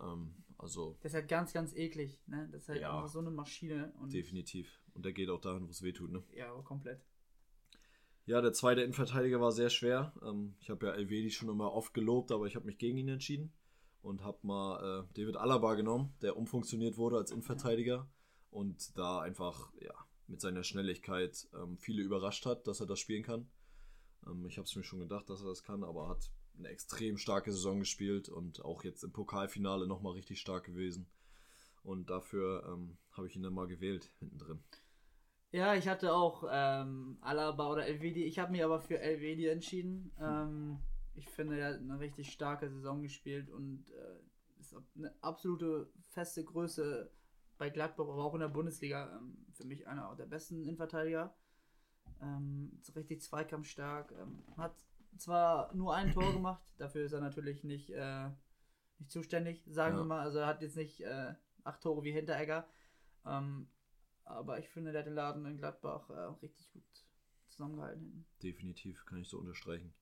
Ähm, 0.00 0.34
also. 0.58 0.96
Das 1.02 1.12
ist 1.12 1.14
halt 1.14 1.28
ganz, 1.28 1.52
ganz 1.52 1.74
eklig, 1.74 2.18
ne? 2.26 2.48
Das 2.50 2.62
ist 2.62 2.68
halt 2.68 2.80
Ja. 2.80 2.94
einfach 2.96 3.08
so 3.08 3.18
eine 3.18 3.30
Maschine. 3.30 3.92
Und 4.00 4.12
Definitiv. 4.12 4.80
Und 4.94 5.04
der 5.04 5.12
geht 5.12 5.28
auch 5.28 5.40
dahin, 5.40 5.66
wo 5.66 5.70
es 5.70 5.82
weh 5.82 5.92
tut, 5.92 6.10
ne? 6.10 6.22
Ja, 6.34 6.50
aber 6.52 6.62
komplett. 6.62 7.04
Ja, 8.24 8.40
der 8.40 8.52
zweite 8.52 8.80
Innenverteidiger 8.82 9.40
war 9.40 9.52
sehr 9.52 9.70
schwer. 9.70 10.12
Ähm, 10.22 10.56
ich 10.60 10.70
habe 10.70 10.86
ja 10.86 10.92
Elvedi 10.92 11.30
schon 11.30 11.48
immer 11.48 11.72
oft 11.72 11.94
gelobt, 11.94 12.32
aber 12.32 12.46
ich 12.46 12.56
habe 12.56 12.66
mich 12.66 12.78
gegen 12.78 12.98
ihn 12.98 13.08
entschieden 13.08 13.52
und 14.02 14.24
habe 14.24 14.38
mal 14.42 15.04
äh, 15.04 15.14
David 15.14 15.36
Alaba 15.36 15.74
genommen, 15.74 16.14
der 16.22 16.36
umfunktioniert 16.36 16.96
wurde 16.96 17.16
als 17.18 17.30
Innenverteidiger 17.30 18.08
und 18.50 18.96
da 18.98 19.20
einfach 19.20 19.72
ja 19.80 19.92
mit 20.26 20.40
seiner 20.40 20.64
Schnelligkeit 20.64 21.46
ähm, 21.54 21.78
viele 21.78 22.02
überrascht 22.02 22.46
hat, 22.46 22.66
dass 22.66 22.80
er 22.80 22.86
das 22.86 22.98
spielen 22.98 23.22
kann. 23.22 23.48
Ähm, 24.26 24.44
ich 24.46 24.58
habe 24.58 24.64
es 24.66 24.74
mir 24.74 24.82
schon 24.82 24.98
gedacht, 24.98 25.30
dass 25.30 25.42
er 25.42 25.48
das 25.48 25.62
kann, 25.62 25.84
aber 25.84 26.08
hat 26.08 26.32
eine 26.58 26.68
extrem 26.68 27.18
starke 27.18 27.52
Saison 27.52 27.80
gespielt 27.80 28.28
und 28.28 28.64
auch 28.64 28.84
jetzt 28.84 29.04
im 29.04 29.12
Pokalfinale 29.12 29.86
nochmal 29.86 30.14
richtig 30.14 30.40
stark 30.40 30.64
gewesen. 30.64 31.06
Und 31.82 32.10
dafür 32.10 32.64
ähm, 32.72 32.96
habe 33.12 33.28
ich 33.28 33.36
ihn 33.36 33.42
dann 33.42 33.54
mal 33.54 33.66
gewählt 33.66 34.10
hinten 34.18 34.38
drin. 34.38 34.64
Ja, 35.52 35.74
ich 35.74 35.88
hatte 35.88 36.12
auch 36.12 36.44
ähm, 36.50 37.18
Alaba 37.20 37.70
oder 37.70 37.86
Elvedi. 37.86 38.24
Ich 38.24 38.38
habe 38.38 38.52
mich 38.52 38.64
aber 38.64 38.80
für 38.80 38.98
Elvedi 38.98 39.46
entschieden. 39.46 40.12
Ähm, 40.20 40.78
ich 41.14 41.28
finde, 41.28 41.58
er 41.58 41.74
hat 41.74 41.80
eine 41.80 42.00
richtig 42.00 42.32
starke 42.32 42.68
Saison 42.68 43.02
gespielt 43.02 43.48
und 43.48 43.84
äh, 43.90 44.60
ist 44.60 44.74
eine 44.96 45.14
absolute 45.22 45.88
feste 46.10 46.44
Größe 46.44 47.10
bei 47.58 47.70
Gladbach, 47.70 48.04
aber 48.04 48.24
auch 48.24 48.34
in 48.34 48.40
der 48.40 48.48
Bundesliga. 48.48 49.16
Ähm, 49.16 49.46
für 49.52 49.64
mich 49.64 49.86
einer 49.86 50.14
der 50.16 50.26
besten 50.26 50.62
Innenverteidiger. 50.62 51.34
Ähm, 52.20 52.80
richtig 52.94 53.22
zweikampfstark. 53.22 54.12
Ähm, 54.20 54.42
hat 54.56 54.74
zwar 55.18 55.74
nur 55.74 55.94
ein 55.94 56.12
Tor 56.12 56.32
gemacht, 56.32 56.62
dafür 56.78 57.04
ist 57.04 57.12
er 57.12 57.20
natürlich 57.20 57.64
nicht, 57.64 57.90
äh, 57.90 58.28
nicht 58.98 59.10
zuständig, 59.10 59.64
sagen 59.68 59.96
Ja. 59.96 60.00
wir 60.02 60.06
mal. 60.06 60.20
Also 60.20 60.38
er 60.38 60.46
hat 60.46 60.62
jetzt 60.62 60.76
nicht 60.76 61.00
äh, 61.00 61.34
acht 61.64 61.80
Tore 61.82 62.02
wie 62.04 62.12
Hinteregger. 62.12 62.66
Ähm, 63.24 63.68
aber 64.24 64.58
ich 64.58 64.68
finde, 64.68 64.92
der 64.92 65.00
hat 65.00 65.06
den 65.06 65.14
Laden 65.14 65.44
in 65.46 65.56
Gladbach 65.58 66.10
äh, 66.10 66.14
richtig 66.42 66.70
gut 66.72 66.84
zusammengehalten. 67.48 68.02
hinten. 68.02 68.26
Definitiv, 68.42 69.04
kann 69.06 69.18
ich 69.20 69.28
so 69.28 69.38
unterstreichen. 69.38 69.92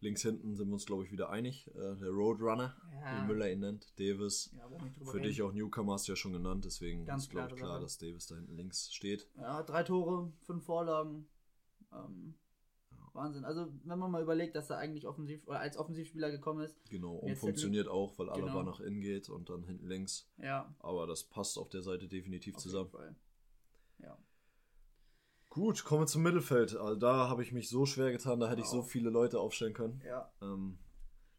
Links 0.00 0.22
hinten 0.22 0.54
sind 0.54 0.68
wir 0.68 0.74
uns, 0.74 0.84
glaube 0.86 1.04
ich, 1.04 1.12
wieder 1.12 1.30
einig. 1.30 1.68
Äh, 1.74 1.96
der 1.96 2.10
Roadrunner, 2.10 2.76
Ja. 2.92 3.22
wie 3.22 3.26
Müller 3.26 3.50
ihn 3.50 3.60
nennt, 3.60 3.98
Davis. 3.98 4.54
Ja, 4.56 4.68
Für 5.10 5.20
dich 5.20 5.40
auch 5.40 5.52
Newcomer 5.52 5.94
hast 5.94 6.08
du 6.08 6.12
ja 6.12 6.16
schon 6.16 6.32
genannt, 6.34 6.64
deswegen 6.64 7.06
Ganz 7.06 7.24
ist, 7.24 7.30
glaube 7.30 7.50
ich, 7.50 7.56
klar, 7.56 7.72
Sache. 7.74 7.82
dass 7.82 7.98
Davis 7.98 8.26
da 8.26 8.34
hinten 8.36 8.54
links 8.56 8.92
steht. 8.92 9.28
Ja, 9.36 9.62
drei 9.62 9.82
Tore, 9.82 10.30
fünf 10.42 10.64
Vorlagen. 10.64 11.26
Ähm, 11.92 12.34
Wahnsinn. 13.14 13.44
Also, 13.44 13.68
wenn 13.84 13.98
man 13.98 14.10
mal 14.10 14.22
überlegt, 14.22 14.54
dass 14.56 14.70
er 14.70 14.78
eigentlich 14.78 15.06
offensiv 15.06 15.46
oder 15.46 15.60
als 15.60 15.76
Offensivspieler 15.76 16.30
gekommen 16.30 16.64
ist. 16.64 16.76
Genau, 16.90 17.14
und 17.16 17.36
funktioniert 17.36 17.88
auch, 17.88 18.18
weil 18.18 18.28
Alaba 18.28 18.46
Genau. 18.46 18.62
nach 18.64 18.80
innen 18.80 19.00
geht 19.00 19.28
und 19.28 19.48
dann 19.50 19.62
hinten 19.64 19.86
links. 19.86 20.28
Ja, 20.38 20.74
Aber 20.80 21.06
das 21.06 21.24
passt 21.24 21.56
auf 21.58 21.68
der 21.68 21.82
Seite 21.82 22.08
definitiv 22.08 22.56
auf 22.56 22.62
zusammen. 22.62 22.90
jeden 22.92 22.96
Fall. 22.98 23.16
Ja. 24.00 24.18
Gut, 25.48 25.84
kommen 25.84 26.02
wir 26.02 26.06
zum 26.06 26.22
Mittelfeld. 26.22 26.74
Also 26.76 26.96
da 26.98 27.28
habe 27.28 27.42
ich 27.42 27.52
mich 27.52 27.68
so 27.68 27.86
schwer 27.86 28.10
getan, 28.10 28.40
da 28.40 28.50
hätte 28.50 28.60
ich 28.62 28.66
so 28.66 28.78
Wow. 28.78 28.90
viele 28.90 29.10
Leute 29.10 29.38
aufstellen 29.38 29.72
können. 29.74 30.02
Ja. 30.04 30.32
Ähm, 30.42 30.78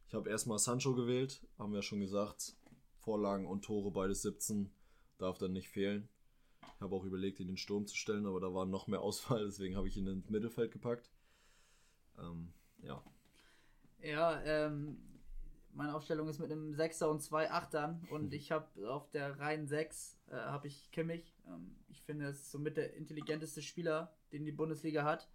ich 0.07 0.13
habe 0.13 0.29
erstmal 0.29 0.57
Sancho 0.59 0.95
gewählt, 0.95 1.45
haben 1.59 1.71
wir 1.73 1.79
ja 1.79 1.81
schon 1.83 1.99
gesagt. 1.99 2.55
Vorlagen 2.99 3.45
und 3.45 3.63
Tore 3.65 3.91
beides 3.91 4.21
17, 4.21 4.71
darf 5.17 5.37
dann 5.37 5.51
nicht 5.51 5.67
fehlen. 5.67 6.07
Ich 6.75 6.81
habe 6.81 6.95
auch 6.95 7.03
überlegt, 7.03 7.39
ihn 7.39 7.43
in 7.43 7.53
den 7.53 7.57
Sturm 7.57 7.85
zu 7.87 7.95
stellen, 7.95 8.25
aber 8.25 8.39
da 8.39 8.53
war 8.53 8.65
noch 8.65 8.87
mehr 8.87 9.01
Auswahl, 9.01 9.43
deswegen 9.45 9.75
habe 9.75 9.87
ich 9.89 9.97
ihn 9.97 10.07
ins 10.07 10.29
Mittelfeld 10.29 10.71
gepackt. 10.71 11.11
Ähm, 12.19 12.51
ja, 12.81 13.03
Ja, 14.01 14.41
ähm, 14.43 14.97
meine 15.73 15.93
Aufstellung 15.93 16.29
ist 16.29 16.39
mit 16.39 16.51
einem 16.51 16.73
Sechser 16.73 17.09
und 17.09 17.21
zwei 17.21 17.51
Achtern 17.51 18.01
und 18.09 18.33
ich 18.33 18.51
habe 18.51 18.89
auf 18.89 19.09
der 19.11 19.39
Reihen 19.39 19.67
6 19.67 20.17
äh, 20.27 20.35
habe 20.35 20.67
ich 20.67 20.89
Kimmich. 20.91 21.35
Ähm, 21.47 21.75
ich 21.89 22.01
finde, 22.03 22.25
das 22.25 22.37
ist 22.37 22.51
somit 22.51 22.77
der 22.77 22.93
intelligenteste 22.95 23.61
Spieler, 23.61 24.13
den 24.31 24.45
die 24.45 24.51
Bundesliga 24.51 25.03
hat. 25.03 25.29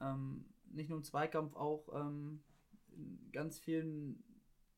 Ähm, 0.00 0.44
nicht 0.70 0.88
nur 0.88 0.98
im 0.98 1.04
Zweikampf, 1.04 1.56
auch 1.56 1.88
ähm, 1.94 2.42
in 2.92 3.30
ganz 3.32 3.58
vielen 3.58 4.22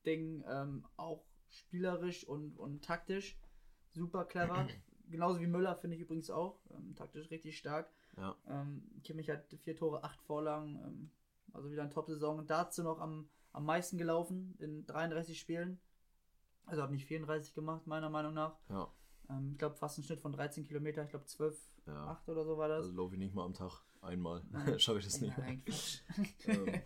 Dingen 0.06 0.44
ähm, 0.48 0.84
auch 0.96 1.24
spielerisch 1.48 2.24
und, 2.24 2.58
und 2.58 2.84
taktisch 2.84 3.38
super 3.92 4.24
clever. 4.24 4.68
Genauso 5.10 5.40
wie 5.40 5.46
Müller 5.46 5.76
finde 5.76 5.96
ich 5.96 6.02
übrigens 6.02 6.30
auch. 6.30 6.58
Ähm, 6.70 6.94
taktisch 6.94 7.30
richtig 7.30 7.58
stark. 7.58 7.90
ja, 8.16 8.36
Ähm, 8.48 8.82
Kimmich 9.04 9.28
hat 9.30 9.44
vier 9.62 9.76
Tore, 9.76 10.04
acht 10.04 10.22
Vorlagen, 10.22 11.10
also 11.52 11.70
wieder 11.70 11.82
eine 11.82 11.90
Top-Saison. 11.90 12.46
Dazu 12.46 12.82
noch 12.82 12.98
am, 13.00 13.28
am 13.52 13.64
meisten 13.64 13.98
gelaufen 13.98 14.54
in 14.58 14.86
33 14.86 15.38
Spielen. 15.38 15.80
Also 16.66 16.82
hat 16.82 16.90
nicht 16.90 17.06
34 17.06 17.54
gemacht, 17.54 17.86
meiner 17.86 18.10
Meinung 18.10 18.34
nach. 18.34 18.58
ja. 18.68 18.90
Ähm, 19.30 19.50
ich 19.52 19.58
glaube 19.58 19.76
fast 19.76 19.98
ein 19.98 20.02
Schnitt 20.02 20.20
von 20.20 20.32
13 20.32 20.64
Kilometer, 20.64 21.02
ich 21.04 21.10
glaube 21.10 21.26
12, 21.26 21.56
Ja. 21.86 22.06
8 22.08 22.28
oder 22.28 22.44
so 22.44 22.58
war 22.58 22.68
das. 22.68 22.84
Also 22.86 22.96
laufe 22.96 23.14
ich 23.14 23.18
nicht 23.20 23.34
mal 23.34 23.44
am 23.44 23.54
Tag 23.54 23.82
einmal. 24.00 24.42
Schaffe 24.78 24.98
ich 24.98 25.04
das 25.04 25.20
nicht. 25.20 25.36
Nein. 25.38 25.62
Ähm, 26.46 26.66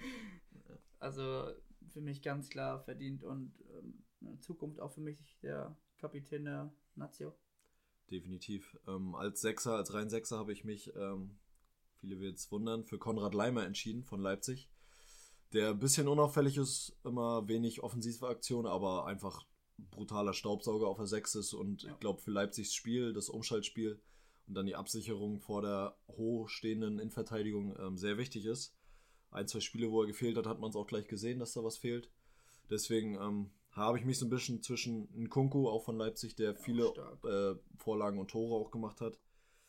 also 0.98 1.50
für 1.88 2.00
mich 2.00 2.22
ganz 2.22 2.48
klar 2.50 2.81
verdient 2.81 3.24
und 3.24 3.52
ähm, 3.79 4.02
in 4.20 4.40
Zukunft 4.40 4.81
auch 4.81 4.92
für 4.92 5.00
mich 5.00 5.38
der 5.42 5.76
Kapitän 5.98 6.44
der 6.44 6.72
Nazio. 6.94 7.35
Definitiv. 8.11 8.79
Ähm, 8.87 9.14
als 9.14 9.40
Sechser, 9.40 9.74
als 9.76 9.92
rein 9.94 10.11
Sechser 10.11 10.38
habe 10.38 10.52
ich 10.52 10.64
mich, 10.64 10.94
ähm, 10.94 11.38
viele 12.07 12.21
wird 12.21 12.37
es 12.37 12.51
wundern, 12.53 12.85
für 12.85 12.99
Konrad 12.99 13.35
Leimer 13.35 13.64
entschieden 13.66 14.05
von 14.05 14.21
Leipzig. 14.21 14.69
Der 15.53 15.71
ein 15.71 15.79
bisschen 15.79 16.07
unauffällig 16.09 16.57
ist, 16.57 16.97
immer 17.05 17.49
wenig 17.49 17.83
offensive 17.83 18.27
Aktion, 18.29 18.66
aber 18.66 19.07
einfach 19.07 19.45
brutaler 19.90 20.33
Staubsauger 20.33 20.87
auf 20.87 20.99
der 20.99 21.07
Sechs 21.07 21.35
ist 21.35 21.53
und 21.53 21.83
Ja. 21.83 21.92
ich 21.92 21.99
glaube 21.99 22.21
für 22.21 22.31
Leipzigs 22.31 22.75
Spiel, 22.75 23.12
das 23.12 23.29
Umschaltspiel 23.29 24.01
und 24.47 24.55
dann 24.55 24.66
die 24.66 24.77
Absicherung 24.77 25.40
vor 25.40 25.62
der 25.62 25.97
hochstehenden 26.09 26.99
Innenverteidigung 26.99 27.77
ähm, 27.79 27.97
sehr 27.99 28.19
wichtig 28.19 28.45
ist. 28.47 28.75
Ein, 29.31 29.49
zwei 29.49 29.61
Spiele, 29.61 29.90
wo 29.90 30.03
er 30.03 30.07
gefehlt 30.07 30.37
hat, 30.37 30.47
hat 30.47 30.61
man 30.61 30.71
es 30.71 30.77
auch 30.77 30.87
gleich 30.87 31.09
gesehen, 31.09 31.40
dass 31.40 31.53
da 31.53 31.64
was 31.64 31.77
fehlt. 31.77 32.11
Deswegen 32.71 33.16
ähm, 33.16 33.51
habe 33.73 33.99
ich 33.99 34.05
mich 34.05 34.19
so 34.19 34.27
ein 34.27 34.31
bisschen 34.31 34.62
zwischen 34.62 35.09
Nkunku, 35.25 35.69
auch 35.69 35.85
von 35.85 35.97
Leipzig, 35.99 36.37
der 36.37 36.55
viele 36.55 36.88
stark. 36.88 37.25
äh, 37.25 37.55
Vorlagen 37.77 38.19
und 38.19 38.31
Tore 38.31 38.55
auch 38.55 38.71
gemacht 38.71 39.01
hat. 39.01 39.19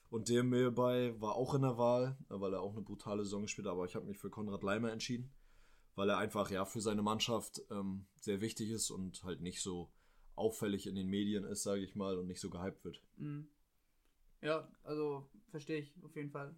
Und 0.09 0.29
der 0.29 0.43
mir 0.43 0.71
bei 0.71 1.19
war 1.19 1.35
auch 1.35 1.53
in 1.53 1.63
der 1.63 1.77
Wahl, 1.77 2.17
weil 2.29 2.53
er 2.53 2.61
auch 2.61 2.71
eine 2.71 2.81
brutale 2.81 3.23
Saison 3.23 3.41
gespielt 3.41 3.67
hat, 3.67 3.73
aber 3.73 3.85
ich 3.85 3.95
habe 3.95 4.05
mich 4.05 4.17
für 4.17 4.29
Konrad 4.29 4.63
Leimer 4.63 4.91
entschieden, 4.91 5.29
weil 5.95 6.09
er 6.09 6.17
einfach 6.17 6.49
ja 6.49 6.63
für 6.65 6.79
seine 6.79 7.01
Mannschaft 7.01 7.61
ähm, 7.69 8.05
sehr 8.15 8.39
wichtig 8.39 8.69
ist 8.71 8.89
und 8.89 9.23
halt 9.23 9.41
nicht 9.41 9.61
so 9.61 9.91
auffällig 10.35 10.87
in 10.87 10.95
den 10.95 11.07
Medien 11.07 11.43
ist, 11.43 11.63
sage 11.63 11.81
ich 11.81 11.95
mal, 11.95 12.17
und 12.17 12.27
nicht 12.27 12.39
so 12.39 12.49
gehypt 12.49 12.85
wird. 12.85 13.01
Mhm. 13.17 13.47
Ja, 14.41 14.67
also 14.83 15.27
verstehe 15.49 15.79
ich 15.79 15.93
auf 16.03 16.15
jeden 16.15 16.29
Fall. 16.29 16.55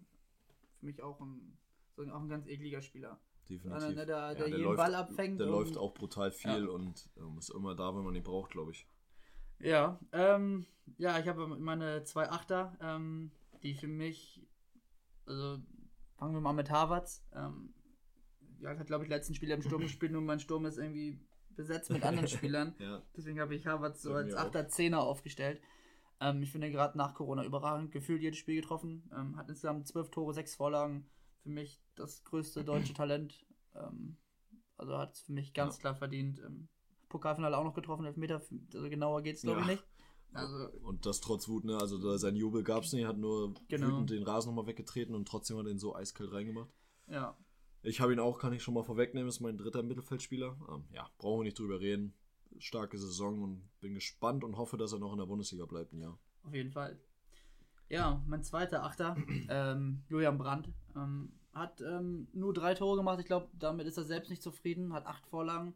Für 0.78 0.86
mich 0.86 1.02
auch 1.02 1.20
ein, 1.20 1.56
so 1.96 2.02
ein, 2.02 2.10
auch 2.10 2.20
ein 2.20 2.28
ganz 2.28 2.46
ekliger 2.46 2.82
Spieler. 2.82 3.18
Definitiv. 3.48 3.82
Einer, 3.82 3.94
der, 3.94 4.06
der, 4.06 4.16
Ja, 4.16 4.34
der 4.34 4.48
jeden 4.48 4.62
läuft, 4.62 4.76
Ball 4.76 4.94
abfängt. 4.94 5.40
Der 5.40 5.46
läuft 5.46 5.76
auch 5.76 5.92
brutal 5.92 6.30
viel 6.30 6.64
Ja. 6.66 6.70
und 6.70 7.08
ähm, 7.16 7.38
ist 7.38 7.50
immer 7.50 7.74
da, 7.74 7.94
wenn 7.96 8.04
man 8.04 8.14
ihn 8.14 8.22
braucht, 8.22 8.52
glaube 8.52 8.70
ich. 8.72 8.86
Ja, 9.58 9.98
ähm, 10.12 10.66
ja, 10.98 11.18
ich 11.18 11.26
habe 11.26 11.46
meine 11.46 12.04
zwei 12.04 12.30
Achter, 12.30 12.76
ähm, 12.80 13.30
die 13.62 13.74
für 13.74 13.88
mich, 13.88 14.46
also 15.26 15.58
fangen 16.16 16.34
wir 16.34 16.40
mal 16.40 16.52
mit 16.52 16.70
Harvards. 16.70 17.24
Ähm, 17.34 17.74
ja, 18.60 18.76
hat 18.78 18.86
glaube 18.86 19.04
ich 19.04 19.10
letzten 19.10 19.34
Spieler 19.34 19.54
im 19.54 19.62
Sturm 19.62 19.82
gespielt, 19.82 20.12
nur 20.12 20.22
mein 20.22 20.40
Sturm 20.40 20.66
ist 20.66 20.78
irgendwie 20.78 21.18
besetzt 21.56 21.90
mit 21.90 22.02
anderen 22.04 22.28
Spielern. 22.28 22.74
Ja, 22.78 23.02
Deswegen 23.16 23.40
habe 23.40 23.54
ich 23.54 23.66
Harvards 23.66 24.02
so 24.02 24.14
als 24.14 24.28
mir 24.28 24.36
auch. 24.40 24.46
Achter 24.46 24.68
Zehner 24.68 25.00
aufgestellt. 25.02 25.60
Ähm, 26.20 26.42
ich 26.42 26.50
finde 26.52 26.70
gerade 26.70 26.96
nach 26.98 27.14
Corona 27.14 27.44
überragend 27.44 27.92
gefühlt 27.92 28.22
jedes 28.22 28.38
Spiel 28.38 28.60
getroffen. 28.60 29.10
Ähm, 29.14 29.36
hat 29.36 29.48
insgesamt 29.48 29.88
zwölf 29.88 30.10
Tore, 30.10 30.34
sechs 30.34 30.54
Vorlagen. 30.54 31.08
Für 31.42 31.48
mich 31.48 31.82
das 31.94 32.22
größte 32.24 32.64
deutsche 32.64 32.92
Talent. 32.92 33.46
Ähm, 33.74 34.16
also 34.76 34.98
hat 34.98 35.14
es 35.14 35.20
für 35.22 35.32
mich 35.32 35.54
ganz 35.54 35.76
Ja. 35.76 35.80
klar 35.80 35.94
verdient. 35.94 36.38
Ähm, 36.40 36.68
Pokalfinale 37.08 37.56
auch 37.56 37.64
noch 37.64 37.74
getroffen, 37.74 38.04
Elfmeter. 38.04 38.42
Also 38.74 38.88
genauer 38.90 39.22
geht 39.22 39.36
es 39.36 39.42
glaube 39.42 39.60
ich 39.62 39.66
Ja. 39.66 39.72
nicht. 39.72 39.84
Also 40.32 40.68
und 40.82 41.06
das 41.06 41.20
trotz 41.20 41.48
Wut, 41.48 41.64
ne? 41.64 41.76
Also 41.78 42.16
sein 42.16 42.36
Jubel 42.36 42.62
gab 42.62 42.84
es 42.84 42.92
nicht, 42.92 43.06
hat 43.06 43.18
nur 43.18 43.54
Genau. 43.68 43.88
wütend 43.88 44.10
den 44.10 44.22
Rasen 44.22 44.48
nochmal 44.50 44.66
weggetreten 44.66 45.14
und 45.14 45.26
trotzdem 45.26 45.56
hat 45.58 45.66
er 45.66 45.72
ihn 45.72 45.78
so 45.78 45.94
eiskalt 45.96 46.32
reingemacht. 46.32 46.70
ja, 47.08 47.36
Ich 47.82 48.00
habe 48.00 48.12
ihn 48.12 48.20
auch, 48.20 48.38
kann 48.38 48.52
ich 48.52 48.62
schon 48.62 48.74
mal 48.74 48.84
vorwegnehmen, 48.84 49.28
ist 49.28 49.40
mein 49.40 49.56
dritter 49.58 49.82
Mittelfeldspieler. 49.82 50.56
Ähm, 50.70 50.84
ja, 50.92 51.08
brauchen 51.18 51.40
wir 51.40 51.44
nicht 51.44 51.58
drüber 51.58 51.80
reden. 51.80 52.14
Starke 52.58 52.98
Saison 52.98 53.42
und 53.42 53.68
bin 53.80 53.94
gespannt 53.94 54.44
und 54.44 54.56
hoffe, 54.56 54.76
dass 54.76 54.92
er 54.92 54.98
noch 54.98 55.12
in 55.12 55.18
der 55.18 55.26
Bundesliga 55.26 55.64
bleibt 55.66 55.92
ein 55.92 56.00
Jahr. 56.00 56.18
auf 56.44 56.54
jeden 56.54 56.70
Fall. 56.72 56.98
Ja, 57.88 58.22
mein 58.26 58.42
zweiter 58.44 58.84
Achter, 58.84 59.16
ähm, 59.48 60.02
Julian 60.08 60.38
Brandt, 60.38 60.68
ähm, 60.94 61.32
hat 61.52 61.80
ähm, 61.80 62.28
nur 62.32 62.52
drei 62.54 62.74
Tore 62.74 62.96
gemacht. 62.96 63.18
Ich 63.18 63.26
glaube, 63.26 63.48
damit 63.58 63.86
ist 63.88 63.96
er 63.96 64.04
selbst 64.04 64.30
nicht 64.30 64.42
zufrieden. 64.42 64.92
Hat 64.92 65.06
acht 65.06 65.26
Vorlagen. 65.26 65.74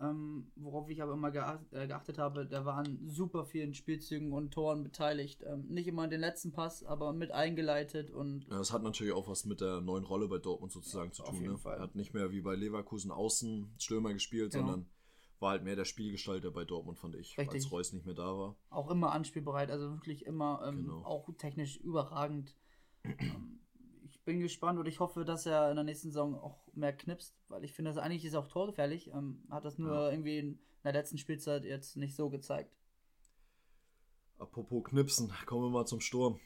Ähm, 0.00 0.50
worauf 0.56 0.88
ich 0.88 1.00
aber 1.00 1.12
immer 1.12 1.30
geacht, 1.30 1.60
äh, 1.72 1.86
geachtet 1.86 2.18
habe, 2.18 2.46
der 2.46 2.64
war 2.64 2.74
an 2.76 2.98
super 3.06 3.44
vielen 3.44 3.72
Spielzügen 3.74 4.32
und 4.32 4.52
Toren 4.52 4.82
beteiligt. 4.82 5.44
Ähm, 5.46 5.66
nicht 5.68 5.86
immer 5.86 6.08
den 6.08 6.20
letzten 6.20 6.50
Pass, 6.50 6.82
aber 6.82 7.12
mit 7.12 7.30
eingeleitet 7.30 8.10
und 8.10 8.48
Ja, 8.48 8.58
Das 8.58 8.72
hat 8.72 8.82
natürlich 8.82 9.12
auch 9.12 9.28
was 9.28 9.44
mit 9.44 9.60
der 9.60 9.80
neuen 9.80 10.04
Rolle 10.04 10.26
bei 10.26 10.38
Dortmund 10.38 10.72
sozusagen 10.72 11.12
zu 11.12 11.22
Auf 11.22 11.30
tun. 11.30 11.40
jeden 11.40 11.52
Ne? 11.52 11.58
Fall. 11.58 11.76
Er 11.76 11.82
hat 11.82 11.94
nicht 11.94 12.14
mehr 12.14 12.32
wie 12.32 12.40
bei 12.40 12.56
Leverkusen 12.56 13.10
außen 13.12 13.74
Stürmer 13.78 14.12
gespielt, 14.12 14.52
Genau. 14.52 14.66
sondern 14.66 14.86
war 15.38 15.50
halt 15.50 15.64
mehr 15.64 15.76
der 15.76 15.84
Spielgestalter 15.84 16.50
bei 16.50 16.64
Dortmund, 16.64 16.98
fand 16.98 17.14
ich, 17.16 17.36
Richtig. 17.38 17.62
als 17.64 17.72
Reus 17.72 17.92
nicht 17.92 18.04
mehr 18.06 18.14
da 18.14 18.36
war. 18.38 18.56
Auch 18.70 18.90
immer 18.90 19.12
anspielbereit, 19.12 19.70
also 19.70 19.90
wirklich 19.92 20.24
immer 20.26 20.62
ähm, 20.66 20.84
Genau. 20.84 21.04
auch 21.04 21.28
technisch 21.36 21.76
überragend. 21.78 22.56
ich 24.22 24.24
bin 24.24 24.38
gespannt 24.38 24.78
und 24.78 24.86
ich 24.86 25.00
hoffe, 25.00 25.24
dass 25.24 25.46
er 25.46 25.68
in 25.70 25.74
der 25.74 25.82
nächsten 25.84 26.10
Saison 26.12 26.36
auch 26.38 26.60
mehr 26.74 26.92
knipst, 26.92 27.34
weil 27.48 27.64
ich 27.64 27.72
finde, 27.72 27.90
dass 27.90 27.98
eigentlich 27.98 28.24
ist 28.24 28.34
er 28.34 28.38
auch 28.40 28.46
torgefährlich. 28.46 29.08
Ähm, 29.08 29.42
hat 29.50 29.64
das 29.64 29.78
nur 29.78 29.96
Ja. 29.96 30.10
irgendwie 30.12 30.38
in 30.38 30.58
der 30.84 30.92
letzten 30.92 31.18
Spielzeit 31.18 31.64
jetzt 31.64 31.96
nicht 31.96 32.14
so 32.14 32.30
gezeigt. 32.30 32.72
Apropos 34.38 34.84
Knipsen, 34.84 35.32
kommen 35.46 35.64
wir 35.64 35.70
mal 35.70 35.86
zum 35.86 36.00
Sturm. 36.00 36.38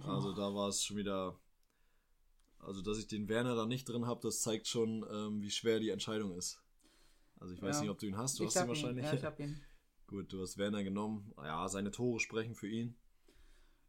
Also 0.00 0.32
da 0.32 0.54
war 0.54 0.68
es 0.68 0.82
schon 0.82 0.96
wieder. 0.96 1.38
Also, 2.60 2.80
dass 2.80 2.96
ich 2.98 3.08
den 3.08 3.28
Werner 3.28 3.56
da 3.56 3.66
nicht 3.66 3.86
drin 3.88 4.06
habe, 4.06 4.20
das 4.22 4.40
zeigt 4.40 4.66
schon, 4.66 5.04
ähm, 5.12 5.42
wie 5.42 5.50
schwer 5.50 5.80
die 5.80 5.90
Entscheidung 5.90 6.34
ist. 6.34 6.62
Also, 7.40 7.52
ich 7.52 7.60
weiß 7.60 7.76
Ja. 7.76 7.80
nicht, 7.82 7.90
ob 7.90 7.98
du 7.98 8.06
ihn 8.06 8.16
hast. 8.16 8.38
Du 8.38 8.44
ich 8.44 8.56
hast 8.56 8.62
ihn 8.62 8.68
wahrscheinlich. 8.68 9.04
Ja, 9.04 9.12
ich 9.12 9.24
hab 9.24 9.38
ihn. 9.38 9.60
Gut, 10.06 10.32
du 10.32 10.40
hast 10.40 10.56
Werner 10.56 10.82
genommen. 10.82 11.30
Ja, 11.36 11.68
seine 11.68 11.90
Tore 11.90 12.20
sprechen 12.20 12.54
für 12.54 12.68
ihn. 12.68 12.96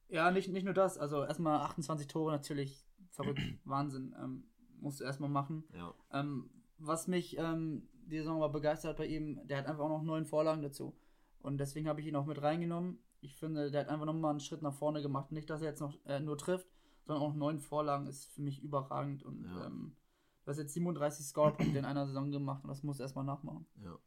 Ja, 0.10 0.30
nicht, 0.30 0.50
nicht 0.50 0.64
nur 0.66 0.74
das. 0.74 0.98
Also 0.98 1.24
erstmal 1.24 1.62
28 1.62 2.08
Tore 2.08 2.32
natürlich 2.32 2.86
verrückt. 3.14 3.41
Wahnsinn. 3.66 4.16
Ähm, 4.22 4.43
musst 4.80 4.99
du 4.99 5.03
erstmal 5.05 5.30
machen. 5.30 5.64
Ja, 5.74 5.93
Ähm, 6.11 6.49
was 6.78 7.07
mich 7.07 7.38
ähm, 7.38 7.88
die 8.05 8.18
Saison 8.18 8.38
aber 8.43 8.51
begeistert 8.51 8.89
hat 8.91 8.97
bei 8.97 9.05
ihm, 9.07 9.39
der 9.47 9.57
hat 9.59 9.68
einfach 9.68 9.84
auch 9.86 9.89
noch 9.89 10.03
neun 10.03 10.26
Vorlagen 10.26 10.61
dazu. 10.61 10.93
Und 11.39 11.57
deswegen 11.57 11.88
habe 11.88 12.01
ich 12.01 12.07
ihn 12.07 12.16
auch 12.16 12.26
mit 12.26 12.41
reingenommen. 12.41 12.99
Ich 13.22 13.36
finde, 13.38 13.72
der 13.72 13.82
hat 13.82 13.88
einfach 13.89 14.05
nochmal 14.05 14.32
einen 14.32 14.39
Schritt 14.41 14.61
nach 14.61 14.74
vorne 14.74 15.01
gemacht. 15.01 15.32
Nicht, 15.32 15.49
dass 15.49 15.61
er 15.61 15.70
jetzt 15.70 15.80
noch 15.80 15.93
äh, 16.05 16.20
nur 16.20 16.38
trifft, 16.38 16.68
sondern 17.05 17.24
auch 17.24 17.34
neun 17.34 17.59
Vorlagen 17.59 18.07
ist 18.07 18.26
für 18.26 18.41
mich 18.41 18.61
überragend. 18.61 19.24
Und 19.24 19.45
Ja. 19.45 19.68
ähm, 19.68 19.95
du 20.43 20.51
hast 20.51 20.57
jetzt 20.57 20.74
37 20.74 21.26
Scorepunkte 21.26 21.78
in 21.80 21.86
einer 21.86 22.05
Saison 22.05 22.32
gemacht 22.32 22.64
und 22.64 22.70
das 22.70 22.84
musst 22.84 22.99
du 22.99 23.03
erstmal 23.03 23.24
nachmachen. 23.26 23.66
ja. 23.82 23.97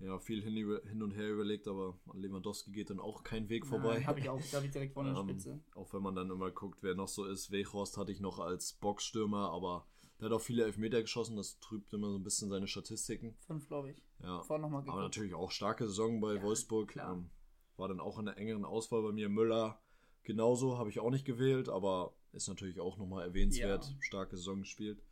Ja, 0.00 0.18
viel 0.18 0.42
hin, 0.42 0.54
hin 0.54 1.02
und 1.02 1.10
her 1.10 1.30
überlegt, 1.30 1.66
aber 1.66 1.98
an 2.06 2.20
Lewandowski 2.20 2.70
geht 2.70 2.90
dann 2.90 3.00
auch 3.00 3.24
kein 3.24 3.48
Weg 3.48 3.66
vorbei. 3.66 4.04
Habe 4.04 4.20
ich 4.20 4.28
auch, 4.28 4.40
glaube 4.40 4.66
ich, 4.66 4.72
direkt 4.72 4.94
vorne 4.94 5.08
in 5.08 5.14
der 5.16 5.22
Ähm, 5.22 5.28
Spitze. 5.30 5.60
Auch 5.74 5.92
wenn 5.92 6.02
man 6.02 6.14
dann 6.14 6.30
immer 6.30 6.50
guckt, 6.52 6.78
wer 6.82 6.94
noch 6.94 7.08
so 7.08 7.24
ist. 7.24 7.50
Weghorst 7.50 7.96
hatte 7.96 8.12
ich 8.12 8.20
noch 8.20 8.38
als 8.38 8.74
Boxstürmer, 8.74 9.50
aber 9.50 9.86
der 10.20 10.26
hat 10.26 10.32
auch 10.32 10.40
viele 10.40 10.64
Elfmeter 10.64 11.00
geschossen. 11.00 11.36
Das 11.36 11.58
trübt 11.58 11.92
immer 11.92 12.10
so 12.10 12.16
ein 12.16 12.22
bisschen 12.22 12.48
seine 12.48 12.68
Statistiken. 12.68 13.34
Fünf, 13.46 13.66
glaube 13.66 13.90
ich. 13.90 13.96
Ja. 14.22 14.42
Vorhin 14.42 14.62
nochmal 14.62 14.84
Aber 14.86 15.02
natürlich 15.02 15.34
auch 15.34 15.50
starke 15.50 15.88
Saison 15.88 16.20
bei 16.20 16.34
Ja, 16.34 16.42
Wolfsburg. 16.42 16.94
Ähm, 16.96 17.30
war 17.76 17.88
dann 17.88 18.00
auch 18.00 18.18
in 18.18 18.26
der 18.26 18.36
engeren 18.36 18.64
Auswahl 18.64 19.02
bei 19.02 19.12
mir. 19.12 19.28
Müller 19.28 19.80
genauso, 20.22 20.78
habe 20.78 20.90
ich 20.90 21.00
auch 21.00 21.10
nicht 21.10 21.24
gewählt, 21.24 21.68
aber 21.68 22.14
ist 22.32 22.48
natürlich 22.48 22.78
auch 22.78 22.98
nochmal 22.98 23.26
erwähnenswert. 23.26 23.84
Ja. 23.84 23.96
Starke 24.00 24.36
Saison 24.36 24.60
gespielt. 24.60 25.02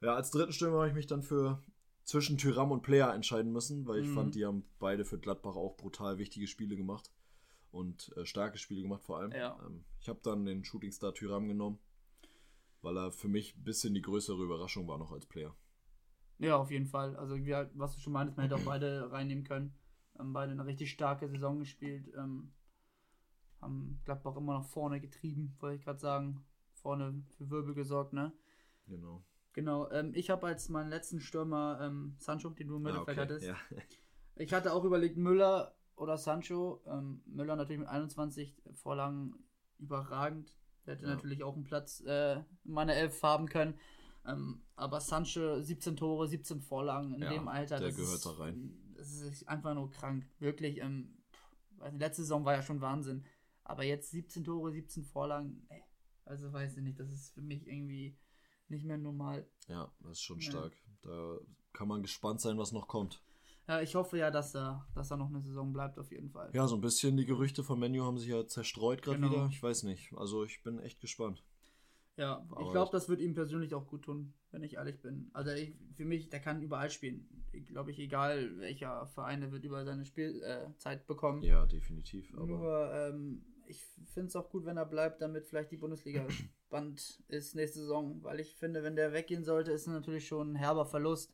Ja, 0.00 0.14
als 0.14 0.30
dritten 0.30 0.52
Stürmer 0.52 0.78
habe 0.78 0.88
ich 0.88 0.94
mich 0.94 1.06
dann 1.06 1.22
für 1.22 1.62
zwischen 2.06 2.38
Tyram 2.38 2.70
und 2.70 2.82
Player 2.82 3.12
entscheiden 3.12 3.52
müssen, 3.52 3.86
weil 3.86 3.98
ich 4.00 4.06
Mhm. 4.08 4.14
fand, 4.14 4.34
die 4.36 4.46
haben 4.46 4.64
beide 4.78 5.04
für 5.04 5.18
Gladbach 5.18 5.56
auch 5.56 5.76
brutal 5.76 6.18
wichtige 6.18 6.46
Spiele 6.46 6.76
gemacht. 6.76 7.12
Und 7.72 8.16
äh, 8.16 8.24
starke 8.24 8.56
Spiele 8.58 8.80
gemacht 8.80 9.02
vor 9.02 9.18
allem. 9.18 9.32
Ja. 9.32 9.58
Ähm, 9.66 9.84
ich 10.00 10.08
habe 10.08 10.20
dann 10.22 10.46
den 10.46 10.64
Shootingstar 10.64 11.12
Tyram 11.12 11.48
genommen, 11.48 11.78
weil 12.80 12.96
er 12.96 13.10
für 13.10 13.28
mich 13.28 13.56
ein 13.56 13.64
bisschen 13.64 13.92
die 13.92 14.00
größere 14.00 14.42
Überraschung 14.42 14.86
war 14.88 14.96
noch 14.98 15.12
als 15.12 15.26
Player. 15.26 15.54
Ja, 16.38 16.56
auf 16.56 16.70
jeden 16.70 16.86
Fall. 16.86 17.16
Also, 17.16 17.34
wie 17.44 17.54
halt, 17.54 17.70
was 17.74 17.94
du 17.94 18.00
schon 18.00 18.12
meintest, 18.14 18.36
man 18.38 18.44
hätte 18.48 18.54
auch 18.56 18.64
beide 18.72 19.10
reinnehmen 19.10 19.44
können. 19.44 19.74
Haben 20.16 20.32
beide 20.32 20.52
eine 20.52 20.64
richtig 20.64 20.90
starke 20.92 21.28
Saison 21.28 21.58
gespielt. 21.58 22.08
Ähm, 22.16 22.52
haben 23.60 24.00
Gladbach 24.04 24.36
immer 24.36 24.54
nach 24.54 24.64
vorne 24.64 25.00
getrieben, 25.00 25.54
wollte 25.58 25.76
ich 25.76 25.84
gerade 25.84 25.98
sagen. 25.98 26.44
Vorne 26.72 27.24
für 27.36 27.50
Wirbel 27.50 27.74
gesorgt, 27.74 28.12
ne? 28.12 28.32
Genau. 28.86 29.24
Genau. 29.56 29.90
Ähm, 29.90 30.12
ich 30.14 30.28
habe 30.30 30.46
als 30.46 30.68
meinen 30.68 30.90
letzten 30.90 31.18
Stürmer 31.18 31.80
ähm, 31.82 32.14
Sancho, 32.18 32.50
den 32.50 32.68
du 32.68 32.76
im 32.76 32.86
Ah, 32.86 32.90
Mittelfeld 32.90 33.18
okay. 33.18 33.20
hattest. 33.22 33.46
Ja. 33.46 33.56
Ich 34.36 34.52
hatte 34.52 34.72
auch 34.74 34.84
überlegt, 34.84 35.16
Müller 35.16 35.74
oder 35.96 36.18
Sancho. 36.18 36.82
Ähm, 36.86 37.22
Müller 37.24 37.56
natürlich 37.56 37.80
mit 37.80 37.88
21 37.88 38.54
Vorlagen 38.74 39.34
überragend. 39.78 40.54
Der 40.84 40.94
hätte 40.94 41.06
Ja. 41.06 41.14
natürlich 41.14 41.42
auch 41.42 41.54
einen 41.54 41.64
Platz 41.64 42.00
äh, 42.06 42.34
in 42.36 42.44
meiner 42.64 42.94
Elf 42.94 43.22
haben 43.22 43.48
können. 43.48 43.78
Ähm, 44.26 44.60
aber 44.74 45.00
Sancho, 45.00 45.62
17 45.62 45.96
Tore, 45.96 46.28
17 46.28 46.60
Vorlagen 46.60 47.14
in 47.14 47.22
Ja, 47.22 47.30
dem 47.30 47.48
Alter. 47.48 47.78
der 47.78 47.88
das 47.88 47.96
gehört 47.96 48.14
ist, 48.16 48.26
da 48.26 48.30
rein. 48.32 48.78
Das 48.94 49.10
ist 49.22 49.48
einfach 49.48 49.72
nur 49.74 49.90
krank. 49.90 50.26
Wirklich. 50.38 50.78
Ähm, 50.82 51.16
pff, 51.32 51.80
nicht, 51.86 51.98
letzte 51.98 52.22
Saison 52.22 52.44
war 52.44 52.54
ja 52.54 52.62
schon 52.62 52.82
Wahnsinn. 52.82 53.24
Aber 53.64 53.84
jetzt 53.84 54.10
17 54.10 54.44
Tore, 54.44 54.70
17 54.70 55.02
Vorlagen. 55.04 55.64
Ey, 55.70 55.82
also 56.26 56.52
weiß 56.52 56.76
ich 56.76 56.82
nicht. 56.82 57.00
Das 57.00 57.10
ist 57.10 57.30
für 57.32 57.40
mich 57.42 57.66
irgendwie 57.66 58.18
nicht 58.68 58.84
mehr 58.84 58.98
normal. 58.98 59.46
Ja, 59.68 59.90
das 60.00 60.12
ist 60.12 60.22
schon 60.22 60.38
Ja. 60.40 60.50
stark. 60.50 60.72
Da 61.02 61.38
kann 61.72 61.88
man 61.88 62.02
gespannt 62.02 62.40
sein, 62.40 62.58
was 62.58 62.72
noch 62.72 62.88
kommt. 62.88 63.22
Ja, 63.68 63.80
ich 63.80 63.94
hoffe 63.96 64.16
ja, 64.18 64.30
dass 64.30 64.54
er, 64.54 64.86
dass 64.94 65.10
er 65.10 65.16
noch 65.16 65.28
eine 65.28 65.40
Saison 65.40 65.72
bleibt, 65.72 65.98
auf 65.98 66.10
jeden 66.12 66.30
Fall. 66.30 66.50
Ja, 66.54 66.68
so 66.68 66.76
ein 66.76 66.80
bisschen 66.80 67.16
die 67.16 67.26
Gerüchte 67.26 67.64
von 67.64 67.78
Menu 67.80 68.04
haben 68.04 68.16
sich 68.18 68.28
ja 68.28 68.46
zerstreut 68.46 69.02
gerade 69.02 69.18
Genau. 69.18 69.32
wieder. 69.32 69.48
Ich 69.50 69.60
weiß 69.62 69.82
nicht. 69.82 70.12
Also 70.16 70.44
ich 70.44 70.62
bin 70.62 70.78
echt 70.78 71.00
gespannt. 71.00 71.42
Ja, 72.16 72.46
ich 72.48 72.56
Aber- 72.56 72.70
glaube, 72.72 72.92
das 72.92 73.08
wird 73.08 73.20
ihm 73.20 73.34
persönlich 73.34 73.74
auch 73.74 73.86
gut 73.88 74.02
tun, 74.02 74.32
wenn 74.50 74.62
ich 74.62 74.74
ehrlich 74.74 75.00
bin. 75.02 75.30
Also 75.34 75.50
ich, 75.50 75.74
für 75.94 76.04
mich, 76.06 76.28
der 76.30 76.40
kann 76.40 76.62
überall 76.62 76.90
spielen. 76.90 77.28
Glaube 77.66 77.90
ich, 77.90 77.98
egal 77.98 78.56
welcher 78.58 79.06
Verein, 79.08 79.40
der 79.40 79.50
wird 79.52 79.64
überall 79.64 79.84
seine 79.84 80.04
Spielzeit 80.06 81.00
äh, 81.02 81.04
bekommen. 81.06 81.42
Ja, 81.42 81.66
definitiv. 81.66 82.32
Aber 82.34 82.46
Nur, 82.46 82.92
ähm, 82.94 83.44
ich 83.68 83.84
finde 84.12 84.28
es 84.28 84.36
auch 84.36 84.48
gut, 84.50 84.64
wenn 84.64 84.76
er 84.76 84.86
bleibt, 84.86 85.20
damit 85.22 85.46
vielleicht 85.46 85.70
die 85.70 85.76
Bundesliga 85.76 86.26
spannend 86.66 87.22
ist 87.28 87.54
nächste 87.54 87.80
Saison. 87.80 88.22
Weil 88.22 88.40
ich 88.40 88.54
finde, 88.56 88.82
wenn 88.82 88.96
der 88.96 89.12
weggehen 89.12 89.44
sollte, 89.44 89.72
ist 89.72 89.82
es 89.82 89.86
natürlich 89.88 90.26
schon 90.26 90.52
ein 90.52 90.56
herber 90.56 90.86
Verlust. 90.86 91.32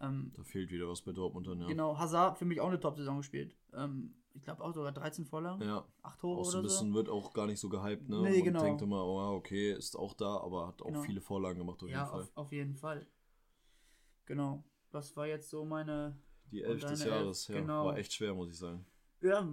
Ähm, 0.00 0.32
da 0.36 0.42
fehlt 0.42 0.70
wieder 0.70 0.88
was 0.88 1.02
bei 1.02 1.12
Dortmund 1.12 1.46
dann, 1.46 1.60
ja. 1.60 1.66
Genau, 1.68 1.96
Hazard 1.98 2.38
für 2.38 2.44
mich 2.44 2.60
auch 2.60 2.68
eine 2.68 2.80
Top-Saison 2.80 3.18
gespielt. 3.18 3.54
Ähm, 3.72 4.14
ich 4.34 4.42
glaube 4.42 4.64
auch 4.64 4.72
sogar 4.72 4.90
13 4.92 5.26
Vorlagen, 5.26 5.62
Ja, 5.62 5.86
8 6.02 6.18
Tore 6.20 6.40
auch 6.40 6.44
so 6.44 6.56
ein 6.58 6.60
oder 6.64 6.68
so. 6.70 6.74
bisschen 6.80 6.94
wird 6.94 7.08
auch 7.08 7.32
gar 7.34 7.46
nicht 7.46 7.60
so 7.60 7.68
gehypt, 7.68 8.08
ne? 8.08 8.20
Nee, 8.22 8.36
Man 8.36 8.44
genau. 8.44 8.62
denkt 8.62 8.82
immer, 8.82 9.04
oh, 9.04 9.36
okay, 9.36 9.72
ist 9.72 9.94
auch 9.96 10.14
da, 10.14 10.38
aber 10.38 10.68
hat 10.68 10.80
auch 10.82 10.86
Genau. 10.86 11.02
viele 11.02 11.20
Vorlagen 11.20 11.58
gemacht 11.58 11.82
auf 11.82 11.88
Ja, 11.90 11.98
jeden 11.98 12.10
Fall. 12.10 12.20
auf, 12.22 12.30
auf 12.36 12.52
jeden 12.52 12.74
Fall. 12.74 13.06
Genau. 14.24 14.64
Das 14.90 15.16
war 15.16 15.26
jetzt 15.26 15.50
so 15.50 15.64
meine. 15.64 16.18
Die 16.50 16.62
elf 16.62 16.80
des 16.84 17.04
Jahres, 17.04 17.48
Elf, 17.48 17.56
ja. 17.56 17.62
genau. 17.62 17.86
War 17.86 17.96
echt 17.98 18.12
schwer, 18.12 18.34
muss 18.34 18.50
ich 18.50 18.58
sagen. 18.58 18.84
Ja, 19.20 19.48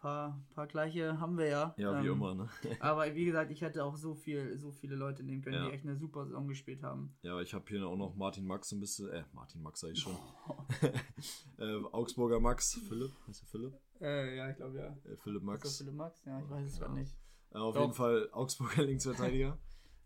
paar, 0.00 0.42
paar 0.54 0.66
gleiche 0.66 1.20
haben 1.20 1.36
wir 1.38 1.46
ja. 1.46 1.74
Ja, 1.76 2.02
wie 2.02 2.06
Ähm, 2.08 2.14
immer, 2.14 2.34
ne? 2.34 2.48
Aber 2.80 3.14
wie 3.14 3.24
gesagt, 3.24 3.50
ich 3.50 3.60
hätte 3.60 3.84
auch 3.84 3.96
so 3.96 4.14
viel, 4.14 4.56
so 4.58 4.72
viele 4.72 4.96
Leute 4.96 5.22
nehmen 5.22 5.42
können, 5.42 5.56
Ja. 5.56 5.66
die 5.68 5.72
echt 5.74 5.84
eine 5.84 5.96
super 5.96 6.24
Saison 6.26 6.48
gespielt 6.48 6.82
haben. 6.82 7.14
Ja, 7.22 7.40
ich 7.40 7.54
habe 7.54 7.64
hier 7.68 7.86
auch 7.86 7.96
noch 7.96 8.16
Martin 8.16 8.46
Max 8.46 8.72
ein 8.72 8.80
bisschen, 8.80 9.08
äh, 9.10 9.24
Martin 9.32 9.62
Max 9.62 9.80
sag 9.80 9.92
ich 9.92 9.98
schon. 10.00 10.16
äh, 11.58 11.76
Augsburger 11.92 12.40
Max, 12.40 12.80
Philipp, 12.88 13.12
heißt 13.28 13.42
der 13.42 13.48
Philipp? 13.48 13.74
Äh, 14.00 14.36
ja, 14.36 14.50
ich 14.50 14.56
glaube 14.56 14.78
ja. 14.78 14.86
Äh, 15.10 15.16
Philipp 15.16 15.42
Max. 15.42 15.64
Max. 15.64 15.78
Philipp 15.78 15.94
Max? 15.94 16.22
Ja, 16.24 16.40
ich 16.40 16.50
weiß 16.50 16.66
es 16.66 16.78
Ja. 16.78 16.84
gerade 16.86 16.98
nicht. 16.98 17.14
Äh, 17.52 17.58
auf 17.58 17.74
Doch. 17.74 17.80
jeden 17.82 17.94
Fall 17.94 18.28
Augsburger 18.32 18.82
Linksverteidiger. 18.84 19.58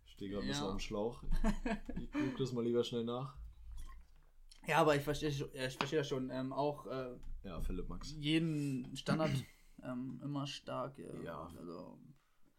Stehe 0.07 0.30
gerade 0.30 0.45
ein 0.45 0.49
bisschen 0.49 0.64
Ja. 0.66 0.70
am 0.72 0.78
Schlauch. 0.78 1.22
Ich 2.01 2.11
gucke 2.12 2.34
das 2.38 2.53
mal 2.53 2.64
lieber 2.64 2.82
schnell 2.84 3.05
nach. 3.05 3.36
Ja, 4.66 4.78
aber 4.78 4.97
ich 4.97 5.03
verstehe 5.03 5.28
ich 5.28 5.38
verstehe 5.76 5.99
das 5.99 6.09
schon. 6.09 6.30
Ähm, 6.30 6.53
auch 6.53 6.86
äh, 6.86 7.16
Ja, 7.42 7.61
Philipp 7.61 7.88
Max. 7.88 8.14
jeden 8.18 8.97
Standard 8.97 9.30
ähm, 9.85 10.20
immer 10.24 10.47
stark. 10.47 10.99
Äh, 10.99 11.24
Ja. 11.24 11.51
Also, 11.59 11.99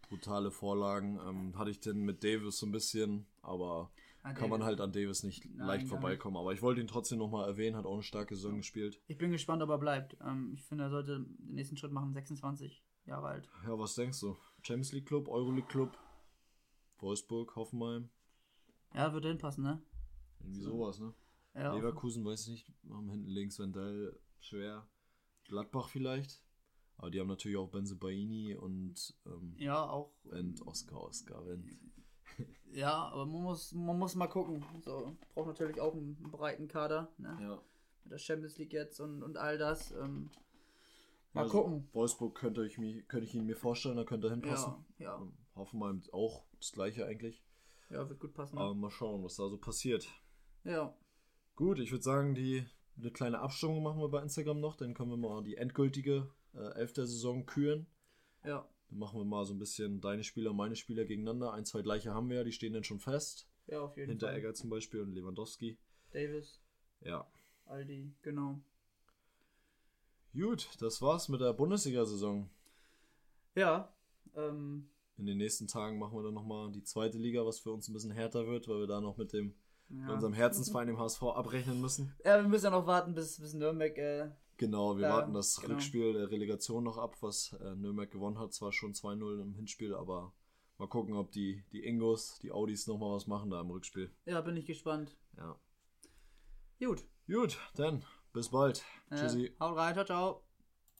Brutale 0.08 0.52
Vorlagen. 0.52 1.20
Ähm, 1.28 1.58
hatte 1.58 1.72
ich 1.72 1.80
denn 1.80 2.02
mit 2.04 2.24
Davis 2.24 2.60
so 2.60 2.66
ein 2.68 2.72
bisschen, 2.72 3.26
aber 3.42 3.92
hat 4.24 4.36
kann 4.36 4.46
er- 4.46 4.50
man 4.50 4.64
halt 4.64 4.80
an 4.80 4.92
Davis 4.92 5.24
nicht 5.24 5.46
Nein, 5.46 5.68
leicht 5.68 5.88
vorbeikommen. 5.88 6.38
Aber 6.38 6.54
ich 6.54 6.62
wollte 6.62 6.80
ihn 6.82 6.88
trotzdem 6.88 7.18
nochmal 7.18 7.48
erwähnen, 7.48 7.76
hat 7.76 7.86
auch 7.88 7.94
eine 7.94 8.04
starke 8.04 8.36
Saison 8.36 8.58
gespielt. 8.58 9.02
Ich 9.08 9.18
bin 9.18 9.32
gespannt, 9.32 9.64
ob 9.64 9.70
er 9.70 9.80
bleibt. 9.80 10.16
Ähm, 10.22 10.52
ich 10.54 10.64
finde, 10.64 10.84
er 10.86 10.90
sollte 10.92 11.20
den 11.22 11.38
nächsten 11.56 11.76
Schritt 11.78 11.92
machen. 11.92 12.14
26 12.14 12.84
Jahre 13.06 13.28
alt. 13.28 13.50
Ja, 13.64 13.78
was 13.80 13.96
denkst 13.96 14.20
du? 14.20 14.36
Champions 14.62 14.92
League 14.94 15.08
Club, 15.08 15.28
Euroleague 15.28 15.68
Club, 15.68 15.98
Wolfsburg, 17.00 17.56
Hoffenheim, 17.56 18.10
Ja, 18.94 19.12
wird 19.14 19.26
hinpassen, 19.26 19.64
ne? 19.64 19.82
irgendwie 20.40 20.62
So. 20.62 20.70
sowas, 20.72 21.00
ne? 21.00 21.14
Ja, 21.56 21.74
Leverkusen, 21.76 22.24
weiß 22.26 22.42
ich 22.48 22.50
nicht, 22.50 22.74
haben 22.90 23.10
hinten 23.10 23.30
links 23.30 23.58
Wendell 23.60 24.20
schwer. 24.40 24.88
Gladbach 25.46 25.90
vielleicht. 25.90 26.42
Aber 26.98 27.12
die 27.12 27.20
haben 27.20 27.28
natürlich 27.28 27.58
auch 27.58 27.70
Benze 27.70 27.96
Baini 27.96 28.56
und 28.56 29.14
ähm, 29.26 29.56
ja 29.58 29.90
auch. 29.90 30.12
Wendt, 30.24 30.62
Oscar, 30.66 31.02
Oscar, 31.02 31.46
Wendt. 31.46 31.68
Ja, 32.72 32.94
aber 33.08 33.26
man 33.26 33.44
muss, 33.44 33.72
man 33.72 33.98
muss 33.98 34.16
mal 34.16 34.28
gucken. 34.28 34.66
So, 34.84 35.16
braucht 35.34 35.48
natürlich 35.48 35.80
auch 35.80 35.94
einen 35.94 36.16
breiten 36.30 36.68
Kader, 36.68 37.08
ne? 37.18 37.38
Ja. 37.42 37.62
Mit 38.04 38.12
der 38.12 38.18
Champions 38.18 38.58
League 38.58 38.74
jetzt 38.74 39.00
und, 39.00 39.24
und 39.24 39.38
all 39.38 39.58
das. 39.58 39.92
Ähm, 39.92 40.30
mal 41.32 41.44
Also, 41.44 41.62
gucken. 41.62 41.88
Wolfsburg 41.94 42.36
könnte 42.36 42.66
ich, 42.66 42.78
mich, 42.78 43.08
könnte 43.08 43.26
ich 43.28 43.34
ihn 43.34 43.46
mir 43.46 43.56
vorstellen, 43.56 43.96
da 43.96 44.04
könnte 44.04 44.28
er 44.28 44.32
hinpassen. 44.32 44.74
Ja, 44.98 45.06
ja, 45.06 45.22
Ähm, 45.22 45.32
Hoffenheim 45.56 46.02
auch 46.12 46.44
das 46.60 46.74
gleiche 46.74 47.06
eigentlich. 47.06 47.42
ja, 47.90 48.10
wird 48.10 48.20
gut 48.20 48.34
passen. 48.34 48.58
Aber 48.58 48.74
mal 48.76 48.92
schauen, 48.92 49.24
was 49.24 49.38
da 49.38 49.48
so 49.48 49.58
passiert. 49.58 50.06
ja, 50.66 50.94
Gut, 51.56 51.80
ich 51.80 51.92
würde 51.92 52.04
sagen, 52.04 52.36
die 52.36 52.66
eine 52.98 53.12
kleine 53.12 53.40
Abstimmung 53.40 53.82
machen 53.84 54.02
wir 54.02 54.10
bei 54.10 54.22
Instagram 54.22 54.60
noch. 54.60 54.76
Dann 54.76 54.94
können 54.94 55.12
wir 55.12 55.18
mal 55.18 55.42
die 55.46 55.56
endgültige 55.56 56.30
äh, 56.56 56.74
Elf 56.80 56.94
der 56.94 57.06
Saison 57.06 57.46
küren. 57.46 57.86
ja, 58.44 58.68
Dann 58.90 59.00
machen 59.00 59.20
wir 59.20 59.26
mal 59.26 59.46
so 59.46 59.54
ein 59.54 59.60
bisschen 59.60 60.02
deine 60.02 60.24
Spieler, 60.24 60.54
meine 60.54 60.76
Spieler 60.76 61.06
gegeneinander. 61.06 61.54
Ein, 61.54 61.66
zwei 61.66 61.82
gleiche 61.82 62.14
haben 62.14 62.30
wir 62.30 62.38
ja, 62.38 62.44
die 62.44 62.52
stehen 62.52 62.74
dann 62.74 62.84
schon 62.84 63.00
fest. 63.00 63.48
ja, 63.68 63.82
auf 63.82 63.98
jeden 63.98 64.20
Fall. 64.20 64.30
Hinteregger 64.30 64.54
zum 64.54 64.70
Beispiel 64.70 65.02
und 65.02 65.14
Lewandowski. 65.14 65.78
Davis, 66.12 66.62
Ja. 67.02 67.28
Aldi, 67.66 68.14
genau. 68.22 68.62
Gut, 70.34 70.70
das 70.82 71.02
war's 71.02 71.30
mit 71.30 71.42
der 71.42 71.54
Bundesliga-Saison. 71.54 72.50
Ja, 73.56 73.92
ähm, 74.36 74.90
In 75.18 75.26
den 75.26 75.38
nächsten 75.38 75.66
Tagen 75.68 75.98
machen 75.98 76.18
wir 76.18 76.24
dann 76.24 76.34
nochmal 76.34 76.72
die 76.72 76.84
zweite 76.84 77.18
Liga, 77.18 77.46
was 77.46 77.60
für 77.60 77.72
uns 77.72 77.88
ein 77.88 77.94
bisschen 77.94 78.12
härter 78.12 78.46
wird, 78.48 78.68
weil 78.68 78.80
wir 78.82 78.88
da 78.88 79.00
noch 79.02 79.18
mit 79.18 79.32
dem 79.34 79.56
mit 79.88 80.08
ja. 80.08 80.14
unserem 80.14 80.34
Herzensverein, 80.34 80.88
dem 80.88 81.00
HSV, 81.00 81.22
abrechnen 81.24 81.80
müssen. 81.80 82.14
ja, 82.26 82.42
wir 82.42 82.48
müssen 82.50 82.66
ja 82.66 82.72
noch 82.72 82.86
warten, 82.88 83.14
bis, 83.14 83.40
bis 83.40 83.54
Nürnberg, 83.54 83.96
äh, 83.98 84.30
Genau, 84.58 84.96
wir 84.98 85.04
Ja, 85.08 85.14
warten 85.16 85.34
das 85.34 85.58
genau. 85.58 85.74
Rückspiel 85.74 86.14
der 86.14 86.32
Relegation 86.32 86.84
noch 86.84 86.98
ab, 86.98 87.18
was 87.22 87.54
äh, 87.60 87.76
Nürnberg 87.76 88.10
gewonnen 88.10 88.40
hat. 88.40 88.54
Zwar 88.54 88.72
schon 88.72 88.94
2-0 88.94 89.42
im 89.42 89.54
Hinspiel, 89.54 89.94
aber 89.94 90.34
mal 90.78 90.88
gucken, 90.88 91.16
ob 91.16 91.32
die, 91.32 91.64
die 91.72 91.84
Ingos, 91.86 92.40
die 92.40 92.52
Audis 92.52 92.88
nochmal 92.88 93.16
was 93.16 93.28
machen 93.28 93.50
da 93.50 93.60
im 93.62 93.70
Rückspiel. 93.70 94.12
ja, 94.26 94.40
bin 94.42 94.56
ich 94.58 94.66
gespannt. 94.66 95.18
Ja. 95.38 95.60
Gut. 96.80 97.04
Gut, 97.28 97.58
dann 97.76 98.04
bis 98.34 98.50
bald. 98.50 98.84
Äh, 99.10 99.16
Tschüssi. 99.18 99.56
haut 99.60 99.76
rein, 99.78 99.94
ciao, 99.94 100.06
ciao. 100.06 100.45